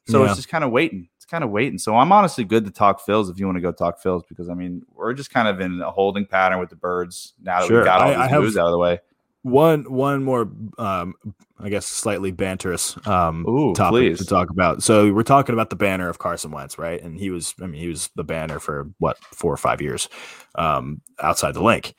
so 0.07 0.21
yeah. 0.21 0.27
it's 0.27 0.35
just 0.35 0.47
kind 0.47 0.63
of 0.63 0.69
waiting. 0.69 1.09
It's 1.15 1.25
kind 1.25 1.43
of 1.43 1.49
waiting. 1.49 1.79
So 1.79 1.97
I'm 1.97 2.11
honestly 2.11 2.43
good 2.43 2.65
to 2.65 2.71
talk 2.71 3.03
Phils 3.03 3.31
if 3.31 3.39
you 3.39 3.47
want 3.47 3.55
to 3.55 3.61
go 3.61 3.71
talk 3.71 3.99
Phils 3.99 4.21
because 4.29 4.47
I 4.47 4.53
mean 4.53 4.83
we're 4.93 5.13
just 5.13 5.31
kind 5.31 5.47
of 5.47 5.59
in 5.59 5.81
a 5.81 5.89
holding 5.89 6.27
pattern 6.27 6.59
with 6.59 6.69
the 6.69 6.75
birds 6.75 7.33
now 7.41 7.61
that 7.61 7.67
sure. 7.67 7.79
we 7.79 7.85
got 7.85 8.01
all 8.01 8.09
I, 8.09 8.27
these 8.27 8.33
I 8.35 8.39
moves 8.39 8.57
out 8.57 8.67
of 8.67 8.71
the 8.73 8.77
way. 8.77 8.99
One 9.41 9.91
one 9.91 10.23
more 10.23 10.51
um, 10.77 11.15
I 11.63 11.69
guess 11.69 11.85
slightly 11.85 12.31
banterous 12.31 13.05
um, 13.07 13.47
Ooh, 13.47 13.73
topic 13.73 13.91
please. 13.91 14.19
to 14.19 14.25
talk 14.25 14.49
about. 14.49 14.83
So 14.83 15.13
we're 15.13 15.23
talking 15.23 15.53
about 15.53 15.69
the 15.69 15.75
banner 15.75 16.09
of 16.09 16.19
Carson 16.19 16.51
Wentz, 16.51 16.77
right? 16.77 17.01
And 17.01 17.17
he 17.17 17.29
was 17.29 17.55
I 17.61 17.67
mean 17.67 17.79
he 17.79 17.87
was 17.87 18.09
the 18.15 18.23
banner 18.23 18.59
for 18.59 18.89
what 18.99 19.17
four 19.17 19.53
or 19.53 19.57
five 19.57 19.81
years 19.81 20.09
um, 20.55 21.01
outside 21.19 21.53
the 21.53 21.63
link. 21.63 21.95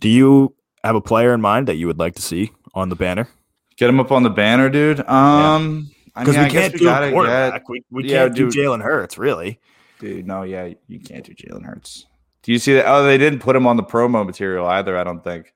Do 0.00 0.08
you 0.08 0.54
have 0.84 0.94
a 0.94 1.00
player 1.00 1.32
in 1.32 1.40
mind 1.40 1.68
that 1.68 1.76
you 1.76 1.86
would 1.86 1.98
like 1.98 2.14
to 2.16 2.22
see 2.22 2.52
on 2.74 2.90
the 2.90 2.96
banner? 2.96 3.28
Get 3.76 3.88
him 3.88 4.00
up 4.00 4.12
on 4.12 4.22
the 4.24 4.30
banner, 4.30 4.68
dude. 4.68 5.00
Um, 5.08 5.90
because 6.18 6.34
yeah. 6.34 6.40
I 6.40 6.44
mean, 6.44 6.54
we 6.54 6.60
can't 6.60 6.72
we 6.72 6.78
do 6.80 6.88
a 6.88 7.10
quarterback. 7.12 7.52
Get, 7.52 7.62
we, 7.68 7.84
we 7.90 8.04
yeah, 8.08 8.24
can't 8.24 8.34
do 8.34 8.48
Jalen 8.48 8.82
Hurts, 8.82 9.18
really. 9.18 9.60
Dude, 10.00 10.26
no, 10.26 10.42
yeah, 10.42 10.72
you 10.86 11.00
can't 11.00 11.24
do 11.24 11.32
Jalen 11.32 11.64
Hurts. 11.64 12.06
Do 12.42 12.52
you 12.52 12.58
see 12.58 12.74
that? 12.74 12.86
Oh, 12.86 13.04
they 13.04 13.18
didn't 13.18 13.40
put 13.40 13.56
him 13.56 13.66
on 13.66 13.76
the 13.76 13.82
promo 13.82 14.24
material 14.26 14.66
either. 14.66 14.96
I 14.96 15.04
don't 15.04 15.22
think 15.22 15.52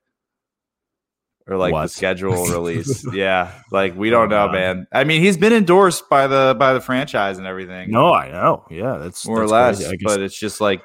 or 1.47 1.57
like 1.57 1.73
what? 1.73 1.83
the 1.83 1.89
schedule 1.89 2.47
release. 2.47 3.05
yeah, 3.13 3.53
like 3.71 3.97
we 3.97 4.11
don't 4.11 4.29
know, 4.29 4.49
man. 4.49 4.87
I 4.93 5.05
mean, 5.05 5.23
he's 5.23 5.37
been 5.37 5.53
endorsed 5.53 6.09
by 6.09 6.27
the 6.27 6.57
by 6.59 6.73
the 6.73 6.81
franchise 6.81 7.39
and 7.39 7.47
everything. 7.47 7.91
No, 7.91 8.13
I 8.13 8.31
know. 8.31 8.67
Yeah, 8.71 8.99
that's 8.99 9.27
more 9.27 9.41
that's 9.41 9.53
or 9.53 9.55
less. 9.55 9.79
Crazy. 9.79 10.05
But 10.05 10.21
it's 10.21 10.39
just 10.39 10.61
like 10.61 10.83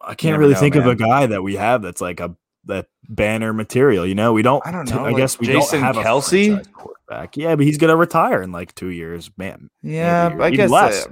I 0.00 0.14
can't 0.14 0.38
really 0.38 0.54
know, 0.54 0.60
think 0.60 0.74
man. 0.74 0.86
of 0.86 0.92
a 0.92 0.96
guy 0.96 1.26
that 1.26 1.42
we 1.42 1.56
have 1.56 1.82
that's 1.82 2.00
like 2.00 2.20
a 2.20 2.34
that 2.64 2.86
banner 3.08 3.52
material. 3.52 4.06
You 4.06 4.14
know, 4.14 4.32
we 4.32 4.42
don't. 4.42 4.66
I 4.66 4.70
don't 4.70 4.88
know. 4.88 5.00
I 5.00 5.10
like 5.10 5.16
guess 5.16 5.38
we 5.38 5.46
Jason 5.46 5.80
don't 5.80 5.94
have 5.94 6.04
Kelce? 6.04 6.58
a 6.58 6.68
quarterback. 6.70 7.36
Yeah, 7.36 7.56
but 7.56 7.66
he's 7.66 7.78
gonna 7.78 7.96
retire 7.96 8.42
in 8.42 8.52
like 8.52 8.74
two 8.74 8.90
years, 8.90 9.30
man. 9.36 9.70
Yeah, 9.82 10.36
I 10.40 10.50
guess 10.50 10.70
less. 10.70 11.06
Uh, 11.06 11.10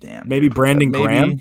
damn, 0.00 0.28
maybe 0.28 0.48
Brandon 0.48 0.90
maybe. 0.90 1.04
Graham. 1.04 1.40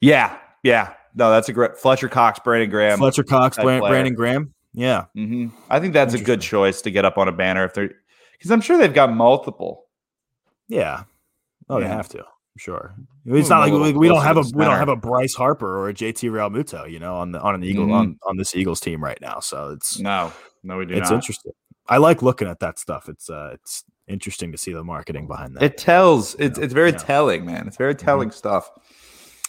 Yeah, 0.00 0.38
yeah. 0.62 0.94
No, 1.14 1.30
that's 1.30 1.48
a 1.48 1.52
great 1.52 1.76
Fletcher 1.76 2.08
Cox, 2.08 2.38
Brandon 2.38 2.70
Graham. 2.70 2.98
Fletcher 2.98 3.24
Cox, 3.24 3.56
Brandon 3.56 4.14
Graham. 4.14 4.54
Yeah, 4.72 5.06
mm-hmm. 5.16 5.48
I 5.68 5.80
think 5.80 5.94
that's 5.94 6.14
a 6.14 6.22
good 6.22 6.40
choice 6.40 6.82
to 6.82 6.90
get 6.90 7.04
up 7.04 7.18
on 7.18 7.28
a 7.28 7.32
banner 7.32 7.64
if 7.64 7.74
they're 7.74 7.92
because 8.32 8.50
I'm 8.50 8.60
sure 8.60 8.78
they've 8.78 8.94
got 8.94 9.12
multiple. 9.12 9.86
Yeah. 10.68 11.04
Oh, 11.68 11.78
yeah. 11.78 11.88
they 11.88 11.94
have 11.94 12.08
to. 12.10 12.20
I'm 12.20 12.58
sure. 12.58 12.94
It's 13.26 13.48
not 13.48 13.60
like 13.60 13.72
we, 13.72 13.92
we 13.92 14.08
don't 14.08 14.22
have 14.22 14.36
a 14.36 14.42
we 14.54 14.64
don't 14.64 14.78
have 14.78 14.88
a 14.88 14.96
Bryce 14.96 15.34
Harper 15.34 15.78
or 15.78 15.88
a 15.88 15.94
JT 15.94 16.30
Realmuto, 16.30 16.90
you 16.90 16.98
know, 16.98 17.16
on 17.16 17.32
the 17.32 17.40
on 17.40 17.54
an 17.54 17.64
Eagle 17.64 17.84
mm-hmm. 17.84 17.94
on, 17.94 18.18
on 18.26 18.36
this 18.36 18.54
Eagles 18.54 18.80
team 18.80 19.02
right 19.02 19.20
now. 19.20 19.40
So 19.40 19.70
it's 19.70 19.98
no, 19.98 20.32
no, 20.62 20.78
we 20.78 20.86
do. 20.86 20.94
It's 20.94 21.10
not. 21.10 21.16
interesting. 21.16 21.52
I 21.88 21.98
like 21.98 22.22
looking 22.22 22.48
at 22.48 22.60
that 22.60 22.78
stuff. 22.78 23.08
It's 23.08 23.28
uh, 23.28 23.50
it's 23.54 23.84
interesting 24.08 24.52
to 24.52 24.58
see 24.58 24.72
the 24.72 24.84
marketing 24.84 25.26
behind 25.26 25.56
that. 25.56 25.62
It 25.62 25.78
tells. 25.78 26.34
It's 26.36 26.58
it's 26.58 26.72
very 26.72 26.92
yeah. 26.92 26.98
telling, 26.98 27.44
man. 27.44 27.66
It's 27.66 27.76
very 27.76 27.94
mm-hmm. 27.94 28.04
telling 28.04 28.28
mm-hmm. 28.28 28.36
stuff. 28.36 28.70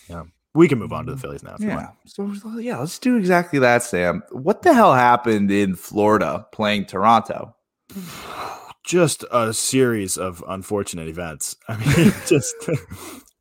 Yeah 0.10 0.24
we 0.54 0.68
can 0.68 0.80
move 0.80 0.92
on 0.92 1.06
to 1.06 1.14
the 1.14 1.18
Phillies 1.18 1.44
now. 1.44 1.56
yeah. 1.60 1.90
So 2.06 2.32
yeah, 2.58 2.80
let's 2.80 3.00
do 3.00 3.16
exactly 3.16 3.60
that, 3.60 3.84
Sam. 3.84 4.24
What 4.32 4.62
the 4.62 4.74
hell 4.74 4.94
happened 4.94 5.52
in 5.52 5.76
Florida 5.76 6.46
playing 6.52 6.86
Toronto? 6.86 7.56
Just 8.84 9.24
a 9.32 9.54
series 9.54 10.18
of 10.18 10.44
unfortunate 10.48 11.08
events. 11.08 11.56
I 11.68 11.78
mean, 11.78 12.12
just 12.26 12.56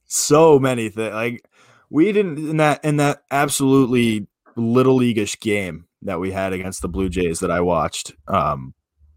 so 0.07 0.59
many 0.59 0.90
things. 0.90 1.14
Like 1.14 1.49
we 1.88 2.12
didn't 2.12 2.37
in 2.37 2.59
that 2.59 2.85
in 2.85 2.99
that 2.99 3.23
absolutely 3.31 4.27
little 4.55 4.96
leagueish 4.96 5.40
game 5.40 5.87
that 6.03 6.20
we 6.20 6.31
had 6.31 6.53
against 6.53 6.83
the 6.83 6.88
Blue 6.88 7.09
Jays 7.09 7.40
that 7.40 7.51
I 7.51 7.62
watched. 7.62 8.12
Um, 8.29 8.75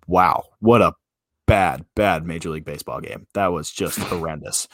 wow, 0.07 0.43
what 0.59 0.81
a 0.81 0.93
bad, 1.45 1.85
bad 1.95 2.25
Major 2.25 2.49
League 2.49 2.65
Baseball 2.65 3.01
game. 3.01 3.27
That 3.33 3.47
was 3.47 3.71
just 3.71 3.99
horrendous. 4.09 4.67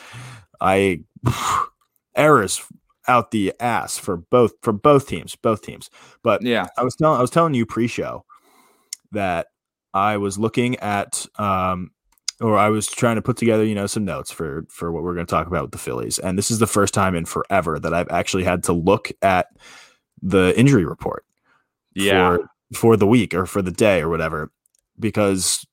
I 0.61 1.03
errors 2.15 2.63
out 3.09 3.31
the 3.31 3.53
ass 3.59 3.97
for 3.97 4.17
both 4.17 4.53
for 4.61 4.71
both 4.71 5.07
teams, 5.07 5.35
both 5.35 5.61
teams. 5.61 5.89
But 6.23 6.41
yeah, 6.43 6.67
I 6.77 6.83
was 6.83 6.95
telling 6.95 7.17
I 7.17 7.21
was 7.21 7.31
telling 7.31 7.53
you 7.53 7.65
pre-show 7.65 8.23
that 9.11 9.47
I 9.93 10.17
was 10.17 10.37
looking 10.37 10.77
at 10.77 11.25
um 11.37 11.91
or 12.41 12.57
I 12.57 12.69
was 12.69 12.87
trying 12.87 13.17
to 13.17 13.21
put 13.21 13.35
together, 13.37 13.65
you 13.65 13.75
know, 13.75 13.87
some 13.87 14.05
notes 14.05 14.31
for 14.31 14.65
for 14.69 14.91
what 14.91 15.03
we're 15.03 15.13
going 15.13 15.25
to 15.25 15.29
talk 15.29 15.47
about 15.47 15.63
with 15.63 15.71
the 15.71 15.77
Phillies. 15.77 16.19
And 16.19 16.37
this 16.37 16.51
is 16.51 16.59
the 16.59 16.67
first 16.67 16.93
time 16.93 17.15
in 17.15 17.25
forever 17.25 17.79
that 17.79 17.93
I've 17.93 18.09
actually 18.09 18.45
had 18.45 18.63
to 18.63 18.73
look 18.73 19.11
at 19.21 19.47
the 20.21 20.53
injury 20.57 20.85
report. 20.85 21.25
Yeah. 21.95 22.37
For, 22.37 22.49
for 22.73 22.97
the 22.97 23.07
week 23.07 23.33
or 23.33 23.45
for 23.45 23.61
the 23.61 23.71
day 23.71 23.99
or 23.99 24.09
whatever 24.09 24.51
because 24.99 25.65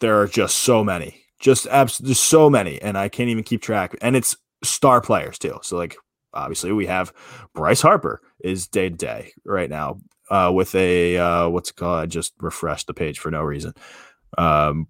there 0.00 0.20
are 0.20 0.26
just 0.26 0.58
so 0.58 0.84
many. 0.84 1.24
Just 1.40 1.66
abs- 1.68 1.98
just 1.98 2.24
so 2.24 2.50
many 2.50 2.80
and 2.82 2.98
I 2.98 3.08
can't 3.08 3.30
even 3.30 3.44
keep 3.44 3.62
track. 3.62 3.96
And 4.00 4.16
it's 4.16 4.36
star 4.62 5.00
players 5.00 5.38
too. 5.38 5.58
So 5.62 5.76
like 5.76 5.96
obviously 6.38 6.72
we 6.72 6.86
have 6.86 7.12
Bryce 7.54 7.82
Harper 7.82 8.20
is 8.40 8.66
day 8.66 8.88
to 8.88 8.96
day 8.96 9.32
right 9.44 9.70
now 9.70 9.98
uh, 10.30 10.50
with 10.54 10.74
a 10.74 11.16
uh, 11.18 11.48
what's 11.48 11.70
it 11.70 11.76
called? 11.76 12.00
I 12.00 12.06
just 12.06 12.34
refreshed 12.40 12.86
the 12.86 12.94
page 12.94 13.18
for 13.18 13.30
no 13.30 13.42
reason. 13.42 13.74
Um, 14.36 14.88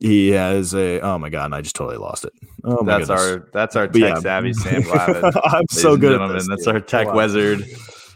he 0.00 0.30
has 0.30 0.74
a 0.74 1.00
oh 1.00 1.18
my 1.18 1.28
god, 1.28 1.46
and 1.46 1.54
I 1.54 1.60
just 1.60 1.76
totally 1.76 1.98
lost 1.98 2.24
it. 2.24 2.32
Oh 2.64 2.82
my 2.82 2.98
that's 2.98 3.08
goodness. 3.08 3.22
our 3.22 3.48
that's 3.52 3.76
our 3.76 3.88
tech 3.88 4.00
yeah. 4.00 4.18
savvy 4.20 4.52
Sam 4.54 4.82
Glavine. 4.82 5.40
I'm 5.44 5.66
so 5.70 5.96
good 5.96 6.20
at 6.20 6.28
this. 6.32 6.48
That's 6.48 6.66
our 6.66 6.80
tech 6.80 7.08
wow. 7.08 7.16
wizard. 7.16 7.64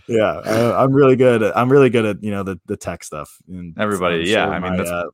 Yeah, 0.08 0.40
I, 0.44 0.84
am 0.84 0.92
really 0.92 1.16
good. 1.16 1.42
At, 1.42 1.56
I'm 1.56 1.70
really 1.70 1.90
good 1.90 2.04
at 2.04 2.22
you 2.22 2.30
know 2.30 2.42
the 2.42 2.60
the 2.66 2.76
tech 2.76 3.04
stuff. 3.04 3.36
And 3.48 3.76
Everybody, 3.78 4.24
yeah. 4.24 4.48
I 4.48 4.58
mean, 4.58 4.76
my, 4.78 4.84
uh, 4.84 5.04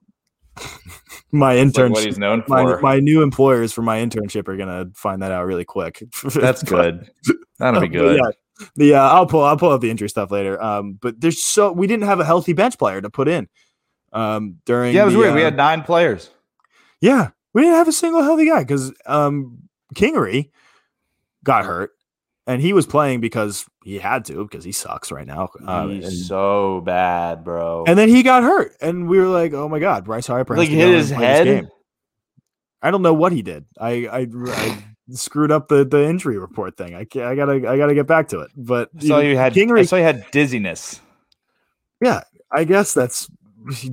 my 1.33 1.54
internship. 1.57 1.78
Like 1.78 1.92
what 1.92 2.04
he's 2.04 2.18
known 2.18 2.42
for. 2.42 2.76
My, 2.76 2.81
my, 2.81 3.00
new 3.00 3.22
employers 3.22 3.72
for 3.72 3.83
my 3.83 3.98
internship 3.98 4.48
are 4.48 4.57
gonna 4.57 4.87
find 4.94 5.22
that 5.22 5.33
out 5.33 5.46
really 5.46 5.64
quick. 5.64 6.02
That's 6.35 6.62
good. 6.62 7.11
That'll 7.58 7.80
be 7.80 7.88
good. 7.88 8.18
yeah, 8.18 8.66
the 8.76 8.94
uh, 8.94 9.08
I'll 9.08 9.26
pull 9.26 9.44
I'll 9.44 9.56
pull 9.56 9.70
up 9.70 9.80
the 9.80 9.90
injury 9.90 10.08
stuff 10.08 10.30
later. 10.30 10.60
Um, 10.62 10.94
but 10.94 11.20
there's 11.20 11.42
so 11.44 11.72
we 11.72 11.86
didn't 11.86 12.04
have 12.04 12.20
a 12.20 12.24
healthy 12.24 12.52
bench 12.52 12.78
player 12.78 13.00
to 13.00 13.10
put 13.10 13.28
in. 13.28 13.48
Um, 14.12 14.58
during 14.64 14.94
yeah, 14.94 15.02
it 15.02 15.06
was 15.06 15.14
the, 15.14 15.20
weird. 15.20 15.32
Uh, 15.32 15.36
we 15.36 15.42
had 15.42 15.56
nine 15.56 15.82
players. 15.82 16.30
Yeah, 17.00 17.30
we 17.52 17.62
didn't 17.62 17.76
have 17.76 17.88
a 17.88 17.92
single 17.92 18.22
healthy 18.22 18.46
guy 18.46 18.60
because 18.60 18.92
um 19.06 19.68
Kingery 19.94 20.50
got 21.44 21.64
hurt 21.64 21.92
and 22.48 22.62
he 22.62 22.72
was 22.72 22.86
playing 22.86 23.20
because 23.20 23.66
he 23.84 23.98
had 23.98 24.24
to 24.24 24.42
because 24.44 24.64
he 24.64 24.72
sucks 24.72 25.12
right 25.12 25.26
now. 25.26 25.50
Um, 25.64 25.90
He's 25.90 26.06
and, 26.06 26.12
so 26.14 26.80
bad, 26.80 27.44
bro. 27.44 27.84
And 27.86 27.98
then 27.98 28.08
he 28.08 28.22
got 28.22 28.42
hurt, 28.42 28.74
and 28.80 29.06
we 29.08 29.18
were 29.18 29.26
like, 29.26 29.52
"Oh 29.52 29.68
my 29.68 29.78
god, 29.78 30.04
Bryce 30.04 30.26
Harper!" 30.26 30.56
Like 30.56 30.70
hit 30.70 30.88
his 30.88 31.10
head. 31.10 31.68
I 32.80 32.90
don't 32.90 33.02
know 33.02 33.12
what 33.12 33.32
he 33.32 33.42
did. 33.42 33.66
I 33.78 34.06
I, 34.06 34.26
I 34.46 34.84
screwed 35.12 35.50
up 35.50 35.68
the, 35.68 35.84
the 35.84 36.04
injury 36.04 36.38
report 36.38 36.76
thing. 36.76 36.94
I 36.94 37.00
I 37.00 37.34
gotta 37.34 37.68
I 37.68 37.76
gotta 37.76 37.94
get 37.94 38.06
back 38.06 38.28
to 38.28 38.40
it. 38.40 38.50
But 38.56 38.90
so 39.00 39.18
you 39.20 39.36
had 39.36 39.54
Kingery, 39.54 39.80
I 39.80 39.84
saw 39.84 39.96
you 39.96 40.02
had 40.02 40.24
dizziness. 40.30 41.00
Yeah, 42.00 42.22
I 42.52 42.64
guess 42.64 42.94
that's 42.94 43.30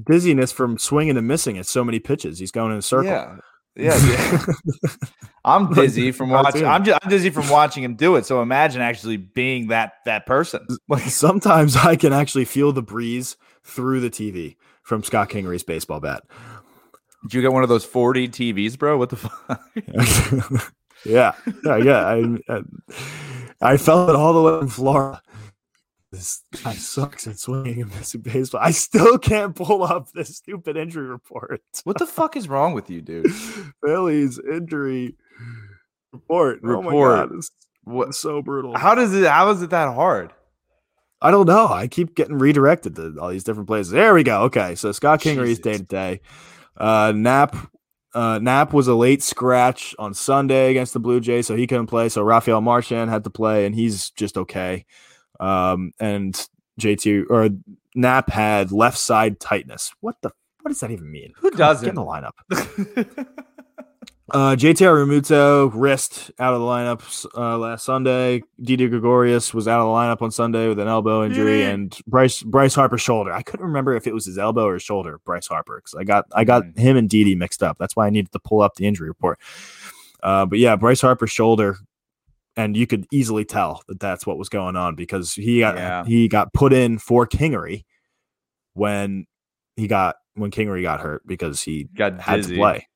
dizziness 0.04 0.52
from 0.52 0.78
swinging 0.78 1.18
and 1.18 1.28
missing 1.28 1.58
at 1.58 1.66
so 1.66 1.84
many 1.84 2.00
pitches. 2.00 2.40
He's 2.40 2.52
going 2.52 2.72
in 2.72 2.78
a 2.78 2.82
circle. 2.82 3.10
Yeah. 3.12 3.38
Yeah, 3.78 3.98
yeah. 4.08 4.46
I'm 5.46 5.74
dizzy 5.74 6.14
from 6.14 6.30
watching. 6.30 6.66
I'm 6.66 6.86
just, 6.86 6.98
I'm 7.04 7.10
dizzy 7.10 7.30
from 7.30 7.50
watching 7.50 7.84
him 7.84 7.96
do 7.96 8.16
it. 8.16 8.26
So 8.26 8.42
imagine 8.42 8.82
actually 8.82 9.18
being 9.18 9.68
that 9.68 9.94
that 10.06 10.26
person. 10.26 10.66
Like 10.88 11.04
sometimes 11.04 11.76
I 11.76 11.98
can 11.98 12.14
actually 12.14 12.46
feel 12.46 12.72
the 12.72 12.82
breeze 12.82 13.36
through 13.66 14.00
the 14.00 14.10
TV 14.10 14.56
from 14.82 15.04
Scott 15.04 15.30
Kingery's 15.30 15.64
baseball 15.64 16.00
bat. 16.00 16.24
Did 17.24 17.34
you 17.34 17.42
get 17.42 17.52
one 17.52 17.64
of 17.64 17.70
those 17.70 17.84
40 17.84 18.30
TVs, 18.30 18.78
bro? 18.78 18.98
What 18.98 19.10
the 19.10 19.16
fuck? 19.18 20.72
yeah, 21.06 21.34
yeah, 21.64 21.78
yeah. 21.78 22.22
I, 22.50 22.62
I, 23.62 23.78
felt 23.78 24.10
it 24.10 24.16
all 24.16 24.34
the 24.34 24.42
way 24.42 24.60
in 24.60 24.68
Florida 24.68 25.22
this 26.16 26.42
guy 26.64 26.74
sucks 26.74 27.28
at 27.28 27.38
swinging 27.38 27.82
and 27.82 27.96
missing 27.96 28.22
baseball. 28.22 28.62
I 28.64 28.72
still 28.72 29.18
can't 29.18 29.56
pull 29.56 29.84
up 29.84 30.12
this 30.14 30.38
stupid 30.38 30.78
injury 30.78 31.08
report. 31.08 31.62
What 31.84 32.00
the 32.00 32.08
fuck 32.08 32.36
is 32.38 32.48
wrong 32.48 32.74
with 32.74 32.90
you, 32.90 33.02
dude? 33.02 33.32
Phillies 33.86 34.40
injury 34.40 35.16
report. 36.12 36.62
Report. 36.62 36.86
Oh 36.86 37.28
my 37.28 37.28
God, 37.28 37.42
what 37.84 38.16
so 38.16 38.42
brutal. 38.42 38.78
How 38.78 38.96
does 38.96 39.14
it? 39.14 39.28
How 39.28 39.50
is 39.52 39.62
it 39.62 39.70
that 39.72 39.94
hard? 39.94 40.32
I 41.22 41.32
don't 41.32 41.48
know. 41.48 41.68
I 41.68 41.88
keep 41.88 42.16
getting 42.16 42.38
redirected 42.38 42.96
to 42.96 43.18
all 43.20 43.30
these 43.30 43.44
different 43.44 43.68
places. 43.68 43.92
There 43.92 44.14
we 44.14 44.24
go. 44.24 44.44
Okay, 44.44 44.76
so 44.76 44.92
Scott 44.92 45.22
Kingery's 45.22 45.60
day 45.60 45.78
to 45.78 45.84
day. 45.84 46.22
Uh, 46.78 47.14
Knapp 47.16 47.56
uh, 48.16 48.40
Knapp 48.40 48.74
was 48.74 48.88
a 48.88 48.96
late 48.96 49.22
scratch 49.22 49.94
on 50.00 50.14
Sunday 50.14 50.72
against 50.72 50.94
the 50.94 51.00
Blue 51.00 51.20
Jays, 51.20 51.46
so 51.46 51.56
he 51.56 51.68
couldn't 51.68 51.88
play. 51.88 52.08
So 52.08 52.24
Rafael 52.24 52.62
Marchan 52.62 53.10
had 53.10 53.26
to 53.26 53.30
play, 53.30 53.66
and 53.66 53.76
he's 53.76 54.10
just 54.12 54.38
okay. 54.38 54.86
Um, 55.40 55.94
and 56.00 56.34
JT 56.80 57.26
or 57.30 57.50
Knapp 57.94 58.30
had 58.30 58.72
left 58.72 58.98
side 58.98 59.40
tightness. 59.42 59.94
What 60.00 60.16
the 60.22 60.32
what 60.62 60.70
does 60.70 60.80
that 60.80 60.92
even 60.92 61.12
mean? 61.12 61.34
Who 61.38 61.52
does 61.52 61.82
Get 61.82 61.90
in 61.90 61.96
the 61.96 62.02
lineup. 62.02 62.32
Uh, 64.32 64.56
JTR 64.56 65.06
Realmuto 65.06 65.72
wrist 65.76 66.32
out 66.40 66.56
of 66.56 66.60
the 66.60 66.66
lineup 66.66 67.26
uh, 67.38 67.60
last 67.60 67.86
Sunday. 67.86 68.42
Didi 68.60 68.88
Gregorius 68.88 69.54
was 69.54 69.68
out 69.68 69.82
of 69.82 69.86
the 69.86 69.92
lineup 69.92 70.24
on 70.24 70.32
Sunday 70.32 70.68
with 70.68 70.80
an 70.80 70.88
elbow 70.88 71.24
injury, 71.24 71.60
mm. 71.60 71.74
and 71.74 72.00
Bryce 72.08 72.42
Bryce 72.42 72.74
Harper 72.74 72.98
shoulder. 72.98 73.32
I 73.32 73.44
couldn't 73.44 73.68
remember 73.68 73.96
if 73.96 74.08
it 74.08 74.16
was 74.16 74.26
his 74.26 74.40
elbow 74.40 74.66
or 74.66 74.74
his 74.74 74.84
shoulder. 74.84 75.20
Bryce 75.26 75.46
Harper, 75.46 75.76
because 75.78 75.94
I 75.94 76.06
got 76.06 76.26
I 76.34 76.44
got 76.44 76.64
mm. 76.64 76.78
him 76.78 76.98
and 76.98 77.08
Didi 77.08 77.36
mixed 77.36 77.62
up. 77.62 77.78
That's 77.78 77.96
why 77.96 78.08
I 78.08 78.10
needed 78.10 78.32
to 78.32 78.40
pull 78.40 78.62
up 78.62 78.76
the 78.76 78.88
injury 78.88 79.10
report. 79.10 79.40
Uh, 80.24 80.48
but 80.48 80.58
yeah, 80.58 80.76
Bryce 80.76 81.02
Harper's 81.02 81.32
shoulder, 81.32 81.78
and 82.58 82.76
you 82.76 82.88
could 82.88 83.06
easily 83.12 83.46
tell 83.46 83.84
that 83.88 84.00
that's 84.00 84.26
what 84.26 84.40
was 84.40 84.50
going 84.50 84.76
on 84.76 84.96
because 84.96 85.36
he 85.36 85.60
got 85.60 85.76
yeah. 85.76 86.04
he 86.04 86.28
got 86.28 86.52
put 86.52 86.74
in 86.74 86.98
for 86.98 87.28
Kingery 87.28 87.86
when 88.74 89.28
he 89.76 89.88
got 89.88 90.16
when 90.34 90.50
Kingery 90.50 90.82
got 90.82 91.00
hurt 91.00 91.22
because 91.28 91.62
he 91.62 91.84
got 91.96 92.20
had 92.20 92.42
to 92.42 92.56
play 92.56 92.88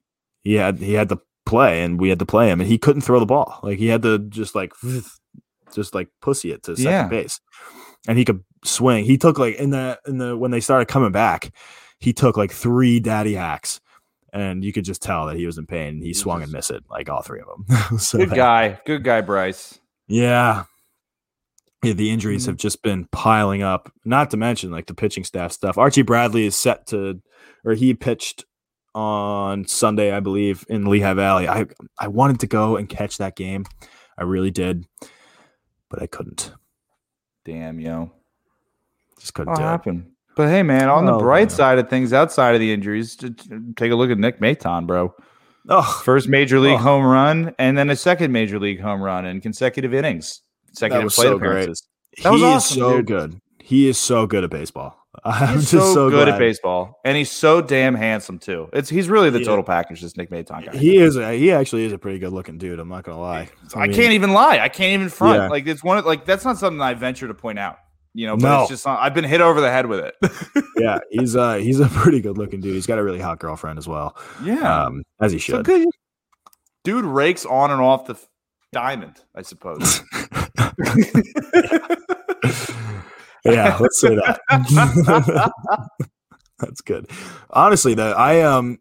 he 0.43 0.55
had 0.55 0.79
he 0.79 0.93
had 0.93 1.09
to 1.09 1.19
play 1.45 1.83
and 1.83 1.99
we 1.99 2.09
had 2.09 2.19
to 2.19 2.25
play 2.25 2.49
him 2.49 2.61
and 2.61 2.69
he 2.69 2.77
couldn't 2.77 3.01
throw 3.01 3.19
the 3.19 3.25
ball. 3.25 3.59
Like 3.63 3.79
he 3.79 3.87
had 3.87 4.01
to 4.03 4.19
just 4.19 4.55
like 4.55 4.73
just 5.73 5.95
like 5.95 6.09
pussy 6.21 6.51
it 6.51 6.63
to 6.63 6.75
second 6.75 6.91
yeah. 6.91 7.07
base. 7.07 7.39
And 8.07 8.17
he 8.17 8.25
could 8.25 8.43
swing. 8.63 9.05
He 9.05 9.17
took 9.17 9.37
like 9.37 9.55
in 9.55 9.71
the 9.71 9.99
in 10.07 10.17
the 10.17 10.37
when 10.37 10.51
they 10.51 10.61
started 10.61 10.87
coming 10.87 11.11
back, 11.11 11.51
he 11.99 12.13
took 12.13 12.37
like 12.37 12.51
three 12.51 12.99
daddy 12.99 13.33
hacks 13.33 13.81
and 14.33 14.63
you 14.63 14.73
could 14.73 14.85
just 14.85 15.01
tell 15.01 15.25
that 15.27 15.37
he 15.37 15.45
was 15.45 15.57
in 15.57 15.65
pain. 15.65 16.01
He 16.01 16.13
swung 16.13 16.43
and 16.43 16.51
missed 16.51 16.71
it, 16.71 16.83
like 16.89 17.09
all 17.09 17.21
three 17.21 17.41
of 17.41 17.47
them. 17.47 17.99
so 17.99 18.19
good 18.19 18.31
guy, 18.31 18.79
good 18.85 19.03
guy, 19.03 19.21
Bryce. 19.21 19.79
Yeah, 20.07 20.65
yeah. 21.83 21.93
The 21.93 22.11
injuries 22.11 22.43
mm-hmm. 22.43 22.51
have 22.51 22.57
just 22.57 22.81
been 22.83 23.07
piling 23.11 23.63
up. 23.63 23.91
Not 24.05 24.31
to 24.31 24.37
mention 24.37 24.71
like 24.71 24.87
the 24.87 24.93
pitching 24.93 25.23
staff 25.23 25.51
stuff. 25.51 25.77
Archie 25.77 26.01
Bradley 26.01 26.45
is 26.45 26.55
set 26.55 26.87
to, 26.87 27.21
or 27.65 27.73
he 27.73 27.93
pitched 27.93 28.45
on 28.95 29.67
Sunday, 29.67 30.11
I 30.11 30.19
believe, 30.19 30.65
in 30.69 30.85
Lehigh 30.85 31.13
Valley. 31.13 31.47
I 31.47 31.65
I 31.97 32.07
wanted 32.07 32.39
to 32.41 32.47
go 32.47 32.77
and 32.77 32.87
catch 32.87 33.17
that 33.17 33.35
game. 33.35 33.65
I 34.17 34.23
really 34.23 34.51
did, 34.51 34.85
but 35.89 36.01
I 36.01 36.07
couldn't. 36.07 36.53
Damn, 37.45 37.79
yo. 37.79 38.11
Just 39.19 39.33
couldn't 39.33 39.53
what 39.53 39.61
happen? 39.61 40.05
It. 40.07 40.35
But 40.35 40.49
hey, 40.49 40.63
man, 40.63 40.89
on 40.89 41.07
oh, 41.07 41.13
the 41.13 41.23
bright 41.23 41.49
man. 41.49 41.49
side 41.49 41.79
of 41.79 41.89
things, 41.89 42.13
outside 42.13 42.53
of 42.55 42.61
the 42.61 42.71
injuries, 42.71 43.15
take 43.15 43.91
a 43.91 43.95
look 43.95 44.09
at 44.09 44.17
Nick 44.17 44.39
Maton, 44.39 44.87
bro. 44.87 45.13
Oh, 45.67 46.01
first 46.03 46.27
major 46.27 46.59
league 46.59 46.75
oh. 46.75 46.77
home 46.77 47.05
run, 47.05 47.53
and 47.59 47.77
then 47.77 47.89
a 47.89 47.95
second 47.95 48.31
major 48.31 48.59
league 48.59 48.79
home 48.79 49.01
run 49.01 49.25
in 49.25 49.41
consecutive 49.41 49.93
innings, 49.93 50.41
consecutive 50.67 51.11
plate 51.11 51.25
so 51.25 51.35
appearances. 51.35 51.87
Great. 52.15 52.23
That 52.23 52.31
was 52.31 52.41
he 52.41 52.47
awesome, 52.47 52.77
is 52.77 52.79
so 52.79 52.97
dude. 52.97 53.07
good. 53.07 53.41
He 53.59 53.87
is 53.87 53.97
so 53.97 54.25
good 54.25 54.43
at 54.43 54.49
baseball. 54.49 54.98
I'm 55.23 55.55
he's 55.55 55.71
just 55.71 55.87
so, 55.87 55.93
so 55.93 56.09
good 56.09 56.25
glad. 56.25 56.35
at 56.35 56.39
baseball, 56.39 56.99
and 57.03 57.17
he's 57.17 57.31
so 57.31 57.61
damn 57.61 57.95
handsome 57.95 58.39
too. 58.39 58.69
It's 58.73 58.89
he's 58.89 59.09
really 59.09 59.29
the 59.29 59.39
yeah. 59.39 59.45
total 59.45 59.63
package. 59.63 60.01
This 60.01 60.17
Nick 60.17 60.29
Maton 60.29 60.65
guy. 60.65 60.77
He 60.77 60.97
is. 60.97 61.17
A, 61.17 61.37
he 61.37 61.51
actually 61.51 61.85
is 61.85 61.93
a 61.93 61.97
pretty 61.97 62.19
good 62.19 62.33
looking 62.33 62.57
dude. 62.57 62.79
I'm 62.79 62.89
not 62.89 63.03
gonna 63.03 63.19
lie. 63.19 63.49
I, 63.75 63.79
I 63.79 63.87
mean, 63.87 63.95
can't 63.95 64.13
even 64.13 64.33
lie. 64.33 64.59
I 64.59 64.69
can't 64.69 64.93
even 64.93 65.09
front. 65.09 65.39
Yeah. 65.39 65.47
Like 65.49 65.67
it's 65.67 65.83
one 65.83 65.97
of 65.97 66.05
like 66.05 66.25
that's 66.25 66.45
not 66.45 66.57
something 66.57 66.81
I 66.81 66.93
venture 66.93 67.27
to 67.27 67.33
point 67.33 67.59
out. 67.59 67.77
You 68.13 68.27
know, 68.27 68.37
but 68.37 68.47
no. 68.47 68.61
it's 68.61 68.69
just 68.69 68.87
I've 68.87 69.13
been 69.13 69.23
hit 69.23 69.39
over 69.39 69.61
the 69.61 69.69
head 69.69 69.85
with 69.85 69.99
it. 69.99 70.65
yeah, 70.77 70.99
he's 71.11 71.35
uh 71.35 71.55
he's 71.55 71.79
a 71.79 71.87
pretty 71.87 72.21
good 72.21 72.37
looking 72.37 72.59
dude. 72.59 72.73
He's 72.73 72.87
got 72.87 72.97
a 72.97 73.03
really 73.03 73.19
hot 73.19 73.39
girlfriend 73.39 73.77
as 73.77 73.87
well. 73.87 74.17
Yeah, 74.43 74.85
um, 74.85 75.03
as 75.21 75.31
he 75.31 75.37
should. 75.37 75.65
So 75.65 75.85
dude 76.83 77.05
rakes 77.05 77.45
on 77.45 77.71
and 77.71 77.81
off 77.81 78.05
the 78.05 78.15
diamond, 78.71 79.17
I 79.35 79.43
suppose. 79.43 80.01
yeah, 83.45 83.77
let's 83.79 83.99
say 83.99 84.15
that. 84.15 84.41
That's 86.59 86.81
good. 86.81 87.09
Honestly, 87.49 87.93
though, 87.93 88.11
I 88.11 88.41
um, 88.41 88.79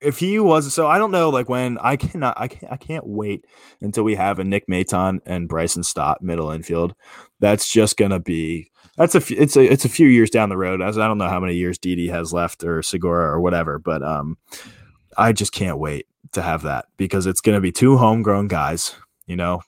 if 0.00 0.18
he 0.18 0.38
was 0.38 0.72
so, 0.72 0.86
I 0.86 0.98
don't 0.98 1.10
know. 1.10 1.28
Like 1.28 1.48
when 1.48 1.78
I 1.78 1.96
cannot, 1.96 2.40
I 2.40 2.48
can't, 2.48 2.72
I 2.72 2.76
can't 2.76 3.06
wait 3.06 3.44
until 3.80 4.04
we 4.04 4.14
have 4.14 4.38
a 4.38 4.44
Nick 4.44 4.66
Maton 4.66 5.20
and 5.26 5.48
Bryson 5.48 5.82
Stott 5.82 6.22
middle 6.22 6.50
infield. 6.50 6.94
That's 7.38 7.70
just 7.70 7.96
gonna 7.96 8.20
be. 8.20 8.70
That's 8.96 9.14
a. 9.14 9.22
It's 9.30 9.56
a. 9.56 9.70
It's 9.70 9.84
a 9.84 9.90
few 9.90 10.08
years 10.08 10.30
down 10.30 10.48
the 10.48 10.56
road. 10.56 10.80
As 10.80 10.98
I 10.98 11.06
don't 11.06 11.18
know 11.18 11.28
how 11.28 11.40
many 11.40 11.54
years 11.54 11.78
Didi 11.78 12.08
has 12.08 12.32
left 12.32 12.64
or 12.64 12.82
Segura 12.82 13.30
or 13.30 13.40
whatever, 13.40 13.78
but 13.78 14.02
um, 14.02 14.38
I 15.16 15.32
just 15.32 15.52
can't 15.52 15.78
wait 15.78 16.06
to 16.32 16.42
have 16.42 16.62
that 16.62 16.86
because 16.96 17.26
it's 17.26 17.40
gonna 17.40 17.60
be 17.60 17.72
two 17.72 17.98
homegrown 17.98 18.48
guys, 18.48 18.94
you 19.26 19.36
know, 19.36 19.62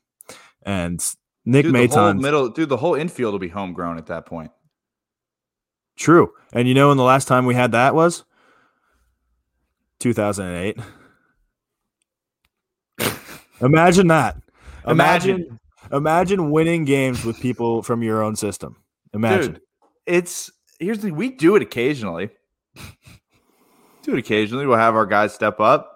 and 0.62 1.04
Nick 1.44 1.64
dude, 1.64 1.74
Maton 1.74 2.20
middle 2.20 2.48
dude, 2.48 2.68
the 2.68 2.76
whole 2.76 2.94
infield 2.94 3.32
will 3.32 3.38
be 3.38 3.48
homegrown 3.48 3.98
at 3.98 4.06
that 4.06 4.26
point. 4.26 4.50
True. 5.96 6.32
And 6.52 6.68
you 6.68 6.74
know 6.74 6.88
when 6.88 6.96
the 6.96 7.02
last 7.02 7.26
time 7.26 7.46
we 7.46 7.54
had 7.54 7.72
that 7.72 7.94
was? 7.94 8.24
2008. 9.98 10.78
imagine 13.60 14.06
that. 14.08 14.36
Imagine, 14.86 15.30
imagine 15.30 15.58
imagine 15.92 16.50
winning 16.50 16.84
games 16.84 17.24
with 17.24 17.40
people 17.40 17.82
from 17.82 18.02
your 18.02 18.22
own 18.22 18.36
system. 18.36 18.76
Imagine. 19.12 19.54
Dude, 19.54 19.60
it's 20.06 20.50
here's 20.78 21.00
the 21.00 21.10
we 21.10 21.30
do 21.30 21.56
it 21.56 21.62
occasionally. 21.62 22.30
do 24.02 24.12
it 24.12 24.18
occasionally. 24.18 24.66
We'll 24.66 24.78
have 24.78 24.94
our 24.94 25.06
guys 25.06 25.34
step 25.34 25.60
up. 25.60 25.88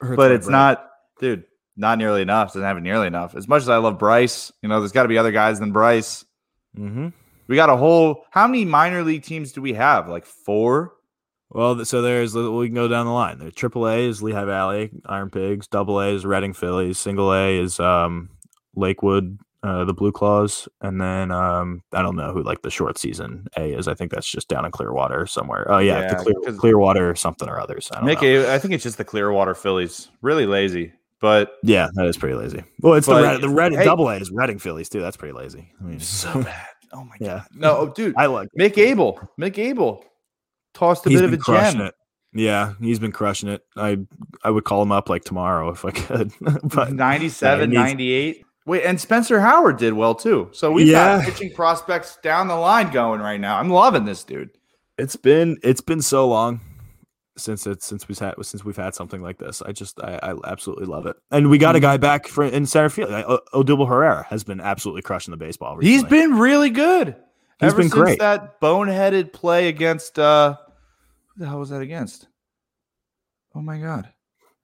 but 0.00 0.30
it's 0.30 0.48
not, 0.48 0.90
dude 1.20 1.44
not 1.76 1.98
nearly 1.98 2.22
enough. 2.22 2.48
Doesn't 2.48 2.62
have 2.62 2.76
it 2.76 2.82
nearly 2.82 3.06
enough. 3.06 3.34
As 3.34 3.48
much 3.48 3.62
as 3.62 3.68
I 3.68 3.76
love 3.78 3.98
Bryce, 3.98 4.52
you 4.62 4.68
know, 4.68 4.80
there's 4.80 4.92
got 4.92 5.02
to 5.02 5.08
be 5.08 5.18
other 5.18 5.32
guys 5.32 5.58
than 5.60 5.72
Bryce. 5.72 6.24
Mm-hmm. 6.76 7.08
We 7.46 7.56
got 7.56 7.70
a 7.70 7.76
whole. 7.76 8.24
How 8.30 8.46
many 8.46 8.64
minor 8.64 9.02
league 9.02 9.22
teams 9.22 9.52
do 9.52 9.60
we 9.60 9.74
have? 9.74 10.08
Like 10.08 10.24
four. 10.24 10.92
Well, 11.50 11.84
so 11.84 12.02
there's 12.02 12.34
we 12.34 12.66
can 12.66 12.74
go 12.74 12.88
down 12.88 13.06
the 13.06 13.12
line. 13.12 13.38
There, 13.38 13.50
Triple 13.50 13.86
A 13.86 14.08
is 14.08 14.22
Lehigh 14.22 14.44
Valley 14.44 14.90
Iron 15.06 15.30
Pigs. 15.30 15.66
Double 15.68 16.00
A 16.00 16.08
is 16.08 16.26
Reading 16.26 16.52
Phillies. 16.52 16.98
Single 16.98 17.32
A 17.32 17.58
is 17.58 17.78
um, 17.78 18.30
Lakewood, 18.74 19.38
uh, 19.62 19.84
the 19.84 19.94
Blue 19.94 20.10
Claws, 20.10 20.68
and 20.80 21.00
then 21.00 21.30
um, 21.30 21.82
I 21.92 22.02
don't 22.02 22.16
know 22.16 22.32
who 22.32 22.42
like 22.42 22.62
the 22.62 22.70
short 22.70 22.98
season 22.98 23.46
A 23.56 23.72
is. 23.72 23.86
I 23.86 23.94
think 23.94 24.10
that's 24.10 24.28
just 24.28 24.48
down 24.48 24.64
in 24.64 24.72
Clearwater 24.72 25.26
somewhere. 25.26 25.70
Oh 25.70 25.78
yeah, 25.78 26.00
yeah 26.00 26.14
the 26.14 26.24
Clear, 26.24 26.58
Clearwater 26.58 27.08
or 27.08 27.14
something 27.14 27.48
or 27.48 27.60
others. 27.60 27.88
I 27.92 28.02
Mickey, 28.02 28.44
I 28.46 28.58
think 28.58 28.74
it's 28.74 28.82
just 28.82 28.98
the 28.98 29.04
Clearwater 29.04 29.54
Phillies. 29.54 30.08
Really 30.22 30.46
lazy. 30.46 30.92
But 31.24 31.56
yeah, 31.62 31.88
that 31.94 32.04
is 32.04 32.18
pretty 32.18 32.34
lazy. 32.34 32.62
Well, 32.82 32.92
it's 32.92 33.06
the 33.06 33.14
red, 33.14 33.40
the 33.40 33.48
red 33.48 33.72
hey, 33.72 33.82
double 33.82 34.10
A 34.10 34.16
is 34.16 34.30
Reading 34.30 34.58
Phillies 34.58 34.90
too. 34.90 35.00
That's 35.00 35.16
pretty 35.16 35.32
lazy. 35.32 35.72
I 35.80 35.84
mean, 35.84 35.98
so 35.98 36.30
bad. 36.42 36.66
Oh 36.92 37.02
my 37.02 37.16
yeah. 37.18 37.26
god. 37.26 37.46
No, 37.54 37.76
oh, 37.78 37.86
dude. 37.88 38.14
I 38.18 38.26
like 38.26 38.50
Mick 38.60 38.76
Abel. 38.76 39.18
Mick 39.40 39.56
Abel 39.56 40.04
tossed 40.74 41.06
a 41.06 41.08
he's 41.08 41.22
bit 41.22 41.32
of 41.32 41.32
a 41.32 41.38
gem. 41.38 41.80
It. 41.80 41.94
Yeah, 42.34 42.74
he's 42.78 42.98
been 42.98 43.10
crushing 43.10 43.48
it. 43.48 43.62
I 43.74 44.00
I 44.42 44.50
would 44.50 44.64
call 44.64 44.82
him 44.82 44.92
up 44.92 45.08
like 45.08 45.24
tomorrow 45.24 45.70
if 45.70 45.86
I 45.86 45.92
could. 45.92 46.30
but 46.64 46.92
97, 46.92 47.72
yeah, 47.72 47.78
98. 47.78 48.44
Wait, 48.66 48.84
and 48.84 49.00
Spencer 49.00 49.40
Howard 49.40 49.78
did 49.78 49.94
well 49.94 50.14
too. 50.14 50.50
So 50.52 50.72
we've 50.72 50.88
yeah. 50.88 51.16
got 51.16 51.24
pitching 51.24 51.54
prospects 51.54 52.18
down 52.22 52.48
the 52.48 52.54
line 52.54 52.92
going 52.92 53.22
right 53.22 53.40
now. 53.40 53.58
I'm 53.58 53.70
loving 53.70 54.04
this 54.04 54.24
dude. 54.24 54.50
It's 54.98 55.16
been 55.16 55.56
it's 55.62 55.80
been 55.80 56.02
so 56.02 56.28
long 56.28 56.60
since 57.36 57.66
it's 57.66 57.86
since 57.86 58.08
we've 58.08 58.18
had 58.18 58.34
since 58.42 58.64
we've 58.64 58.76
had 58.76 58.94
something 58.94 59.22
like 59.22 59.38
this. 59.38 59.62
I 59.62 59.72
just 59.72 60.00
I, 60.00 60.18
I 60.22 60.34
absolutely 60.44 60.86
love 60.86 61.06
it. 61.06 61.16
And 61.30 61.50
we 61.50 61.58
got 61.58 61.76
a 61.76 61.80
guy 61.80 61.94
mm-hmm. 61.94 62.02
back 62.02 62.28
for 62.28 62.44
in 62.44 62.66
center 62.66 62.88
field. 62.88 63.10
O- 63.10 63.40
Odubel 63.52 63.88
Herrera 63.88 64.26
has 64.30 64.44
been 64.44 64.60
absolutely 64.60 65.02
crushing 65.02 65.32
the 65.32 65.36
baseball. 65.36 65.76
Recently. 65.76 65.90
He's 65.90 66.04
been 66.04 66.38
really 66.38 66.70
good. 66.70 67.16
He's 67.60 67.72
Ever 67.72 67.76
been 67.76 67.88
since 67.88 67.94
great. 67.94 68.18
That 68.18 68.60
boneheaded 68.60 69.32
play 69.32 69.68
against 69.68 70.18
uh, 70.18 70.56
who 71.34 71.40
the 71.40 71.48
hell 71.48 71.58
was 71.58 71.70
that 71.70 71.80
against? 71.80 72.28
Oh 73.54 73.62
my 73.62 73.78
god. 73.78 74.08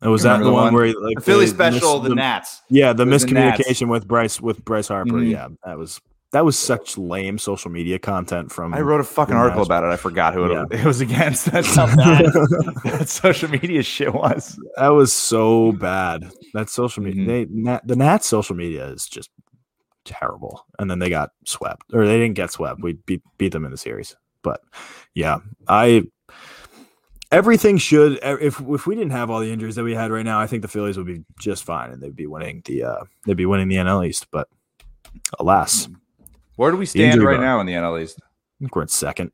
And 0.02 0.10
was 0.10 0.22
that 0.22 0.38
the, 0.38 0.50
one, 0.50 0.64
one, 0.64 0.74
where 0.74 0.86
he, 0.86 0.94
like 0.94 1.16
the 1.16 1.20
Philly 1.20 1.46
special, 1.46 2.00
the, 2.00 2.08
the, 2.08 2.14
Nats? 2.14 2.62
Yeah, 2.70 2.94
the 2.94 3.04
miscommunication 3.04 3.80
the 3.80 3.86
with 3.88 4.08
Bryce 4.08 4.40
with 4.40 4.64
Bryce 4.64 4.88
Harper. 4.88 5.12
Mm-hmm. 5.12 5.30
Yeah, 5.30 5.48
that 5.64 5.76
was 5.76 6.00
that 6.32 6.44
was 6.44 6.56
such 6.56 6.96
lame 6.96 7.38
social 7.38 7.70
media 7.70 7.98
content 7.98 8.52
from. 8.52 8.72
I 8.72 8.80
wrote 8.80 9.00
a 9.00 9.04
fucking 9.04 9.34
article 9.34 9.62
about 9.62 9.82
it. 9.82 9.88
I 9.88 9.96
forgot 9.96 10.32
who 10.32 10.50
yeah. 10.50 10.64
it, 10.70 10.84
was 10.84 11.00
against. 11.00 11.46
That's 11.46 11.74
how 11.74 11.86
bad 11.96 12.26
that 12.84 13.08
social 13.08 13.50
media 13.50 13.82
shit 13.82 14.14
was. 14.14 14.58
That 14.76 14.88
was 14.88 15.12
so 15.12 15.72
bad. 15.72 16.30
That 16.54 16.70
social 16.70 17.02
media, 17.02 17.46
mm-hmm. 17.46 17.64
they, 17.64 17.80
the 17.84 17.96
Nats 17.96 18.26
social 18.26 18.54
media 18.54 18.86
is 18.86 19.06
just 19.06 19.30
terrible. 20.04 20.66
And 20.78 20.90
then 20.90 21.00
they 21.00 21.10
got 21.10 21.30
swept, 21.44 21.82
or 21.92 22.06
they 22.06 22.18
didn't 22.18 22.36
get 22.36 22.52
swept. 22.52 22.80
We 22.80 22.92
beat 22.92 23.22
beat 23.36 23.52
them 23.52 23.64
in 23.64 23.72
the 23.72 23.76
series. 23.76 24.14
But 24.42 24.60
yeah, 25.14 25.38
I 25.66 26.04
everything 27.32 27.76
should 27.78 28.20
if 28.22 28.60
if 28.60 28.86
we 28.86 28.94
didn't 28.94 29.10
have 29.10 29.30
all 29.30 29.40
the 29.40 29.52
injuries 29.52 29.74
that 29.74 29.84
we 29.84 29.94
had 29.94 30.12
right 30.12 30.24
now, 30.24 30.38
I 30.38 30.46
think 30.46 30.62
the 30.62 30.68
Phillies 30.68 30.96
would 30.96 31.06
be 31.06 31.24
just 31.40 31.64
fine 31.64 31.90
and 31.90 32.00
they'd 32.00 32.14
be 32.14 32.28
winning 32.28 32.62
the 32.66 32.84
uh 32.84 33.04
they'd 33.26 33.36
be 33.36 33.46
winning 33.46 33.66
the 33.66 33.76
NL 33.76 34.06
East. 34.06 34.28
But 34.30 34.48
alas. 35.40 35.88
Where 36.60 36.70
do 36.70 36.76
we 36.76 36.84
stand 36.84 37.22
right 37.22 37.40
now 37.40 37.58
in 37.60 37.66
the 37.66 37.72
NL 37.72 38.02
East? 38.02 38.20
I 38.20 38.28
think 38.58 38.76
we're 38.76 38.82
in 38.82 38.88
second. 38.88 39.32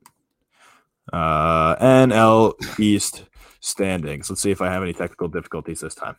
Uh, 1.13 1.75
NL 1.75 2.55
East 2.79 3.25
standings. 3.59 4.31
Let's 4.31 4.41
see 4.41 4.53
if 4.53 4.63
I 4.63 4.71
have 4.71 4.81
any 4.81 4.93
technical 4.93 5.27
difficulties 5.27 5.81
this 5.81 5.97
time. 5.97 6.15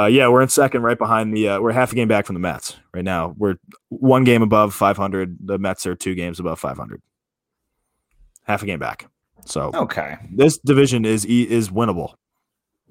Uh, 0.00 0.06
yeah, 0.06 0.26
we're 0.28 0.40
in 0.40 0.48
second, 0.48 0.80
right 0.80 0.96
behind 0.96 1.36
the. 1.36 1.50
Uh, 1.50 1.60
we're 1.60 1.72
half 1.72 1.92
a 1.92 1.94
game 1.94 2.08
back 2.08 2.24
from 2.24 2.32
the 2.32 2.40
Mets 2.40 2.74
right 2.94 3.04
now. 3.04 3.34
We're 3.36 3.56
one 3.90 4.24
game 4.24 4.40
above 4.40 4.72
500. 4.72 5.36
The 5.44 5.58
Mets 5.58 5.84
are 5.84 5.94
two 5.94 6.14
games 6.14 6.40
above 6.40 6.58
500. 6.58 7.02
Half 8.44 8.62
a 8.62 8.66
game 8.66 8.78
back. 8.78 9.10
So 9.44 9.72
okay, 9.74 10.16
this 10.32 10.56
division 10.56 11.04
is 11.04 11.26
is 11.26 11.68
winnable. 11.68 12.14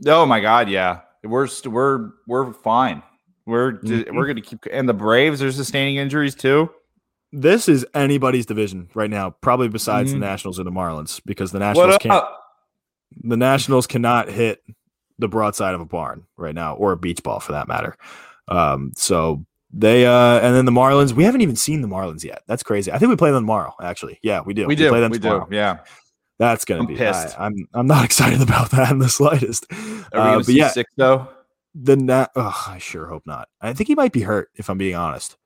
Oh 0.05 0.27
my 0.27 0.39
god, 0.39 0.69
yeah, 0.69 0.99
we're 1.23 1.47
st- 1.47 1.73
we're 1.73 2.11
we're 2.27 2.53
fine. 2.53 3.01
We're 3.47 3.79
mm-hmm. 3.79 4.15
we're 4.15 4.27
going 4.27 4.35
to 4.35 4.43
keep 4.43 4.67
and 4.71 4.87
the 4.87 4.93
Braves 4.93 5.41
are 5.41 5.51
sustaining 5.51 5.95
injuries 5.95 6.35
too. 6.35 6.69
This 7.35 7.67
is 7.67 7.83
anybody's 7.95 8.45
division 8.45 8.89
right 8.93 9.09
now, 9.09 9.31
probably 9.31 9.67
besides 9.67 10.11
mm-hmm. 10.11 10.19
the 10.19 10.25
Nationals 10.25 10.59
or 10.59 10.63
the 10.63 10.71
Marlins, 10.71 11.19
because 11.25 11.51
the 11.51 11.59
Nationals 11.59 11.97
can't. 11.99 12.23
The 13.23 13.37
Nationals 13.37 13.87
cannot 13.87 14.29
hit 14.29 14.63
the 15.17 15.27
broadside 15.27 15.73
of 15.73 15.81
a 15.81 15.85
barn 15.85 16.25
right 16.37 16.53
now, 16.53 16.75
or 16.75 16.91
a 16.91 16.97
beach 16.97 17.23
ball 17.23 17.39
for 17.39 17.51
that 17.53 17.67
matter. 17.67 17.97
Um, 18.47 18.91
so 18.95 19.45
they 19.71 20.05
uh, 20.05 20.39
and 20.39 20.55
then 20.55 20.65
the 20.65 20.71
Marlins. 20.71 21.13
We 21.13 21.23
haven't 21.23 21.41
even 21.41 21.55
seen 21.55 21.81
the 21.81 21.87
Marlins 21.87 22.23
yet. 22.23 22.43
That's 22.47 22.61
crazy. 22.61 22.91
I 22.91 22.99
think 22.99 23.09
we 23.09 23.15
play 23.15 23.31
them 23.31 23.43
tomorrow. 23.43 23.73
Actually, 23.81 24.19
yeah, 24.21 24.41
we 24.45 24.53
do. 24.53 24.67
We 24.67 24.75
do. 24.75 24.85
We, 24.85 24.89
play 24.89 25.01
them 25.01 25.11
we 25.11 25.19
tomorrow. 25.19 25.47
do. 25.49 25.55
Yeah. 25.55 25.79
That's 26.37 26.65
gonna 26.65 26.81
I'm 26.81 26.87
be. 26.87 26.95
Pissed. 26.95 27.39
I, 27.39 27.47
am 27.47 27.53
I'm, 27.53 27.67
I'm 27.73 27.87
not 27.87 28.05
excited 28.05 28.41
about 28.41 28.69
that 28.71 28.91
in 28.91 28.99
the 28.99 29.09
slightest. 29.09 29.65
Are 29.71 29.77
we 30.11 30.19
uh, 30.19 30.37
but 30.37 30.47
yeah, 30.49 30.69
sick 30.69 30.87
though? 30.97 31.27
The 31.73 31.95
net. 31.95 32.29
Oh, 32.35 32.63
I 32.67 32.77
sure 32.77 33.07
hope 33.07 33.23
not. 33.25 33.49
I 33.59 33.73
think 33.73 33.87
he 33.87 33.95
might 33.95 34.11
be 34.11 34.21
hurt. 34.21 34.49
If 34.55 34.69
I'm 34.69 34.77
being 34.77 34.95
honest. 34.95 35.37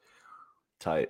Tight. 0.80 1.10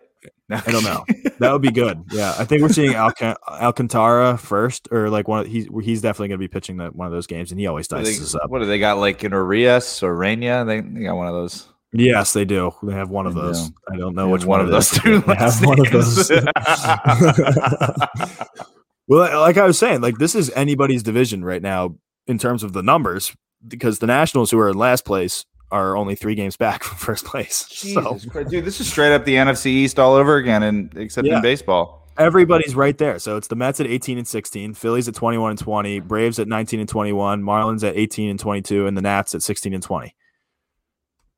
I 0.49 0.71
don't 0.71 0.83
know. 0.83 1.05
That 1.39 1.53
would 1.53 1.61
be 1.61 1.69
good. 1.69 2.03
Yeah, 2.11 2.33
I 2.39 2.45
think 2.45 2.63
we're 2.63 2.69
seeing 2.69 2.95
Alc- 2.95 3.37
Alcantara 3.47 4.39
first, 4.39 4.87
or 4.89 5.11
like 5.11 5.27
one. 5.27 5.41
Of, 5.41 5.45
he's 5.45 5.67
he's 5.83 6.01
definitely 6.01 6.29
going 6.29 6.39
to 6.39 6.43
be 6.43 6.47
pitching 6.47 6.77
that 6.77 6.95
one 6.95 7.05
of 7.05 7.13
those 7.13 7.27
games, 7.27 7.51
and 7.51 7.59
he 7.59 7.67
always 7.67 7.87
dices 7.87 8.31
they, 8.31 8.39
up. 8.39 8.49
What 8.49 8.57
do 8.57 8.65
they 8.65 8.79
got? 8.79 8.97
Like 8.97 9.23
in 9.23 9.33
Urias 9.33 10.01
or 10.01 10.17
Raina? 10.17 10.65
They, 10.65 10.81
they 10.81 11.05
got 11.05 11.15
one 11.15 11.27
of 11.27 11.33
those. 11.33 11.67
Yes, 11.93 12.33
they 12.33 12.43
do. 12.43 12.73
They 12.81 12.93
have 12.93 13.11
one 13.11 13.27
of 13.27 13.35
those. 13.35 13.71
I 13.91 13.97
don't 13.97 14.15
know 14.15 14.29
which 14.29 14.45
one, 14.45 14.59
one 14.59 14.61
of 14.61 14.71
those 14.71 14.89
two. 14.89 15.21
They 15.21 15.35
have 15.35 15.63
one 15.63 15.79
of 15.79 15.91
those. 15.91 16.31
well, 19.07 19.39
like 19.39 19.57
I 19.57 19.67
was 19.67 19.77
saying, 19.77 20.01
like 20.01 20.17
this 20.17 20.33
is 20.33 20.49
anybody's 20.55 21.03
division 21.03 21.45
right 21.45 21.61
now 21.61 21.97
in 22.25 22.39
terms 22.39 22.63
of 22.63 22.73
the 22.73 22.81
numbers 22.81 23.31
because 23.67 23.99
the 23.99 24.07
Nationals, 24.07 24.49
who 24.49 24.57
are 24.57 24.69
in 24.69 24.77
last 24.77 25.05
place, 25.05 25.45
are 25.71 25.97
only 25.97 26.15
three 26.15 26.35
games 26.35 26.57
back 26.57 26.83
from 26.83 26.97
first 26.97 27.25
place. 27.25 27.67
Jesus 27.69 28.23
so, 28.23 28.29
Christ. 28.29 28.49
dude, 28.49 28.65
this 28.65 28.79
is 28.79 28.87
straight 28.87 29.13
up 29.13 29.25
the 29.25 29.35
NFC 29.35 29.67
East 29.67 29.99
all 29.99 30.13
over 30.13 30.35
again, 30.37 30.63
and 30.63 30.95
except 30.97 31.27
yeah. 31.27 31.37
in 31.37 31.41
baseball. 31.41 32.07
Everybody's 32.17 32.75
right 32.75 32.97
there. 32.97 33.19
So 33.19 33.37
it's 33.37 33.47
the 33.47 33.55
Mets 33.55 33.79
at 33.79 33.85
18 33.85 34.17
and 34.17 34.27
16, 34.27 34.73
Phillies 34.73 35.07
at 35.07 35.13
21 35.13 35.51
and 35.51 35.59
20, 35.59 35.99
Braves 35.99 36.39
at 36.39 36.47
19 36.47 36.79
and 36.79 36.89
21, 36.89 37.43
Marlins 37.43 37.87
at 37.87 37.95
18 37.95 38.31
and 38.31 38.39
22, 38.39 38.87
and 38.87 38.97
the 38.97 39.03
Nats 39.03 39.35
at 39.35 39.43
16 39.43 39.73
and 39.73 39.83
20. 39.83 40.15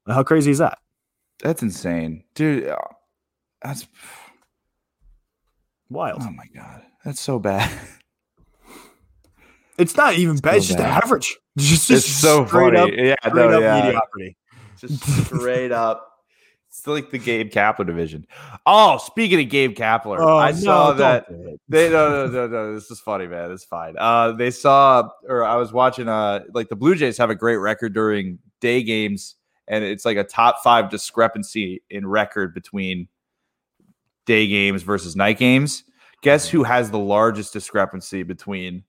How 0.07 0.23
crazy 0.23 0.51
is 0.51 0.59
that? 0.59 0.77
That's 1.43 1.61
insane, 1.61 2.23
dude. 2.33 2.67
Uh, 2.67 2.77
that's 3.61 3.87
wild. 5.89 6.21
Oh 6.23 6.31
my 6.31 6.45
god, 6.55 6.83
that's 7.03 7.19
so 7.19 7.39
bad. 7.39 7.69
It's 9.79 9.95
not 9.95 10.15
even 10.15 10.35
bad. 10.35 10.57
It's 10.57 10.67
just 10.67 10.79
average. 10.79 11.37
Just, 11.69 11.87
just 11.87 12.07
it's 12.07 12.15
so 12.15 12.45
funny. 12.45 12.77
Up, 12.77 12.89
yeah, 12.91 13.15
no, 13.33 13.59
yeah. 13.59 13.81
mediocrity. 13.81 14.37
Just 14.77 15.03
straight 15.25 15.71
up. 15.71 16.09
It's 16.69 16.85
like 16.87 17.09
the 17.09 17.17
Gabe 17.17 17.51
Kapler 17.51 17.85
division. 17.85 18.25
Oh, 18.65 18.97
speaking 18.97 19.41
of 19.41 19.49
Gabe 19.49 19.75
Kapler, 19.75 20.19
oh, 20.19 20.37
I 20.37 20.53
saw 20.53 20.93
that 20.93 21.27
they 21.67 21.89
no 21.89 22.27
no 22.27 22.31
no 22.31 22.47
no. 22.47 22.75
This 22.75 22.89
is 22.89 22.99
funny, 22.99 23.27
man. 23.27 23.51
It's 23.51 23.65
fine. 23.65 23.95
Uh, 23.97 24.31
they 24.33 24.51
saw 24.51 25.09
or 25.27 25.43
I 25.43 25.55
was 25.55 25.73
watching. 25.73 26.07
Uh, 26.07 26.41
like 26.53 26.69
the 26.69 26.75
Blue 26.75 26.95
Jays 26.95 27.17
have 27.17 27.29
a 27.29 27.35
great 27.35 27.57
record 27.57 27.93
during 27.93 28.39
day 28.61 28.83
games, 28.83 29.35
and 29.67 29.83
it's 29.83 30.05
like 30.05 30.17
a 30.17 30.23
top 30.23 30.63
five 30.63 30.89
discrepancy 30.89 31.81
in 31.89 32.07
record 32.07 32.53
between 32.53 33.09
day 34.25 34.47
games 34.47 34.83
versus 34.83 35.15
night 35.15 35.39
games. 35.39 35.83
Guess 36.21 36.47
who 36.47 36.63
has 36.63 36.91
the 36.91 36.99
largest 36.99 37.51
discrepancy 37.51 38.23
between 38.23 38.83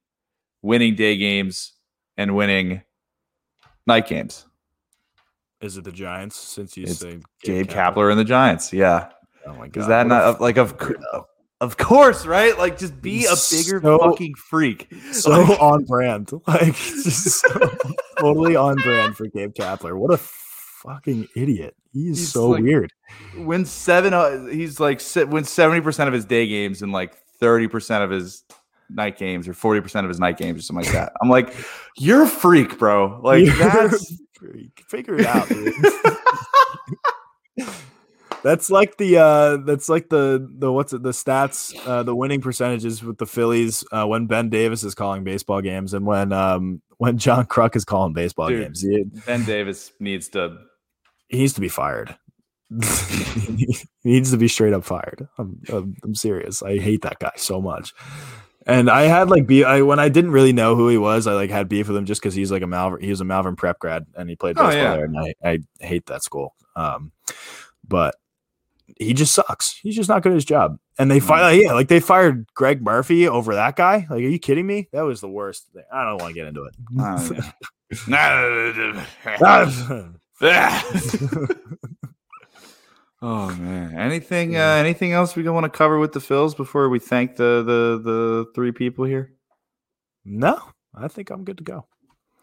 winning 0.61 0.95
day 0.95 1.17
games 1.17 1.73
and 2.17 2.35
winning 2.35 2.81
night 3.87 4.07
games. 4.07 4.45
Is 5.61 5.77
it 5.77 5.83
the 5.83 5.91
Giants? 5.91 6.35
Since 6.35 6.75
you 6.75 6.83
it's 6.83 6.97
say 6.97 7.19
Gabe, 7.43 7.67
Gabe 7.67 7.67
Kapler 7.67 8.09
and 8.09 8.19
the 8.19 8.23
Giants, 8.25 8.73
yeah. 8.73 9.09
Oh 9.45 9.53
my 9.53 9.67
god, 9.67 9.81
is 9.81 9.87
that 9.87 10.07
what 10.07 10.07
not 10.07 10.41
like 10.41 10.57
of 10.57 10.75
of 11.61 11.77
course, 11.77 12.25
right? 12.25 12.57
Like 12.57 12.79
just 12.79 12.99
be 13.01 13.25
a 13.25 13.35
bigger 13.51 13.79
so, 13.81 13.97
fucking 13.99 14.33
freak. 14.35 14.91
So 15.11 15.29
like, 15.29 15.61
on 15.61 15.85
brand, 15.85 16.31
like 16.47 16.75
just 16.75 17.41
so 17.41 17.77
totally 18.19 18.55
on 18.55 18.75
brand 18.77 19.15
for 19.15 19.27
Gabe 19.27 19.53
Kapler. 19.53 19.95
What 19.95 20.11
a 20.11 20.17
fucking 20.17 21.27
idiot. 21.35 21.75
He's, 21.93 22.17
he's 22.17 22.31
so 22.31 22.49
like, 22.49 22.63
weird. 22.63 22.91
When 23.37 23.65
seven, 23.65 24.13
uh, 24.13 24.45
he's 24.47 24.79
like 24.79 25.01
wins 25.27 25.49
seventy 25.49 25.81
percent 25.81 26.07
of 26.07 26.13
his 26.13 26.25
day 26.25 26.47
games 26.47 26.81
and 26.81 26.91
like 26.91 27.15
thirty 27.39 27.67
percent 27.67 28.03
of 28.03 28.09
his 28.09 28.43
night 28.93 29.17
games 29.17 29.47
or 29.47 29.53
40% 29.53 30.03
of 30.03 30.09
his 30.09 30.19
night 30.19 30.37
games 30.37 30.59
or 30.59 30.61
something 30.63 30.85
like 30.85 30.93
that. 30.93 31.13
I'm 31.21 31.29
like, 31.29 31.55
you're 31.97 32.23
a 32.23 32.27
freak, 32.27 32.77
bro. 32.77 33.19
Like 33.23 33.45
you're 33.45 33.55
that's 33.55 34.13
freak. 34.33 34.83
Figure 34.87 35.15
it 35.15 35.25
out, 35.25 35.47
dude. 35.47 35.73
that's 38.43 38.69
like 38.69 38.97
the 38.97 39.17
uh 39.17 39.57
that's 39.57 39.87
like 39.87 40.09
the 40.09 40.49
the 40.57 40.71
what's 40.71 40.93
it 40.93 41.03
the 41.03 41.11
stats 41.11 41.75
uh 41.85 42.01
the 42.01 42.15
winning 42.15 42.41
percentages 42.41 43.03
with 43.03 43.17
the 43.17 43.25
Phillies 43.25 43.83
uh 43.91 44.05
when 44.05 44.25
Ben 44.25 44.49
Davis 44.49 44.83
is 44.83 44.95
calling 44.95 45.23
baseball 45.23 45.61
games 45.61 45.93
and 45.93 46.05
when 46.05 46.31
um 46.31 46.81
when 46.97 47.17
John 47.17 47.45
Kruk 47.45 47.75
is 47.75 47.85
calling 47.85 48.13
baseball 48.13 48.47
dude, 48.47 48.63
games. 48.63 48.81
He, 48.81 49.03
ben 49.25 49.43
Davis 49.45 49.91
needs 49.99 50.29
to 50.29 50.57
he 51.29 51.37
needs 51.39 51.53
to 51.53 51.61
be 51.61 51.69
fired. 51.69 52.15
he 52.81 53.75
needs 54.03 54.31
to 54.31 54.37
be 54.37 54.47
straight 54.47 54.73
up 54.73 54.83
fired. 54.83 55.27
I'm, 55.37 55.61
I'm, 55.69 55.95
I'm 56.03 56.15
serious. 56.15 56.61
I 56.63 56.77
hate 56.77 57.01
that 57.01 57.19
guy 57.19 57.31
so 57.35 57.61
much. 57.61 57.93
And 58.67 58.89
I 58.89 59.03
had 59.03 59.29
like 59.29 59.47
be 59.47 59.63
I 59.63 59.81
when 59.81 59.99
I 59.99 60.09
didn't 60.09 60.31
really 60.31 60.53
know 60.53 60.75
who 60.75 60.87
he 60.87 60.97
was, 60.97 61.27
I 61.27 61.33
like 61.33 61.49
had 61.49 61.67
beef 61.67 61.87
with 61.87 61.97
him 61.97 62.05
just 62.05 62.21
because 62.21 62.35
he's 62.35 62.51
like 62.51 62.61
a 62.61 62.67
Malvern. 62.67 63.01
He 63.01 63.09
was 63.09 63.21
a 63.21 63.25
Malvern 63.25 63.55
prep 63.55 63.79
grad 63.79 64.05
and 64.15 64.29
he 64.29 64.35
played 64.35 64.57
oh, 64.57 64.67
baseball 64.67 64.81
oh, 64.81 64.89
yeah. 64.89 64.95
there, 64.95 65.05
and 65.05 65.17
I, 65.17 65.33
I 65.43 65.59
hate 65.79 66.05
that 66.07 66.23
school. 66.23 66.55
Um, 66.75 67.11
but 67.87 68.15
he 68.97 69.13
just 69.13 69.33
sucks. 69.33 69.79
He's 69.81 69.95
just 69.95 70.09
not 70.09 70.21
good 70.21 70.31
at 70.31 70.35
his 70.35 70.45
job. 70.45 70.77
And 70.99 71.09
they 71.09 71.19
fired, 71.19 71.55
yeah, 71.55 71.73
like 71.73 71.87
they 71.87 71.99
fired 71.99 72.45
Gregg 72.53 72.83
Murphy 72.83 73.27
over 73.27 73.55
that 73.55 73.75
guy. 73.75 74.05
Like, 74.09 74.19
are 74.19 74.27
you 74.27 74.37
kidding 74.37 74.67
me? 74.67 74.87
That 74.91 75.01
was 75.01 75.21
the 75.21 75.29
worst 75.29 75.67
thing. 75.73 75.83
I 75.91 76.03
don't 76.03 76.21
want 76.21 76.35
to 76.35 76.39
get 76.39 76.47
into 76.47 76.65
it. 76.65 76.75
Oh 83.21 83.53
man! 83.55 83.95
Anything? 83.97 84.53
Yeah. 84.53 84.73
Uh, 84.73 84.75
anything 84.77 85.13
else 85.13 85.35
we 85.35 85.47
want 85.47 85.63
to 85.65 85.69
cover 85.69 85.99
with 85.99 86.13
the 86.13 86.19
Phils 86.19 86.57
before 86.57 86.89
we 86.89 86.97
thank 86.97 87.35
the 87.35 87.61
the 87.63 88.01
the 88.03 88.45
three 88.55 88.71
people 88.71 89.05
here? 89.05 89.33
No, 90.25 90.59
I 90.95 91.07
think 91.07 91.29
I'm 91.29 91.43
good 91.43 91.59
to 91.59 91.63
go. 91.63 91.85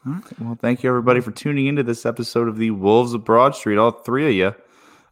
Okay. 0.06 0.36
Well, 0.40 0.58
thank 0.60 0.82
you 0.82 0.88
everybody 0.88 1.20
for 1.20 1.32
tuning 1.32 1.66
into 1.66 1.82
this 1.82 2.06
episode 2.06 2.48
of 2.48 2.56
the 2.56 2.70
Wolves 2.70 3.12
of 3.12 3.24
Broad 3.24 3.56
Street. 3.56 3.76
All 3.76 3.90
three 3.90 4.26
of 4.26 4.32
you. 4.32 4.54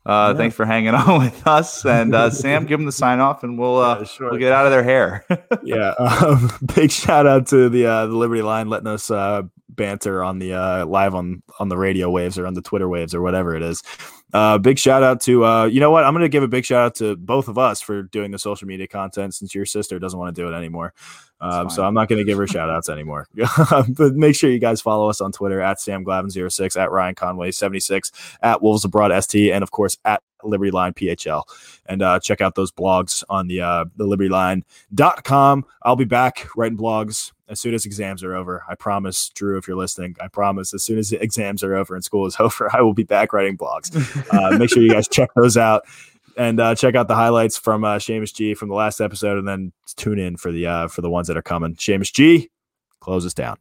Uh, 0.06 0.30
yeah. 0.30 0.38
Thanks 0.38 0.54
for 0.54 0.64
hanging 0.64 0.94
on 0.94 1.18
with 1.24 1.46
us, 1.48 1.84
and 1.84 2.14
uh, 2.14 2.30
Sam, 2.30 2.64
give 2.64 2.78
them 2.78 2.86
the 2.86 2.92
sign 2.92 3.18
off, 3.18 3.42
and 3.42 3.58
we'll 3.58 3.78
uh, 3.78 3.98
yeah, 3.98 4.04
sure. 4.04 4.30
we'll 4.30 4.38
get 4.38 4.52
out 4.52 4.66
of 4.66 4.70
their 4.70 4.84
hair. 4.84 5.24
yeah, 5.64 5.90
um, 5.98 6.48
big 6.76 6.92
shout 6.92 7.26
out 7.26 7.48
to 7.48 7.68
the 7.68 7.86
uh, 7.86 8.06
the 8.06 8.14
Liberty 8.14 8.42
Line 8.42 8.68
letting 8.68 8.86
us 8.86 9.10
uh, 9.10 9.42
banter 9.68 10.22
on 10.22 10.38
the 10.38 10.54
uh, 10.54 10.86
live 10.86 11.16
on 11.16 11.42
on 11.58 11.68
the 11.68 11.76
radio 11.76 12.08
waves 12.08 12.38
or 12.38 12.46
on 12.46 12.54
the 12.54 12.62
Twitter 12.62 12.88
waves 12.88 13.16
or 13.16 13.20
whatever 13.20 13.56
it 13.56 13.64
is. 13.64 13.82
Uh, 14.32 14.58
big 14.58 14.78
shout 14.78 15.02
out 15.02 15.20
to 15.20 15.44
uh, 15.44 15.64
you 15.64 15.80
know 15.80 15.90
what? 15.90 16.04
I'm 16.04 16.12
going 16.12 16.22
to 16.22 16.28
give 16.28 16.42
a 16.42 16.48
big 16.48 16.64
shout 16.64 16.84
out 16.84 16.94
to 16.96 17.16
both 17.16 17.48
of 17.48 17.58
us 17.58 17.80
for 17.80 18.02
doing 18.02 18.32
the 18.32 18.38
social 18.38 18.66
media 18.66 18.86
content 18.86 19.34
since 19.34 19.54
your 19.54 19.64
sister 19.64 19.98
doesn't 19.98 20.18
want 20.18 20.34
to 20.34 20.42
do 20.42 20.48
it 20.48 20.56
anymore. 20.56 20.94
Um, 21.40 21.68
so 21.68 21.84
I'm 21.84 21.94
not 21.94 22.08
going 22.08 22.18
to 22.18 22.24
give 22.24 22.38
her 22.38 22.46
shout 22.46 22.70
outs 22.70 22.88
anymore. 22.88 23.28
but 23.88 24.14
make 24.14 24.34
sure 24.34 24.50
you 24.50 24.58
guys 24.58 24.80
follow 24.80 25.08
us 25.08 25.20
on 25.20 25.32
Twitter 25.32 25.60
at 25.60 25.80
Sam 25.80 26.04
Glavin06, 26.04 26.76
at 26.76 26.90
Ryan 26.90 27.14
Conway 27.14 27.50
76, 27.50 28.10
at 28.42 28.62
Wolves 28.62 28.84
of 28.84 28.90
Broad 28.90 29.12
ST, 29.22 29.52
and 29.52 29.62
of 29.62 29.70
course 29.70 29.98
at 30.04 30.22
Liberty 30.42 30.70
Line 30.70 30.92
PHL. 30.94 31.42
And 31.86 32.02
uh, 32.02 32.18
check 32.20 32.40
out 32.40 32.54
those 32.54 32.72
blogs 32.72 33.22
on 33.28 33.46
the 33.48 33.60
uh, 33.60 33.84
the 33.96 34.06
libertyline.com. 34.06 35.64
I'll 35.82 35.96
be 35.96 36.04
back 36.04 36.48
writing 36.56 36.78
blogs 36.78 37.32
as 37.48 37.60
soon 37.60 37.74
as 37.74 37.86
exams 37.86 38.24
are 38.24 38.34
over. 38.34 38.64
I 38.68 38.74
promise, 38.74 39.28
Drew, 39.30 39.58
if 39.58 39.68
you're 39.68 39.76
listening, 39.76 40.16
I 40.20 40.28
promise 40.28 40.74
as 40.74 40.82
soon 40.82 40.98
as 40.98 41.12
exams 41.12 41.62
are 41.62 41.74
over 41.74 41.94
and 41.94 42.04
school 42.04 42.26
is 42.26 42.36
over, 42.40 42.74
I 42.74 42.80
will 42.82 42.94
be 42.94 43.04
back 43.04 43.32
writing 43.32 43.56
blogs. 43.56 43.94
Uh, 44.32 44.58
make 44.58 44.70
sure 44.70 44.82
you 44.82 44.90
guys 44.90 45.08
check 45.08 45.30
those 45.34 45.56
out 45.56 45.84
and 46.36 46.60
uh, 46.60 46.74
check 46.74 46.94
out 46.94 47.08
the 47.08 47.14
highlights 47.14 47.56
from 47.56 47.84
uh, 47.84 47.96
Seamus 47.96 48.34
G 48.34 48.54
from 48.54 48.68
the 48.68 48.74
last 48.74 49.00
episode, 49.00 49.38
and 49.38 49.48
then 49.48 49.72
tune 49.96 50.18
in 50.18 50.36
for 50.36 50.52
the 50.52 50.66
uh, 50.66 50.88
for 50.88 51.00
the 51.00 51.10
ones 51.10 51.28
that 51.28 51.36
are 51.36 51.42
coming. 51.42 51.74
Seamus 51.76 52.12
G, 52.12 52.50
close 53.00 53.24
us 53.24 53.34
down. 53.34 53.56